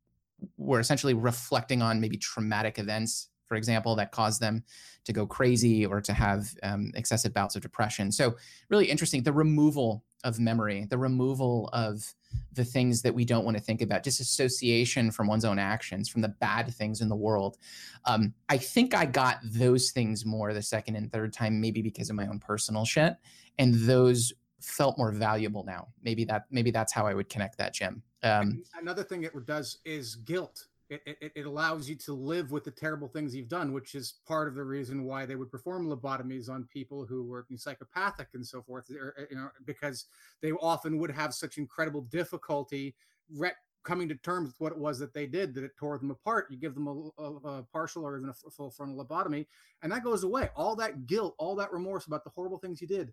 [0.56, 4.64] were essentially reflecting on maybe traumatic events, for example, that caused them
[5.04, 8.10] to go crazy or to have um, excessive bouts of depression.
[8.10, 8.36] So,
[8.68, 9.22] really interesting.
[9.22, 12.14] The removal of memory, the removal of
[12.52, 16.22] the things that we don't want to think about, disassociation from one's own actions, from
[16.22, 17.58] the bad things in the world.
[18.06, 22.10] Um, I think I got those things more the second and third time, maybe because
[22.10, 23.14] of my own personal shit,
[23.58, 25.88] and those felt more valuable now.
[26.02, 28.02] Maybe that maybe that's how I would connect that, Jim.
[28.22, 30.66] Um, another thing it does is guilt.
[30.90, 34.20] It, it, it, allows you to live with the terrible things you've done, which is
[34.28, 38.46] part of the reason why they would perform lobotomies on people who were psychopathic and
[38.46, 38.90] so forth.
[38.90, 40.04] Or, you know, because
[40.42, 42.94] they often would have such incredible difficulty
[43.34, 43.52] re-
[43.82, 46.48] coming to terms with what it was that they did that it tore them apart.
[46.50, 49.46] You give them a, a, a partial or even a full frontal lobotomy,
[49.82, 50.50] and that goes away.
[50.56, 53.12] All that guilt, all that remorse about the horrible things you did,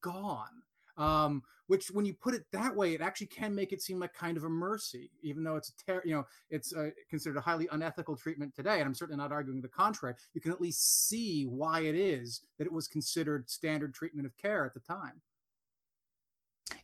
[0.00, 0.62] gone
[0.96, 4.14] um, which when you put it that way, it actually can make it seem like
[4.14, 7.40] kind of a mercy, even though it's a ter- you know it's uh, considered a
[7.40, 8.78] highly unethical treatment today.
[8.78, 10.14] And I'm certainly not arguing the contrary.
[10.34, 14.36] You can at least see why it is that it was considered standard treatment of
[14.36, 15.22] care at the time.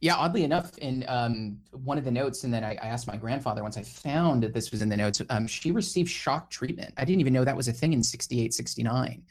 [0.00, 3.16] Yeah, oddly enough, in um, one of the notes, and then I, I, asked my
[3.16, 6.92] grandfather once I found that this was in the notes, um, she received shock treatment.
[6.96, 9.22] I didn't even know that was a thing in 68, 69.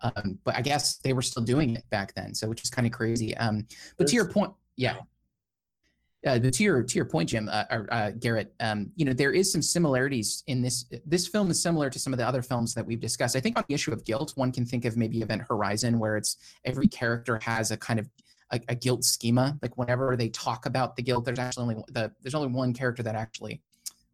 [0.00, 2.86] Um, but I guess they were still doing it back then, so which is kind
[2.86, 3.36] of crazy.
[3.36, 3.66] Um,
[3.96, 4.96] but There's, to your point, yeah.
[6.26, 9.30] Uh, to your to your point, Jim, uh, or, uh, Garrett, um, you know there
[9.30, 10.84] is some similarities in this.
[11.06, 13.36] This film is similar to some of the other films that we've discussed.
[13.36, 16.16] I think on the issue of guilt, one can think of maybe Event Horizon, where
[16.16, 18.10] it's every character has a kind of
[18.50, 19.56] a, a guilt schema.
[19.62, 23.04] Like whenever they talk about the guilt, there's actually only the there's only one character
[23.04, 23.62] that actually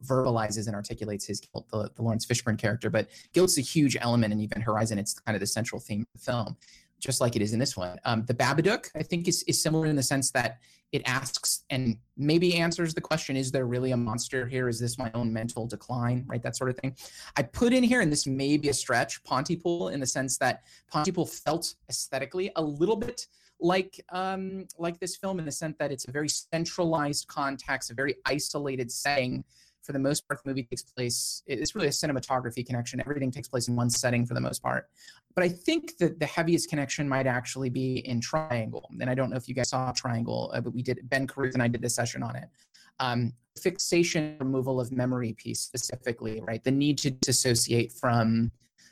[0.06, 2.90] verbalizes and articulates his guilt, the, the Laurence Fishburne character.
[2.90, 4.98] But guilt's a huge element in Event Horizon.
[4.98, 6.56] It's kind of the central theme of the film,
[7.00, 7.98] just like it is in this one.
[8.04, 10.58] Um, the Babadook, I think, is, is similar in the sense that
[10.94, 14.96] it asks and maybe answers the question is there really a monster here is this
[14.96, 16.94] my own mental decline right that sort of thing
[17.36, 20.62] i put in here and this may be a stretch pontypool in the sense that
[20.88, 23.26] pontypool felt aesthetically a little bit
[23.60, 27.94] like um, like this film in the sense that it's a very centralized context a
[27.94, 29.42] very isolated setting
[29.84, 31.42] for the most part, the movie takes place.
[31.46, 33.00] It's really a cinematography connection.
[33.00, 34.88] Everything takes place in one setting for the most part.
[35.34, 38.88] But I think that the heaviest connection might actually be in Triangle.
[39.00, 40.98] And I don't know if you guys saw Triangle, uh, but we did.
[41.08, 42.48] Ben Carruth and I did a session on it.
[42.98, 46.62] Um, fixation removal of memory piece specifically, right?
[46.64, 48.50] The need to dissociate from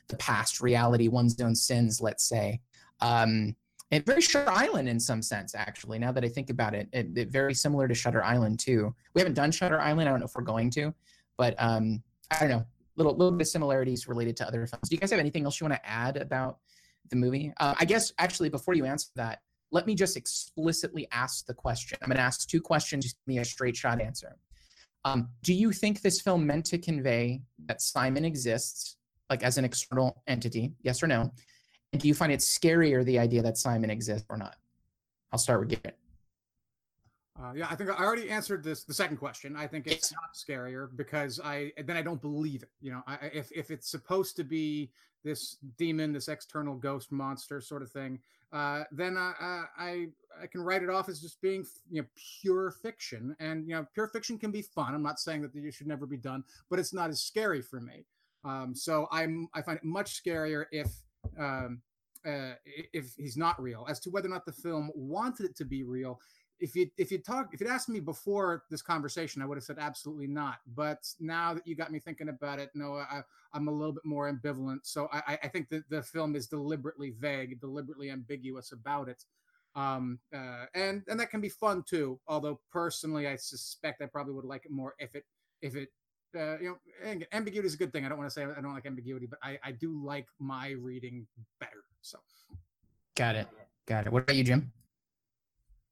[0.08, 2.60] the past reality, one's own sins, let's say.
[3.00, 3.56] Um,
[4.00, 5.98] very Shutter Island in some sense, actually.
[5.98, 8.94] Now that I think about it, it, it, very similar to Shutter Island too.
[9.14, 10.08] We haven't done Shutter Island.
[10.08, 10.94] I don't know if we're going to,
[11.36, 12.66] but um, I don't know.
[12.96, 14.88] Little little bit of similarities related to other films.
[14.88, 16.58] Do you guys have anything else you want to add about
[17.10, 17.52] the movie?
[17.58, 19.40] Uh, I guess actually before you answer that,
[19.70, 21.98] let me just explicitly ask the question.
[22.02, 23.04] I'm going to ask two questions.
[23.04, 24.36] Just give me a straight shot answer.
[25.04, 28.96] Um, do you think this film meant to convey that Simon exists,
[29.30, 30.72] like as an external entity?
[30.82, 31.32] Yes or no?
[31.92, 34.56] Do you find it scarier the idea that Simon exists or not?
[35.30, 35.98] I'll start with Garrett.
[37.40, 38.84] Uh, yeah, I think I already answered this.
[38.84, 42.70] The second question, I think it's not scarier because I then I don't believe it.
[42.80, 44.90] You know, I, if if it's supposed to be
[45.24, 48.18] this demon, this external ghost monster sort of thing,
[48.52, 50.06] uh, then I, I
[50.42, 52.08] I can write it off as just being you know
[52.40, 53.34] pure fiction.
[53.40, 54.94] And you know, pure fiction can be fun.
[54.94, 57.80] I'm not saying that it should never be done, but it's not as scary for
[57.80, 58.04] me.
[58.44, 60.88] Um, so I'm I find it much scarier if
[61.38, 61.82] um,
[62.24, 62.52] uh,
[62.92, 63.86] if he's not real.
[63.88, 66.20] As to whether or not the film wanted it to be real,
[66.60, 69.64] if you if you talk if you'd asked me before this conversation, I would have
[69.64, 70.58] said absolutely not.
[70.74, 73.22] But now that you got me thinking about it, no, I,
[73.54, 74.80] am a little bit more ambivalent.
[74.84, 79.24] So I, I think that the film is deliberately vague, deliberately ambiguous about it.
[79.74, 82.20] Um, uh, and and that can be fun too.
[82.28, 85.24] Although personally, I suspect I probably would like it more if it
[85.62, 85.88] if it
[86.34, 88.04] uh, you know, ambiguity is a good thing.
[88.04, 90.70] I don't want to say I don't like ambiguity, but I, I do like my
[90.70, 91.26] reading
[91.60, 91.84] better.
[92.00, 92.18] So,
[93.16, 93.46] got it,
[93.86, 94.12] got it.
[94.12, 94.72] What about you, Jim?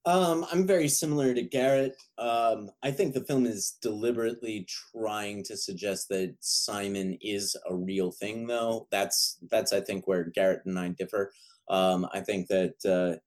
[0.06, 1.94] Um, I'm very similar to Garrett.
[2.16, 8.10] Um, I think the film is deliberately trying to suggest that Simon is a real
[8.10, 8.88] thing, though.
[8.90, 11.32] That's that's I think where Garrett and I differ.
[11.68, 13.18] Um, I think that uh,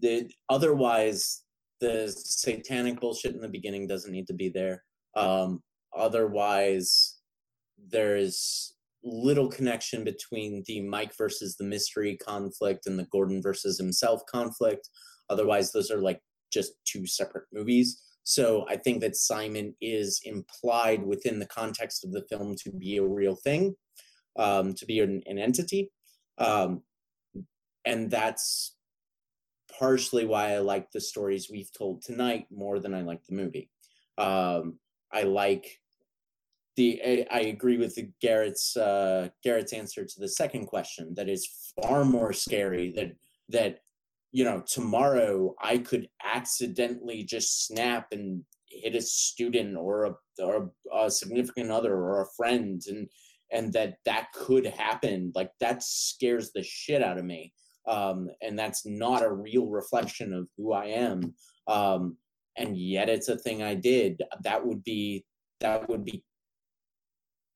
[0.00, 1.42] the otherwise
[1.80, 4.84] the satanic bullshit in the beginning doesn't need to be there.
[5.16, 5.62] Um,
[5.96, 7.16] otherwise
[7.88, 14.20] there's little connection between the Mike versus the mystery conflict and the Gordon versus himself
[14.26, 14.88] conflict.
[15.30, 16.20] Otherwise, those are like
[16.52, 18.02] just two separate movies.
[18.24, 22.98] So I think that Simon is implied within the context of the film to be
[22.98, 23.74] a real thing,
[24.38, 25.90] um, to be an, an entity.
[26.38, 26.82] Um,
[27.84, 28.76] and that's
[29.78, 33.70] partially why I like the stories we've told tonight more than I like the movie.
[34.18, 34.78] Um,
[35.12, 35.78] I like
[36.76, 41.28] the I, I agree with the Garrett's uh, Garrett's answer to the second question that
[41.28, 43.12] is far more scary that
[43.48, 43.80] that
[44.32, 50.70] you know tomorrow I could accidentally just snap and hit a student or a or
[50.94, 53.08] a significant other or a friend and
[53.52, 57.52] and that that could happen like that scares the shit out of me
[57.86, 61.34] um, and that's not a real reflection of who I am.
[61.66, 62.16] Um,
[62.60, 64.22] and yet it's a thing I did.
[64.42, 65.24] That would be
[65.60, 66.22] that would be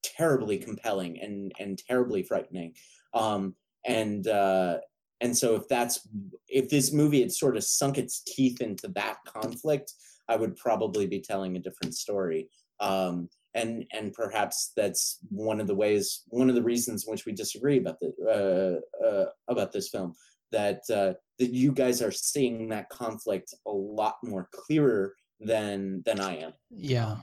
[0.02, 2.74] terribly compelling and and terribly frightening.
[3.12, 3.54] Um,
[3.86, 4.78] and uh,
[5.20, 6.08] and so if that's
[6.48, 9.92] if this movie had sort of sunk its teeth into that conflict,
[10.28, 12.48] I would probably be telling a different story.
[12.80, 17.24] Um, and and perhaps that's one of the ways one of the reasons in which
[17.24, 20.14] we disagree about the uh, uh, about this film
[20.54, 26.20] that uh, that you guys are seeing that conflict a lot more clearer than than
[26.20, 26.52] I am.
[26.70, 27.16] Yeah.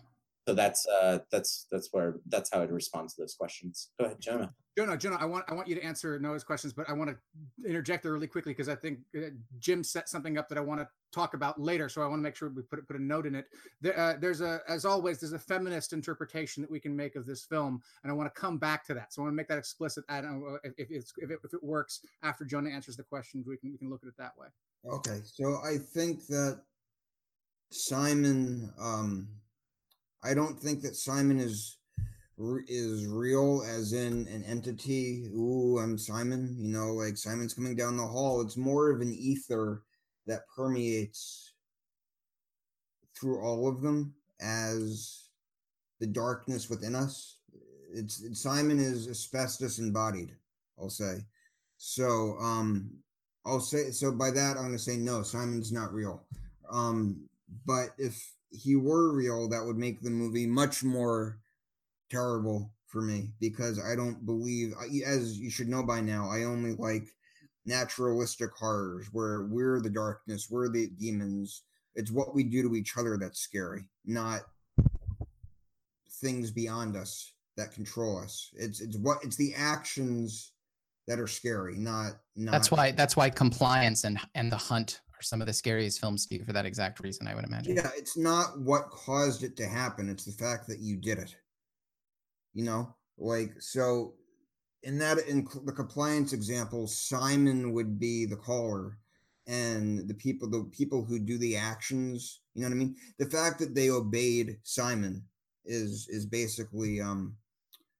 [0.47, 3.89] So that's uh that's that's where that's how I'd respond to those questions.
[3.99, 4.53] Go ahead, Jonah.
[4.77, 7.67] Jonah, Jonah, I want I want you to answer Noah's questions, but I want to
[7.67, 10.79] interject there really quickly because I think uh, Jim set something up that I want
[10.79, 11.89] to talk about later.
[11.89, 13.47] So I want to make sure we put put a note in it.
[13.81, 17.25] There, uh, there's a, as always, there's a feminist interpretation that we can make of
[17.25, 19.13] this film, and I want to come back to that.
[19.13, 20.05] So I want to make that explicit.
[20.07, 23.03] I don't know if, if it's if it, if it works after Jonah answers the
[23.03, 24.47] questions, we can we can look at it that way.
[24.89, 26.61] Okay, so I think that
[27.71, 28.71] Simon.
[28.79, 29.27] Um,
[30.23, 31.77] I don't think that Simon is
[32.67, 35.29] is real as in an entity.
[35.35, 38.41] Ooh i'm simon you know like simon's coming down the hall.
[38.41, 39.83] It's more of an ether
[40.27, 41.53] that permeates
[43.19, 45.25] through all of them as
[45.99, 47.37] the darkness within us.
[47.93, 50.35] It's, it's simon is asbestos embodied
[50.79, 51.17] i'll say.
[51.77, 52.91] So um
[53.45, 56.23] i'll say so by that i'm to say no simon's not real.
[56.71, 57.29] Um
[57.65, 61.40] but if he were real that would make the movie much more
[62.11, 64.73] terrible for me because I don't believe,
[65.05, 67.07] as you should know by now, I only like
[67.65, 71.63] naturalistic horrors where we're the darkness, we're the demons.
[71.95, 74.41] It's what we do to each other that's scary, not
[76.21, 78.49] things beyond us that control us.
[78.53, 80.51] It's it's what it's the actions
[81.07, 82.51] that are scary, not not.
[82.51, 86.25] That's why that's why compliance and and the hunt are some of the scariest films
[86.27, 87.27] to you for that exact reason.
[87.27, 87.75] I would imagine.
[87.75, 90.09] Yeah, it's not what caused it to happen.
[90.09, 91.35] It's the fact that you did it
[92.53, 94.13] you know like so
[94.83, 98.97] in that in the compliance example simon would be the caller
[99.47, 102.95] and the people the people who do the actions you know what i mean?
[103.17, 105.23] The fact that they obeyed simon
[105.65, 107.35] is is basically um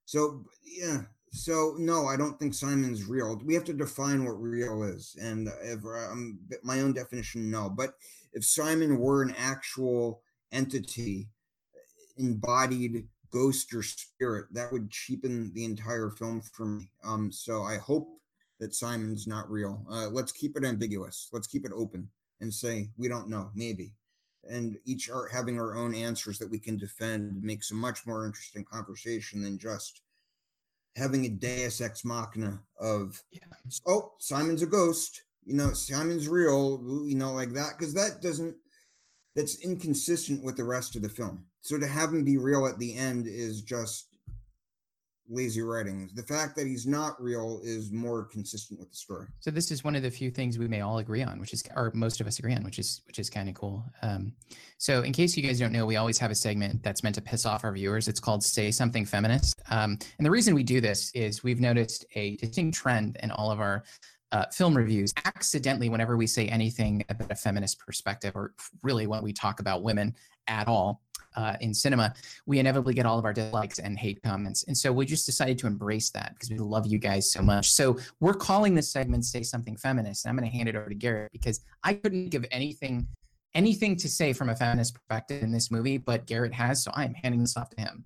[0.04, 1.02] so yeah
[1.32, 3.40] so no i don't think simon's real.
[3.44, 7.94] We have to define what real is and if um, my own definition no but
[8.32, 10.22] if simon were an actual
[10.52, 11.28] entity
[12.18, 16.88] embodied ghost or spirit, that would cheapen the entire film for me.
[17.04, 18.08] Um, so I hope
[18.60, 19.84] that Simon's not real.
[19.90, 21.28] Uh, let's keep it ambiguous.
[21.32, 22.08] Let's keep it open
[22.40, 23.94] and say we don't know, maybe.
[24.48, 28.26] And each are having our own answers that we can defend makes a much more
[28.26, 30.02] interesting conversation than just
[30.96, 33.40] having a Deus ex machina of yeah.
[33.86, 38.54] oh Simon's a ghost, you know Simon's real, you know like that because that doesn't
[39.34, 41.46] that's inconsistent with the rest of the film.
[41.62, 44.08] So to have him be real at the end is just
[45.30, 46.10] lazy writing.
[46.14, 49.28] The fact that he's not real is more consistent with the story.
[49.38, 51.62] So this is one of the few things we may all agree on, which is,
[51.76, 53.84] or most of us agree on, which is, which is kind of cool.
[54.02, 54.32] Um,
[54.78, 57.22] so in case you guys don't know, we always have a segment that's meant to
[57.22, 58.08] piss off our viewers.
[58.08, 62.04] It's called "Say Something Feminist," um, and the reason we do this is we've noticed
[62.16, 63.84] a distinct trend in all of our
[64.32, 69.22] uh, film reviews accidentally whenever we say anything about a feminist perspective or really when
[69.22, 70.14] we talk about women
[70.48, 71.02] at all
[71.36, 72.14] uh, in cinema
[72.46, 74.64] we inevitably get all of our dislikes and hate comments.
[74.64, 77.72] And so we just decided to embrace that because we love you guys so much.
[77.72, 80.88] So we're calling this segment say something feminist and i'm going to hand it over
[80.88, 83.06] to garrett because i couldn't give anything
[83.54, 87.14] anything to say from a feminist perspective in this movie but garrett has so i'm
[87.14, 88.04] handing this off to him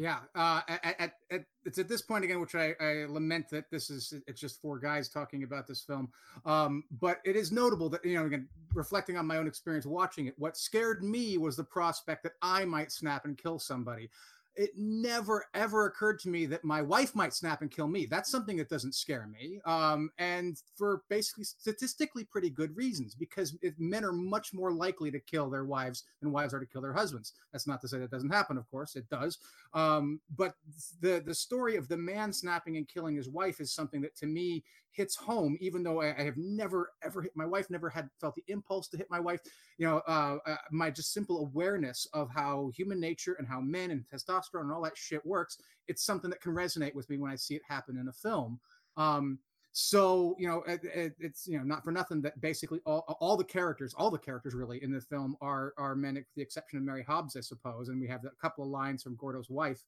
[0.00, 3.70] yeah, uh, at, at, at, it's at this point again, which I, I, lament that
[3.70, 6.08] this is it's just four guys talking about this film.
[6.46, 10.24] Um, but it is notable that you know, again, reflecting on my own experience watching
[10.24, 14.08] it, what scared me was the prospect that I might snap and kill somebody.
[14.56, 18.06] It never ever occurred to me that my wife might snap and kill me.
[18.06, 19.60] That's something that doesn't scare me.
[19.64, 25.10] Um, and for basically statistically pretty good reasons, because if men are much more likely
[25.10, 27.32] to kill their wives than wives are to kill their husbands.
[27.52, 29.38] That's not to say that doesn't happen, of course, it does.
[29.72, 30.54] Um, but
[31.00, 34.26] the the story of the man snapping and killing his wife is something that to
[34.26, 38.08] me hits home, even though I, I have never ever hit my wife, never had
[38.20, 39.40] felt the impulse to hit my wife.
[39.78, 43.90] You know, uh, uh, my just simple awareness of how human nature and how men
[43.90, 45.58] and testosterone and all that shit works.
[45.88, 48.60] It's something that can resonate with me when I see it happen in a film.
[48.96, 49.38] Um,
[49.72, 53.36] so you know it, it, it's you know not for nothing that basically all, all
[53.36, 56.78] the characters all the characters really in the film are are men with the exception
[56.78, 59.84] of mary hobbs i suppose and we have a couple of lines from gordo's wife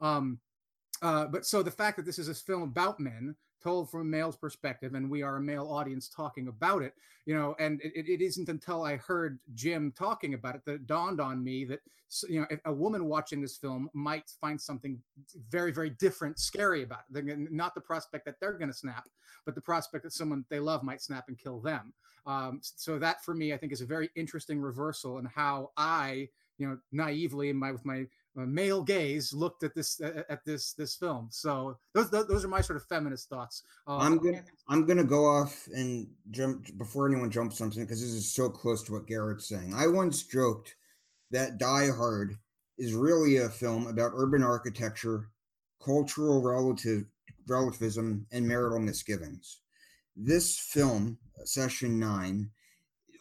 [0.00, 0.38] um
[1.02, 4.04] uh but so the fact that this is a film about men told from a
[4.04, 8.06] male's perspective and we are a male audience talking about it you know and it,
[8.06, 11.80] it isn't until i heard jim talking about it that dawned on me that
[12.28, 15.00] you know a woman watching this film might find something
[15.50, 17.26] very very different scary about it.
[17.26, 19.08] They're, not the prospect that they're going to snap
[19.44, 21.92] but the prospect that someone they love might snap and kill them.
[22.26, 26.28] Um, so that for me i think is a very interesting reversal in how i
[26.58, 28.06] you know naively my with my
[28.36, 31.28] male gaze looked at this uh, at this this film.
[31.30, 33.62] So those those are my sort of feminist thoughts.
[33.86, 38.10] Uh, I'm gonna I'm gonna go off and jump before anyone jumps something because this
[38.10, 39.74] is so close to what Garrett's saying.
[39.74, 40.76] I once joked
[41.30, 42.36] that Die Hard
[42.78, 45.28] is really a film about urban architecture,
[45.82, 47.04] cultural relative
[47.46, 49.60] relativism, and marital misgivings.
[50.16, 52.50] This film, Session Nine,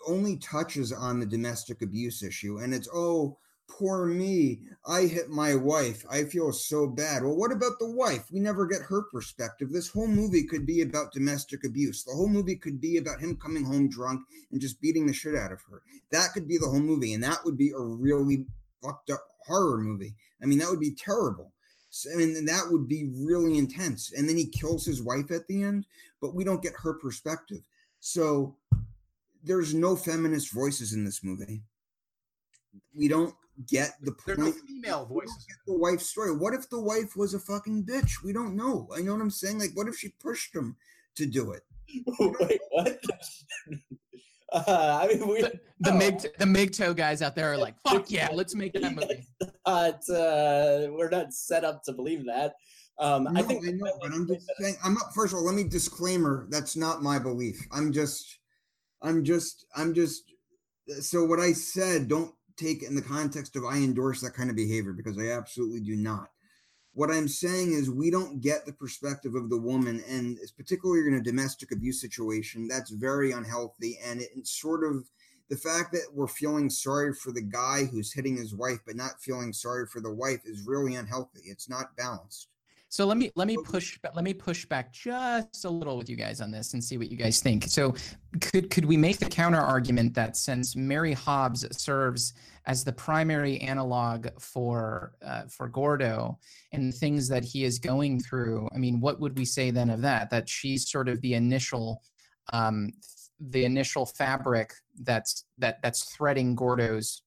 [0.08, 3.38] only touches on the domestic abuse issue, and it's oh
[3.78, 4.60] poor me.
[4.86, 6.06] I hit my wife.
[6.10, 7.24] I feel so bad.
[7.24, 8.26] Well, what about the wife?
[8.32, 9.72] We never get her perspective.
[9.72, 12.04] This whole movie could be about domestic abuse.
[12.04, 14.22] The whole movie could be about him coming home drunk
[14.52, 15.82] and just beating the shit out of her.
[16.12, 17.14] That could be the whole movie.
[17.14, 18.46] And that would be a really
[18.82, 20.16] fucked up horror movie.
[20.42, 21.54] I mean, that would be terrible.
[21.90, 24.12] So, I mean, that would be really intense.
[24.12, 25.86] And then he kills his wife at the end,
[26.22, 27.62] but we don't get her perspective.
[28.00, 28.58] So
[29.44, 31.62] there's no feminist voices in this movie.
[32.96, 33.34] We don't
[33.68, 34.40] get the point.
[34.40, 35.46] No female voices.
[35.68, 36.36] the wife's story.
[36.36, 38.24] What if the wife was a fucking bitch?
[38.24, 38.88] We don't know.
[38.96, 39.60] I know what I'm saying.
[39.60, 40.76] Like, what if she pushed him
[41.16, 41.64] to do it?
[42.20, 43.00] Wait, what?
[44.54, 45.98] Uh, I mean, we, the, the oh.
[45.98, 49.28] MGTOW the MGTOW guys out there are like, "Fuck yeah, let's make that movie."
[49.66, 52.54] But uh, we're not set up to believe that.
[53.00, 54.76] Um, no, I think I know, but I'm just saying.
[54.84, 55.14] I'm not.
[55.16, 56.46] First of all, let me disclaimer.
[56.52, 57.66] That's not my belief.
[57.72, 58.38] I'm just.
[59.02, 59.66] I'm just.
[59.76, 60.24] I'm just.
[61.02, 64.56] So what I said, don't take in the context of I endorse that kind of
[64.56, 66.30] behavior because I absolutely do not.
[66.94, 71.16] What I'm saying is we don't get the perspective of the woman, and particularly in
[71.16, 73.98] a domestic abuse situation, that's very unhealthy.
[74.04, 75.10] And it, it's sort of
[75.50, 79.22] the fact that we're feeling sorry for the guy who's hitting his wife, but not
[79.22, 81.42] feeling sorry for the wife is really unhealthy.
[81.46, 82.48] It's not balanced.
[82.94, 86.16] So let me let me push let me push back just a little with you
[86.16, 87.64] guys on this and see what you guys think.
[87.64, 87.96] So
[88.40, 92.36] could could we make the counter argument that since Mary Hobbes serves
[92.68, 96.38] as the primary analog for uh, for Gordo
[96.72, 100.02] and things that he is going through, I mean, what would we say then of
[100.02, 100.30] that?
[100.30, 102.04] That she's sort of the initial
[102.52, 102.92] um,
[103.40, 104.72] the initial fabric
[105.02, 107.23] that's that that's threading Gordo's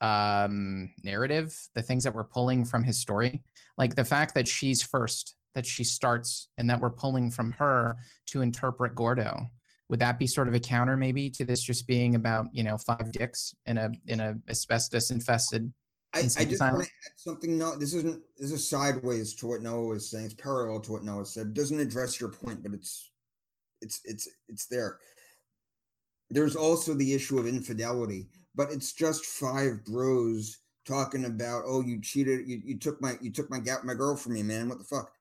[0.00, 3.42] um, narrative, the things that we're pulling from his story
[3.78, 7.96] like the fact that she's first that she starts and that we're pulling from her
[8.26, 9.46] to interpret gordo
[9.88, 12.76] would that be sort of a counter maybe to this just being about you know
[12.76, 15.72] five dicks in a in a asbestos infested
[16.14, 17.58] I, I just want to add something.
[17.58, 18.22] No, this isn't.
[18.38, 20.24] This is sideways to what Noah was saying.
[20.24, 21.48] It's parallel to what Noah said.
[21.48, 23.10] It doesn't address your point, but it's,
[23.82, 25.00] it's, it's, it's there.
[26.30, 32.00] There's also the issue of infidelity, but it's just five bros talking about, oh, you
[32.00, 34.68] cheated, you, you took my you took my my girl from me, man.
[34.68, 35.12] What the fuck?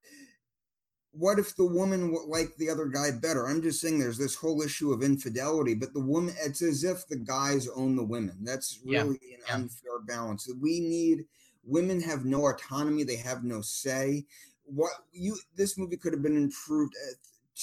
[1.11, 3.47] What if the woman liked the other guy better?
[3.47, 7.07] I'm just saying there's this whole issue of infidelity, but the woman, it's as if
[7.07, 8.37] the guys own the women.
[8.41, 9.35] That's really yeah.
[9.35, 9.55] an yeah.
[9.55, 10.49] unfair balance.
[10.59, 11.25] We need
[11.63, 14.25] women have no autonomy, they have no say.
[14.65, 16.95] What you this movie could have been improved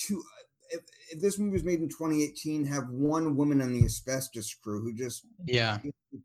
[0.06, 0.22] to
[0.74, 0.80] if,
[1.12, 4.92] if, this movie was made in 2018, have one woman on the asbestos crew who
[4.92, 5.78] just yeah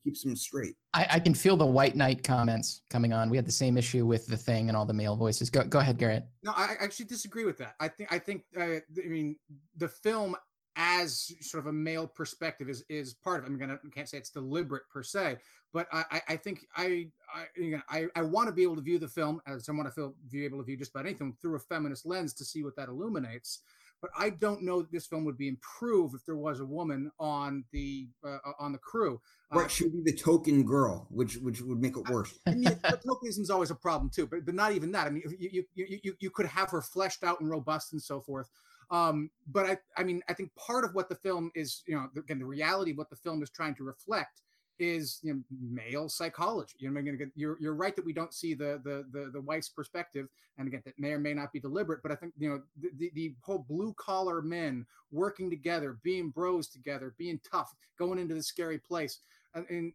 [0.03, 0.75] keeps them straight.
[0.93, 3.29] I, I, can feel the white knight comments coming on.
[3.29, 5.49] We had the same issue with the thing and all the male voices.
[5.49, 6.25] Go go ahead, Garrett.
[6.43, 7.75] No, I actually disagree with that.
[7.79, 9.35] I think I think uh, I mean
[9.77, 10.35] the film
[10.75, 13.47] as sort of a male perspective is is part of it.
[13.49, 15.37] I'm gonna I can't say it's deliberate per se,
[15.73, 18.81] but I I think I I you know, I, I want to be able to
[18.81, 21.35] view the film as I want to feel be able to view just about anything
[21.41, 23.61] through a feminist lens to see what that illuminates
[24.01, 27.11] but I don't know that this film would be improved if there was a woman
[27.19, 29.19] on the uh, on the crew.
[29.51, 32.37] Right, uh, she would be the token girl, which which would make it worse.
[32.47, 35.07] I mean, tokenism is always a problem too, but but not even that.
[35.07, 38.21] I mean, you you you you could have her fleshed out and robust and so
[38.21, 38.49] forth.
[38.91, 42.07] Um, but I I mean, I think part of what the film is, you know,
[42.17, 44.41] again, the reality of what the film is trying to reflect
[44.79, 46.75] is you know, male psychology.
[46.79, 49.69] You know, mean you're you're right that we don't see the the the, the wife's
[49.69, 50.27] perspective,
[50.57, 52.01] and again, that may or may not be deliberate.
[52.01, 56.29] But I think you know the, the, the whole blue collar men working together, being
[56.29, 59.19] bros together, being tough, going into the scary place
[59.55, 59.93] and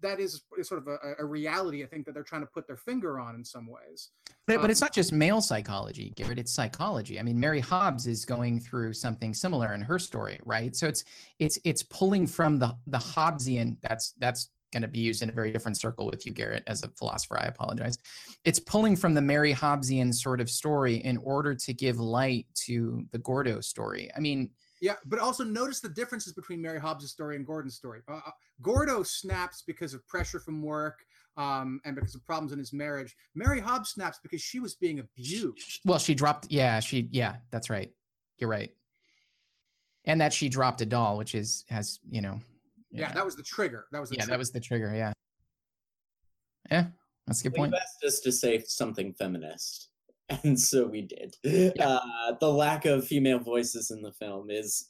[0.00, 2.76] that is sort of a, a, reality I think that they're trying to put their
[2.76, 4.10] finger on in some ways.
[4.46, 6.38] But, um, but it's not just male psychology, Garrett.
[6.38, 7.18] It's psychology.
[7.20, 10.74] I mean, Mary Hobbes is going through something similar in her story, right?
[10.74, 11.04] So it's
[11.38, 13.76] it's it's pulling from the the Hobbesian.
[13.82, 16.82] That's that's going to be used in a very different circle with you, Garrett, as
[16.82, 17.38] a philosopher.
[17.40, 17.98] I apologize.
[18.44, 23.04] It's pulling from the Mary Hobbesian sort of story in order to give light to
[23.12, 24.10] the Gordo story.
[24.16, 24.50] I mean
[24.80, 28.00] yeah, but also notice the differences between Mary Hobbes' story and Gordon's story.
[28.08, 28.30] Uh, uh,
[28.62, 30.98] Gordo snaps because of pressure from work
[31.36, 33.16] um, and because of problems in his marriage.
[33.34, 35.80] Mary Hobbes snaps because she was being abused.
[35.84, 36.46] Well, she dropped.
[36.50, 37.08] Yeah, she.
[37.10, 37.90] Yeah, that's right.
[38.38, 38.72] You're right.
[40.04, 42.38] And that she dropped a doll, which is has you know.
[42.90, 43.86] Yeah, yeah that was the trigger.
[43.92, 44.30] That was yeah, trigger.
[44.30, 44.92] that was the trigger.
[44.94, 45.12] Yeah.
[46.70, 46.86] Yeah,
[47.26, 47.72] that's a good point.
[47.72, 49.90] Best just to say something feminist.
[50.44, 51.36] and so we did.
[51.44, 51.70] Yeah.
[51.80, 54.88] Uh, the lack of female voices in the film is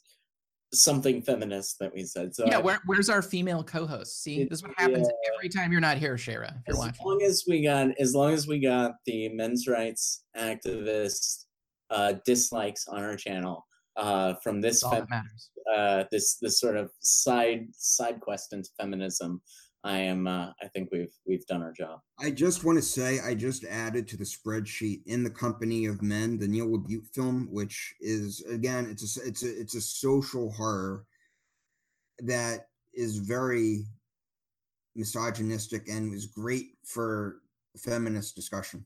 [0.73, 2.35] something feminist that we said.
[2.35, 4.21] So yeah, where, where's our female co-host?
[4.23, 5.31] See, this is what happens yeah.
[5.35, 6.49] every time you're not here, Shara.
[6.49, 7.05] If you're as watching.
[7.05, 11.45] long as we got, as long as we got the men's rights activist
[11.89, 13.65] uh, dislikes on our channel
[13.95, 15.07] uh, from this fem-
[15.73, 19.41] uh, this this sort of side side quest into feminism.
[19.87, 20.27] I am.
[20.27, 22.01] Uh, I think we've we've done our job.
[22.19, 26.01] I just want to say I just added to the spreadsheet in the company of
[26.01, 30.51] men the Neil LaBute film, which is again it's a it's a it's a social
[30.51, 31.05] horror
[32.19, 33.85] that is very
[34.95, 37.37] misogynistic and is great for
[37.77, 38.83] feminist discussion.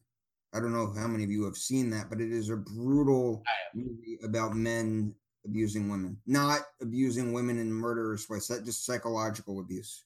[0.54, 3.42] I don't know how many of you have seen that, but it is a brutal
[3.74, 5.16] movie about men
[5.46, 10.04] abusing women, not abusing women in murderous ways, just psychological abuse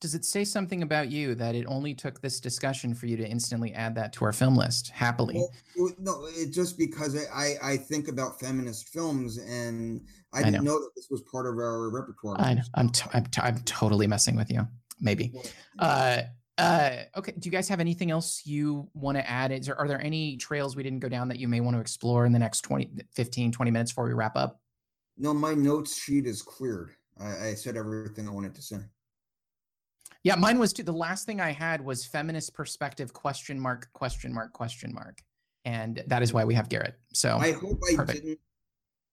[0.00, 3.26] does it say something about you that it only took this discussion for you to
[3.26, 5.44] instantly add that to our film list happily?
[5.76, 10.00] Well, no, it's just because I, I, think about feminist films and
[10.32, 10.74] I, I didn't know.
[10.74, 10.80] know.
[10.80, 12.40] that this was part of our repertoire.
[12.40, 12.62] I know.
[12.74, 14.68] I'm, t- I'm, t- I'm totally messing with you.
[15.00, 15.32] Maybe.
[15.78, 16.22] Uh,
[16.58, 17.32] uh, okay.
[17.36, 19.50] Do you guys have anything else you want to add?
[19.50, 21.80] Is there, are there any trails we didn't go down that you may want to
[21.80, 24.60] explore in the next 20, 15, 20 minutes before we wrap up?
[25.16, 26.90] No, my notes sheet is cleared.
[27.20, 28.78] I, I said everything I wanted to say.
[30.28, 30.82] Yeah, mine was too.
[30.82, 35.22] The last thing I had was feminist perspective question mark question mark question mark,
[35.64, 36.96] and that is why we have Garrett.
[37.14, 38.24] So I hope I perfect.
[38.24, 38.38] didn't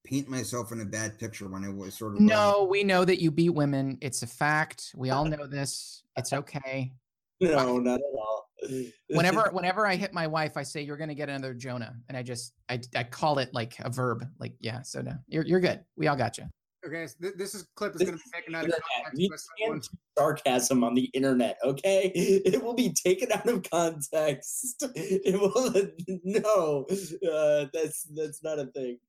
[0.03, 2.19] paint myself in a bad picture when I was sort of.
[2.19, 3.97] No, um we know that you beat women.
[4.01, 4.91] It's a fact.
[4.93, 6.03] We all know this.
[6.17, 6.91] It's okay.
[7.39, 8.49] No, not at all.
[9.07, 12.23] whenever whenever I hit my wife, I say you're gonna get another Jonah, and I
[12.23, 14.25] just I I call it like a verb.
[14.37, 15.79] Like yeah, so no, you're you're good.
[15.95, 16.43] We all got you.
[16.85, 19.49] Okay, so th- this is clip is going to be taken out of context.
[19.57, 22.11] You can't sarcasm on the internet, okay?
[22.45, 24.85] It will be taken out of context.
[24.95, 25.73] It will
[26.23, 26.85] no,
[27.29, 28.99] uh, that's that's not a thing.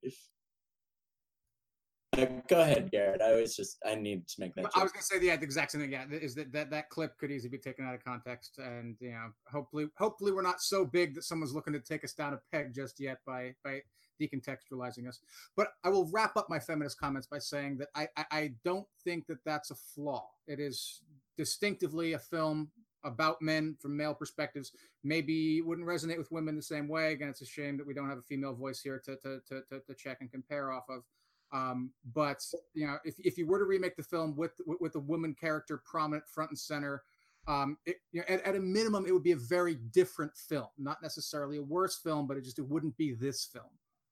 [2.17, 3.21] Uh, go ahead, Garrett.
[3.21, 4.65] I was just I need to make that.
[4.75, 5.91] I was going to say yeah, the exact same thing.
[5.91, 9.11] Yeah, is that, that that clip could easily be taken out of context, and you
[9.11, 12.39] know, hopefully, hopefully, we're not so big that someone's looking to take us down a
[12.51, 13.81] peg just yet by by
[14.19, 15.19] decontextualizing us.
[15.55, 18.87] But I will wrap up my feminist comments by saying that I, I, I don't
[19.03, 20.27] think that that's a flaw.
[20.47, 21.01] It is
[21.37, 22.71] distinctively a film
[23.03, 24.71] about men from male perspectives.
[25.03, 27.13] Maybe wouldn't resonate with women the same way.
[27.13, 29.61] Again, it's a shame that we don't have a female voice here to to to,
[29.69, 31.03] to, to check and compare off of.
[31.51, 34.99] Um, but you know, if, if you were to remake the film with with, a
[34.99, 37.03] woman character prominent front and center,
[37.47, 40.67] um, it, you know, at, at, a minimum, it would be a very different film.
[40.77, 43.71] Not necessarily a worse film, but it just it wouldn't be this film.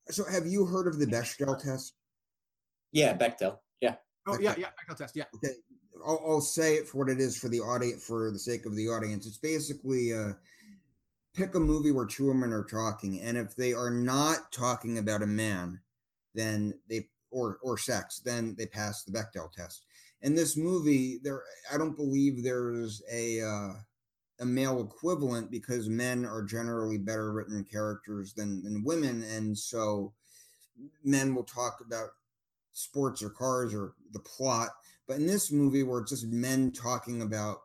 [0.10, 1.95] So, have you heard of the Bechdel test?
[2.91, 3.57] Yeah, Bechdel.
[3.82, 3.95] Yeah.
[4.27, 5.15] Oh, yeah, yeah, Bechdel test.
[5.15, 5.26] Yeah.
[5.36, 5.53] Okay,
[6.06, 8.76] I'll, I'll, say it for what it is for the audience, for the sake of
[8.76, 9.26] the audience.
[9.26, 10.34] It's basically uh,
[11.34, 15.23] pick a movie where two women are talking, and if they are not talking about
[15.23, 15.80] a man,
[16.34, 19.86] then they or or sex, then they pass the Bechdel test.
[20.22, 21.41] In this movie, there,
[21.73, 23.41] I don't believe there's a.
[23.41, 23.73] Uh,
[24.40, 29.24] a male equivalent because men are generally better written characters than, than women.
[29.24, 30.14] And so
[31.03, 32.10] men will talk about
[32.74, 34.70] sports or cars or the plot.
[35.07, 37.60] But in this movie, where it's just men talking about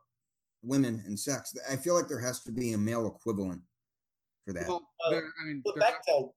[0.63, 3.63] women and sex, I feel like there has to be a male equivalent
[4.47, 4.69] for that.
[4.69, 6.33] Well, uh, I mean, Bechdel,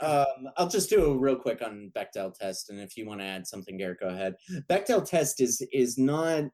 [0.00, 3.26] um, I'll just do a real quick on Bechdel test, and if you want to
[3.26, 4.36] add something, Garrett, go ahead.
[4.68, 6.44] Bechdel test is is not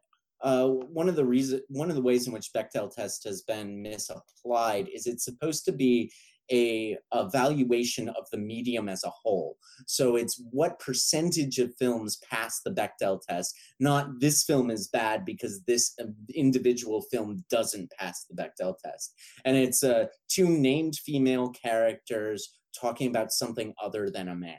[0.43, 3.83] uh, one of the reason one of the ways in which Bechdel test has been
[3.83, 6.13] misapplied is it's supposed to be
[6.51, 9.57] a evaluation of the medium as a whole.
[9.87, 15.25] So it's what percentage of films pass the Bechdel test, not this film is bad
[15.25, 15.97] because this
[16.35, 19.15] individual film doesn't pass the Bechdel test.
[19.45, 24.57] And it's uh, two named female characters talking about something other than a man.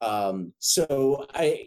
[0.00, 1.62] Um, so I,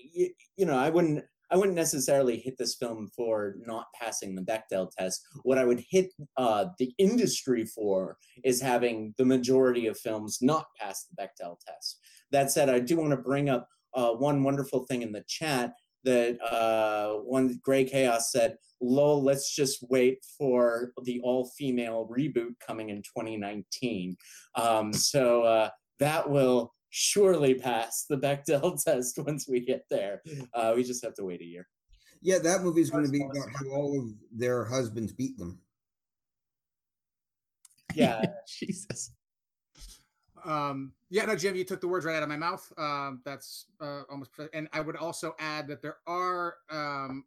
[0.57, 1.23] you know, I wouldn't
[1.53, 5.21] I wouldn't necessarily hit this film for not passing the Bechdel test.
[5.43, 10.65] What I would hit uh, the industry for is having the majority of films not
[10.80, 11.99] pass the Bechdel test.
[12.31, 15.75] That said, I do want to bring up uh, one wonderful thing in the chat
[16.03, 22.55] that uh, one Gray Chaos said, lol, let's just wait for the all female reboot
[22.65, 24.17] coming in 2019.
[24.55, 25.69] Um, so uh,
[25.99, 30.22] that will surely pass the Bechdel test once we get there.
[30.53, 31.68] Uh, we just have to wait a year.
[32.22, 35.60] Yeah, that movie is going to be about how all of their husbands beat them.
[37.95, 39.11] Yeah, Jesus.
[40.45, 42.72] Um, yeah, no, Jim, you took the words right out of my mouth.
[42.78, 47.26] Um, that's uh, almost, and I would also add that there are um,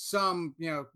[0.00, 0.86] some, you know,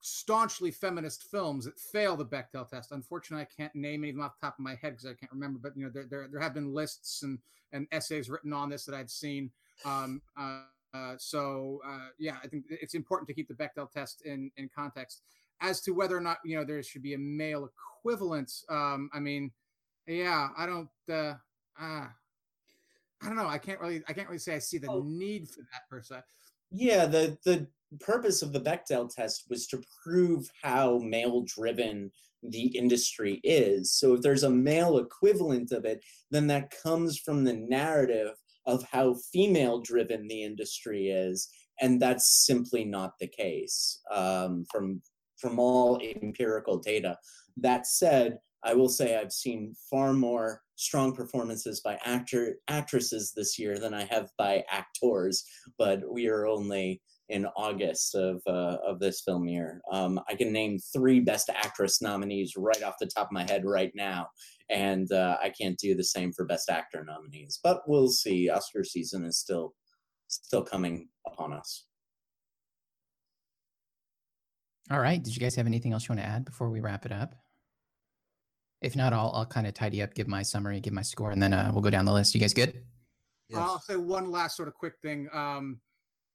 [0.00, 2.92] staunchly feminist films that fail the Bechdel test.
[2.92, 5.14] Unfortunately, I can't name any of them off the top of my head because I
[5.14, 5.58] can't remember.
[5.60, 7.38] But you know, there, there there have been lists and
[7.72, 9.50] and essays written on this that I've seen.
[9.86, 14.20] Um, uh, uh, so uh, yeah, I think it's important to keep the Bechdel test
[14.26, 15.22] in in context.
[15.62, 17.70] As to whether or not you know there should be a male
[18.00, 19.50] equivalent, um, I mean,
[20.06, 20.90] yeah, I don't.
[21.08, 21.34] Uh,
[21.80, 22.06] uh,
[23.22, 23.46] I don't know.
[23.46, 24.02] I can't really.
[24.06, 25.02] I can't really say I see the oh.
[25.06, 26.20] need for that per se.
[26.70, 27.66] Yeah, the the
[28.00, 32.10] purpose of the Bechdel test was to prove how male driven
[32.42, 33.92] the industry is.
[33.92, 38.34] So if there's a male equivalent of it, then that comes from the narrative
[38.66, 41.48] of how female driven the industry is.
[41.80, 45.02] And that's simply not the case um, from,
[45.38, 47.16] from all empirical data.
[47.56, 53.58] That said, I will say I've seen far more strong performances by actor actresses this
[53.58, 55.44] year than I have by actors,
[55.78, 57.00] but we are only
[57.32, 59.80] in August of uh, of this film year.
[59.90, 63.64] Um, I can name three Best Actress nominees right off the top of my head
[63.64, 64.28] right now,
[64.70, 67.58] and uh, I can't do the same for Best Actor nominees.
[67.64, 68.50] But we'll see.
[68.50, 69.74] Oscar season is still
[70.28, 71.86] still coming upon us.
[74.90, 75.22] All right.
[75.22, 77.34] Did you guys have anything else you want to add before we wrap it up?
[78.82, 81.42] If not, I'll I'll kind of tidy up, give my summary, give my score, and
[81.42, 82.34] then uh, we'll go down the list.
[82.34, 82.82] You guys good?
[83.48, 83.58] Yes.
[83.58, 85.28] I'll say one last sort of quick thing.
[85.32, 85.80] Um,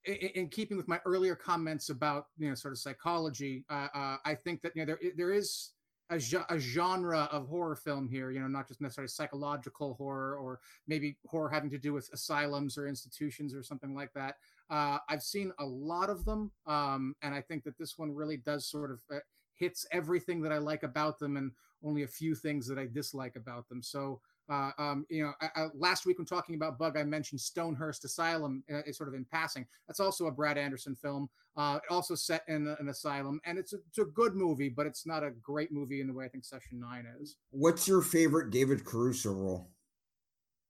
[0.07, 4.35] in, keeping with my earlier comments about you know sort of psychology, uh, uh, I
[4.35, 5.71] think that you know there there is
[6.09, 6.19] a,
[6.49, 8.31] a, genre of horror film here.
[8.31, 12.77] You know, not just necessarily psychological horror or maybe horror having to do with asylums
[12.77, 14.35] or institutions or something like that.
[14.69, 18.37] Uh, I've seen a lot of them, um, and I think that this one really
[18.37, 19.19] does sort of uh,
[19.55, 21.51] hits everything that I like about them and
[21.83, 23.81] only a few things that I dislike about them.
[23.81, 27.41] So uh, um, you know, I, I, last week when talking about Bug, I mentioned
[27.41, 29.65] Stonehurst Asylum, uh, sort of in passing.
[29.87, 31.29] That's also a Brad Anderson film.
[31.57, 35.07] Uh, also set in an asylum, and it's a, it's a good movie, but it's
[35.07, 37.35] not a great movie in the way I think Session Nine is.
[37.49, 39.71] What's your favorite David Caruso role?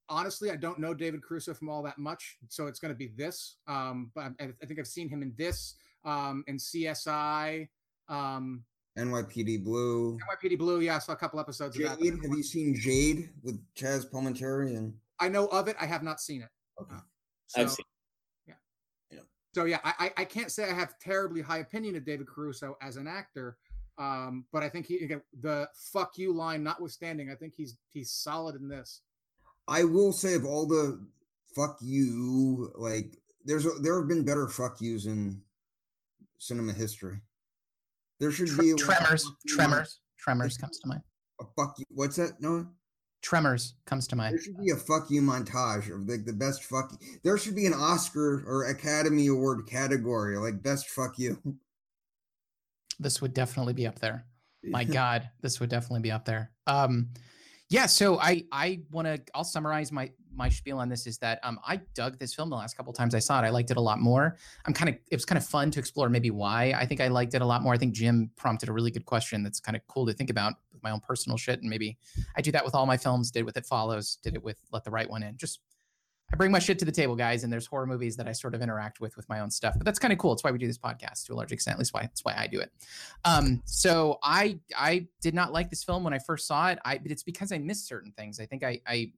[0.08, 3.12] Honestly, I don't know David Caruso from all that much, so it's going to be
[3.18, 3.58] this.
[3.68, 5.76] Um, but I, I, think I've seen him in this,
[6.06, 7.68] um, in CSI.
[8.08, 8.64] Um,
[8.98, 10.18] NYPD Blue.
[10.18, 10.82] NYPD Blue.
[10.82, 12.22] Yeah, I saw a couple episodes Jade, of that.
[12.24, 14.76] Have you seen Jade with Chaz Palminteri?
[14.76, 15.76] And I know of it.
[15.80, 16.49] I have not seen it.
[16.82, 16.99] Okay, uh,
[17.48, 17.86] so, I've seen.
[18.48, 18.53] Yeah.
[19.11, 19.19] Yeah.
[19.53, 22.98] So yeah, I I can't say I have terribly high opinion of David Caruso as
[22.98, 23.57] an actor.
[23.99, 28.11] Um, but I think he again, the "fuck you" line notwithstanding, I think he's he's
[28.11, 29.02] solid in this.
[29.68, 30.99] I will say of all the
[31.56, 35.41] "fuck you," like there's a, there have been better "fuck yous" in
[36.38, 37.19] cinema history.
[38.19, 39.30] There should be Tremors.
[39.48, 39.99] Tremors.
[40.18, 41.02] Tremors comes to mind.
[41.39, 41.85] A fuck you.
[41.89, 42.41] What's that?
[42.41, 42.68] No.
[43.22, 44.34] Tremors comes to mind.
[44.34, 46.91] There should be a fuck you montage of like the best fuck.
[46.99, 47.18] You.
[47.23, 51.41] There should be an Oscar or Academy Award category like best fuck you.
[52.99, 54.26] This would definitely be up there.
[54.64, 56.49] My God, this would definitely be up there.
[56.65, 57.10] Um,
[57.69, 57.85] yeah.
[57.85, 59.22] So I I want to.
[59.35, 62.56] I'll summarize my my spiel on this is that um, I dug this film the
[62.56, 63.46] last couple times I saw it.
[63.46, 64.38] I liked it a lot more.
[64.66, 67.08] I'm kind of it was kind of fun to explore maybe why I think I
[67.08, 67.74] liked it a lot more.
[67.74, 70.54] I think Jim prompted a really good question that's kind of cool to think about
[70.72, 71.98] with my own personal shit, and maybe
[72.38, 73.32] I do that with all my films.
[73.32, 74.20] Did with It Follows.
[74.24, 75.36] Did it with Let the Right One In.
[75.38, 75.60] Just
[76.32, 78.54] I bring my shit to the table, guys, and there's horror movies that I sort
[78.54, 79.76] of interact with with my own stuff.
[79.78, 80.34] But that's kind of cool.
[80.34, 81.76] It's why we do this podcast to a large extent.
[81.76, 82.70] At least why that's why I do it.
[83.24, 86.80] Um, so I I did not like this film when I first saw it.
[86.84, 88.42] I but it's because I missed certain things.
[88.42, 89.12] I think I I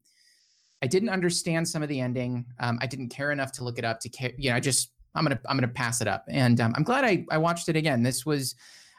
[0.81, 2.45] I didn't understand some of the ending.
[2.59, 4.31] Um, I didn't care enough to look it up to care.
[4.37, 6.25] You know, I just I'm gonna I'm gonna pass it up.
[6.29, 8.03] And um, I'm glad I I watched it again.
[8.03, 8.55] This was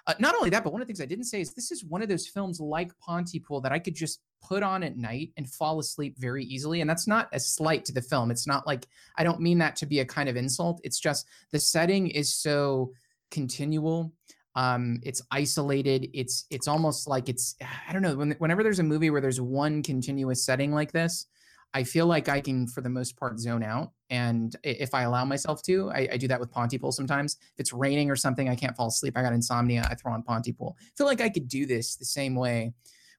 [0.07, 1.85] uh, not only that, but one of the things I didn't say is this is
[1.85, 5.48] one of those films like Pontypool that I could just put on at night and
[5.48, 6.81] fall asleep very easily.
[6.81, 8.31] And that's not a slight to the film.
[8.31, 8.86] It's not like
[9.16, 10.81] I don't mean that to be a kind of insult.
[10.85, 12.93] It's just the setting is so
[13.31, 14.12] continual.
[14.57, 16.09] Um, it's isolated.
[16.12, 17.57] It's it's almost like it's
[17.89, 18.16] I don't know.
[18.16, 21.27] When, whenever there's a movie where there's one continuous setting like this,
[21.73, 23.93] I feel like I can, for the most part, zone out.
[24.09, 27.37] And if I allow myself to, I, I, do that with Pontypool sometimes.
[27.41, 29.17] If it's raining or something, I can't fall asleep.
[29.17, 29.87] I got insomnia.
[29.89, 30.77] I throw on Pontypool.
[30.81, 32.73] I feel like I could do this the same way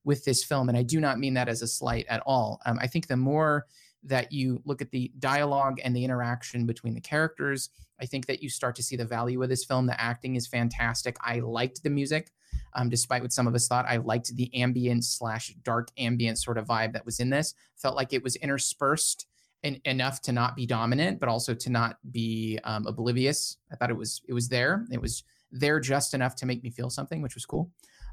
[0.03, 0.67] with this film.
[0.67, 2.59] And I do not mean that as a slight at all.
[2.65, 3.67] Um, I think the more
[4.03, 7.69] that you look at the dialogue and the interaction between the characters,
[8.01, 9.85] I think that you start to see the value of this film.
[9.85, 11.15] The acting is fantastic.
[11.21, 12.31] I liked the music
[12.73, 13.85] um, despite what some of us thought.
[13.87, 17.53] I liked the ambient slash dark ambient sort of vibe that was in this.
[17.75, 19.27] Felt like it was interspersed
[19.63, 23.57] in, enough to not be dominant, but also to not be um, oblivious.
[23.71, 24.85] I thought it was it was there.
[24.91, 27.69] It was there just enough to make me feel something, which was cool.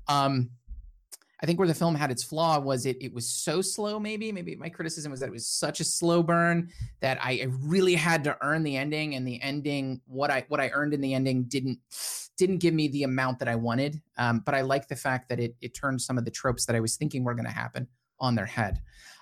[0.08, 0.50] Um,
[1.40, 4.00] I think where the film had its flaw was it it was so slow.
[4.00, 6.70] Maybe maybe my criticism was that it was such a slow burn
[7.00, 10.70] that I really had to earn the ending, and the ending what I what I
[10.70, 11.78] earned in the ending didn't
[12.36, 14.00] didn't give me the amount that I wanted.
[14.16, 16.74] Um, but I like the fact that it it turned some of the tropes that
[16.74, 17.86] I was thinking were going to happen
[18.18, 18.80] on their head.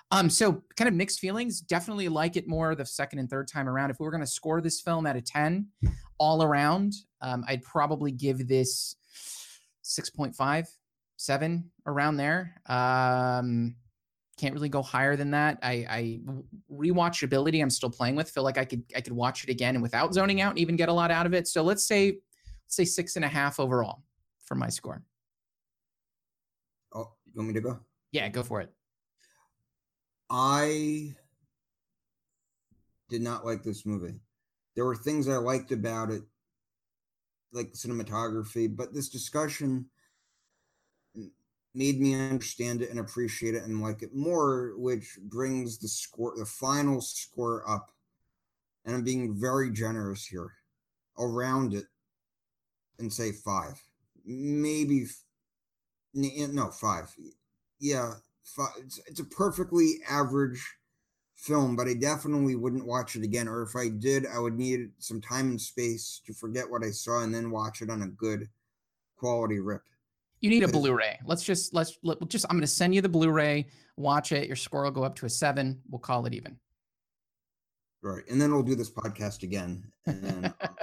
[0.09, 1.59] Um, so kind of mixed feelings.
[1.59, 3.91] Definitely like it more the second and third time around.
[3.91, 5.67] If we were going to score this film out of ten,
[6.17, 8.95] all around, um, I'd probably give this
[9.83, 10.67] six point five
[11.17, 12.61] seven around there.
[12.67, 13.75] Um,
[14.37, 15.57] can't really go higher than that.
[15.63, 16.19] I, I
[16.71, 18.29] rewatchability I'm still playing with.
[18.29, 20.75] Feel like I could I could watch it again and without zoning out and even
[20.75, 21.47] get a lot out of it.
[21.47, 22.19] So let's say
[22.65, 24.03] let's say six and a half overall
[24.45, 25.03] for my score.
[26.93, 27.79] Oh, you want me to go?
[28.11, 28.71] Yeah, go for it.
[30.29, 31.15] I
[33.09, 34.19] did not like this movie.
[34.75, 36.21] There were things I liked about it,
[37.51, 39.87] like cinematography, but this discussion
[41.77, 46.33] made me understand it and appreciate it and like it more, which brings the score,
[46.35, 47.91] the final score up.
[48.83, 50.53] And I'm being very generous here
[51.19, 51.85] around it
[52.97, 53.79] and say five,
[54.25, 55.05] maybe
[56.15, 57.13] no five.
[57.79, 58.13] Yeah,
[58.43, 58.69] five.
[58.79, 60.65] It's, it's a perfectly average
[61.35, 63.47] film, but I definitely wouldn't watch it again.
[63.47, 66.89] Or if I did, I would need some time and space to forget what I
[66.89, 68.49] saw and then watch it on a good
[69.17, 69.83] quality rip.
[70.39, 71.19] You need a Blu-ray.
[71.25, 73.67] Let's just let's let, just I'm going to send you the Blu-ray.
[73.95, 74.47] Watch it.
[74.47, 75.81] Your score will go up to a seven.
[75.89, 76.57] We'll call it even.
[78.03, 79.83] Right, and then we'll do this podcast again.
[80.05, 80.53] Then,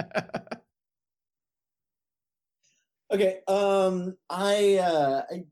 [3.12, 3.39] okay.
[3.47, 5.44] Um, I, uh, I,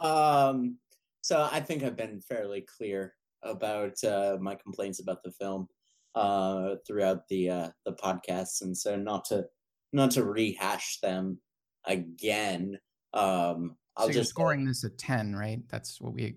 [0.00, 0.78] um,
[1.22, 5.66] so I think I've been fairly clear about uh, my complaints about the film
[6.14, 9.46] uh, throughout the uh, the podcasts, and so not to
[9.92, 11.38] not to rehash them
[11.86, 12.78] again.
[13.12, 15.60] Um, I'll so just scoring this a ten, right?
[15.68, 16.36] That's what we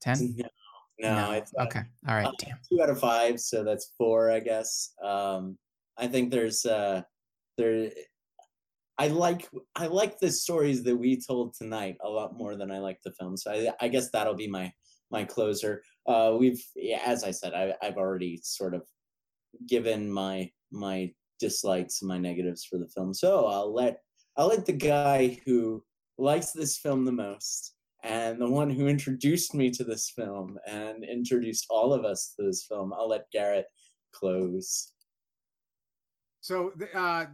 [0.00, 0.34] ten.
[0.36, 0.48] No,
[0.98, 1.32] no, no.
[1.32, 1.82] it's okay.
[2.08, 2.58] All right, uh, damn.
[2.68, 4.92] Two out of five, so that's four, I guess.
[5.02, 5.58] Um,
[5.96, 7.02] I think there's uh,
[7.56, 7.90] there.
[8.98, 12.78] I like I like the stories that we told tonight a lot more than I
[12.78, 13.36] like the film.
[13.36, 14.72] So I, I guess that'll be my
[15.10, 15.82] my closer.
[16.06, 18.82] Uh, we've, yeah, as I said, I, I've already sort of
[19.68, 23.14] given my my dislikes, my negatives for the film.
[23.14, 24.00] So I'll let
[24.36, 25.82] I'll let the guy who
[26.18, 31.04] likes this film the most and the one who introduced me to this film and
[31.04, 33.66] introduced all of us to this film, I'll let Garrett
[34.12, 34.92] close.
[36.40, 37.26] So uh,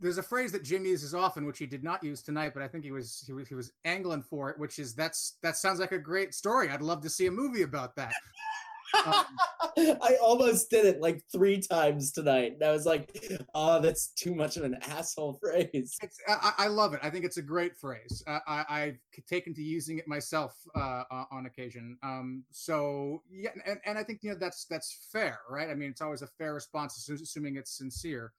[0.00, 2.68] there's a phrase that Jim uses often, which he did not use tonight, but I
[2.68, 5.78] think he was he was he was angling for it, which is that's that sounds
[5.78, 6.70] like a great story.
[6.70, 8.12] I'd love to see a movie about that.
[9.06, 9.24] Um,
[10.02, 12.54] I almost did it like three times tonight.
[12.54, 15.98] And I was like, oh, that's too much of an asshole phrase.
[16.28, 17.00] I, I, love it.
[17.02, 18.22] I think it's a great phrase.
[18.26, 18.96] I, have
[19.28, 21.96] taken to using it myself uh, on occasion.
[22.02, 25.68] Um, so yeah, and, and I think you know that's that's fair, right?
[25.68, 28.32] I mean, it's always a fair response, assuming it's sincere.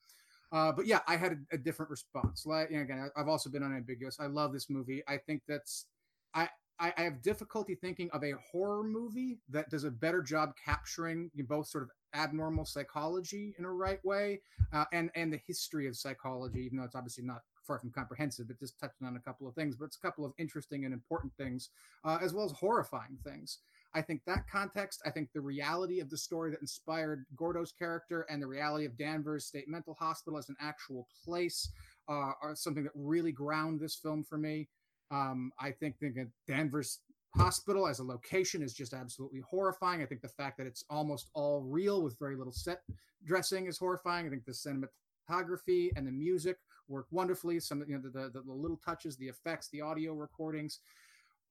[0.52, 2.44] Uh, but yeah, I had a, a different response.
[2.44, 4.18] Like you know, again, I've also been unambiguous.
[4.20, 5.02] I love this movie.
[5.08, 5.86] I think that's
[6.34, 6.48] I
[6.82, 11.30] I, I, have difficulty thinking of a horror movie that does a better job capturing
[11.48, 14.40] both sort of abnormal psychology in a right way
[14.72, 18.48] uh, and and the history of psychology, even though it's obviously not far from comprehensive,
[18.48, 19.76] but just touching on a couple of things.
[19.76, 21.70] But it's a couple of interesting and important things,
[22.04, 23.58] uh, as well as horrifying things.
[23.94, 28.26] I think that context, I think the reality of the story that inspired Gordo's character
[28.28, 31.70] and the reality of Danvers State Mental Hospital as an actual place
[32.08, 34.68] uh, are something that really ground this film for me.
[35.12, 36.16] Um, I think, think
[36.48, 37.00] Danvers
[37.36, 40.02] hospital as a location is just absolutely horrifying.
[40.02, 42.82] I think the fact that it's almost all real with very little set
[43.24, 44.26] dressing is horrifying.
[44.26, 46.56] I think the cinematography and the music
[46.88, 47.60] work wonderfully.
[47.60, 50.80] Some you know the, the, the little touches, the effects, the audio recordings,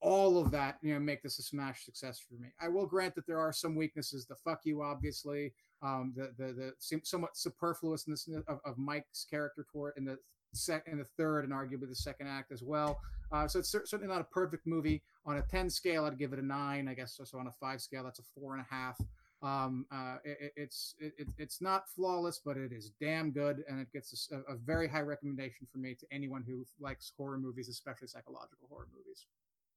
[0.00, 2.48] all of that you know make this a smash success for me.
[2.60, 4.26] I will grant that there are some weaknesses.
[4.26, 5.52] The fuck you, obviously,
[5.82, 6.72] um, the the the
[7.04, 10.18] somewhat superfluousness of, of Mike's character toward in the
[10.54, 13.00] second, the third, and arguably the second act as well.
[13.32, 15.02] Uh, so it's certainly not a perfect movie.
[15.24, 16.88] On a ten scale, I'd give it a nine.
[16.88, 17.24] I guess so.
[17.24, 18.98] So on a five scale, that's a four and a half.
[19.42, 23.92] Um, uh, it, it's it, it's not flawless, but it is damn good, and it
[23.92, 28.06] gets a, a, very high recommendation for me to anyone who likes horror movies, especially
[28.06, 29.26] psychological horror movies.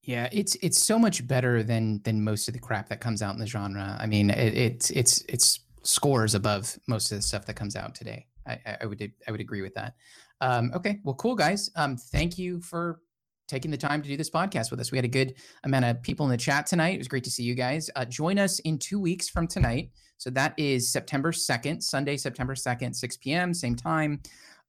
[0.03, 3.34] Yeah, it's it's so much better than than most of the crap that comes out
[3.34, 3.98] in the genre.
[3.99, 7.95] I mean, it, it's it's it's scores above most of the stuff that comes out
[7.95, 8.27] today.
[8.45, 9.95] I, I would I would agree with that.
[10.41, 11.72] Um, okay, well, cool guys.
[11.76, 12.99] Um, thank you for
[13.47, 14.91] taking the time to do this podcast with us.
[14.91, 16.95] We had a good amount of people in the chat tonight.
[16.95, 17.89] It was great to see you guys.
[17.95, 19.91] Uh, join us in two weeks from tonight.
[20.17, 24.22] So that is September 2nd, Sunday, September 2nd, 6 p.m., same time.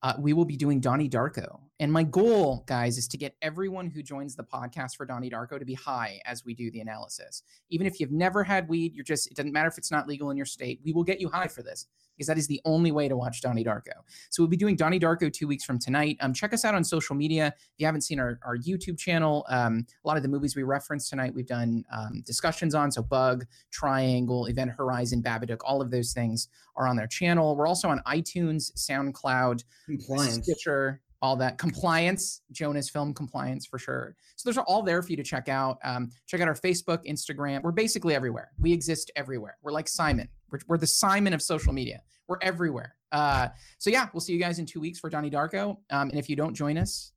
[0.02, 1.60] Uh, we will be doing Donnie Darko.
[1.80, 5.58] And my goal, guys, is to get everyone who joins the podcast for Donnie Darko
[5.58, 7.42] to be high as we do the analysis.
[7.70, 10.30] Even if you've never had weed, you're just, it doesn't matter if it's not legal
[10.30, 11.86] in your state, we will get you high for this
[12.16, 13.92] because that is the only way to watch Donnie Darko.
[14.30, 16.16] So we'll be doing Donnie Darko two weeks from tonight.
[16.20, 17.54] Um, check us out on social media.
[17.56, 20.62] If you haven't seen our, our YouTube channel, um, a lot of the movies we
[20.62, 22.90] referenced tonight, we've done um, discussions on.
[22.90, 27.56] So Bug, Triangle, Event Horizon, Babadook, all of those things are on their channel.
[27.56, 30.44] We're also on iTunes, SoundCloud, Compliance.
[30.44, 34.14] Stitcher, all that compliance, Jonah's film compliance for sure.
[34.36, 35.78] So those are all there for you to check out.
[35.82, 37.62] Um, check out our Facebook, Instagram.
[37.62, 38.52] We're basically everywhere.
[38.60, 39.56] We exist everywhere.
[39.62, 40.28] We're like Simon.
[40.50, 42.02] We're, we're the Simon of social media.
[42.28, 42.94] We're everywhere.
[43.12, 43.48] Uh,
[43.78, 45.76] so yeah, we'll see you guys in two weeks for Donnie Darko.
[45.90, 47.12] Um, and if you don't join us,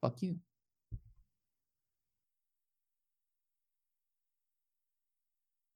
[0.00, 0.36] fuck you.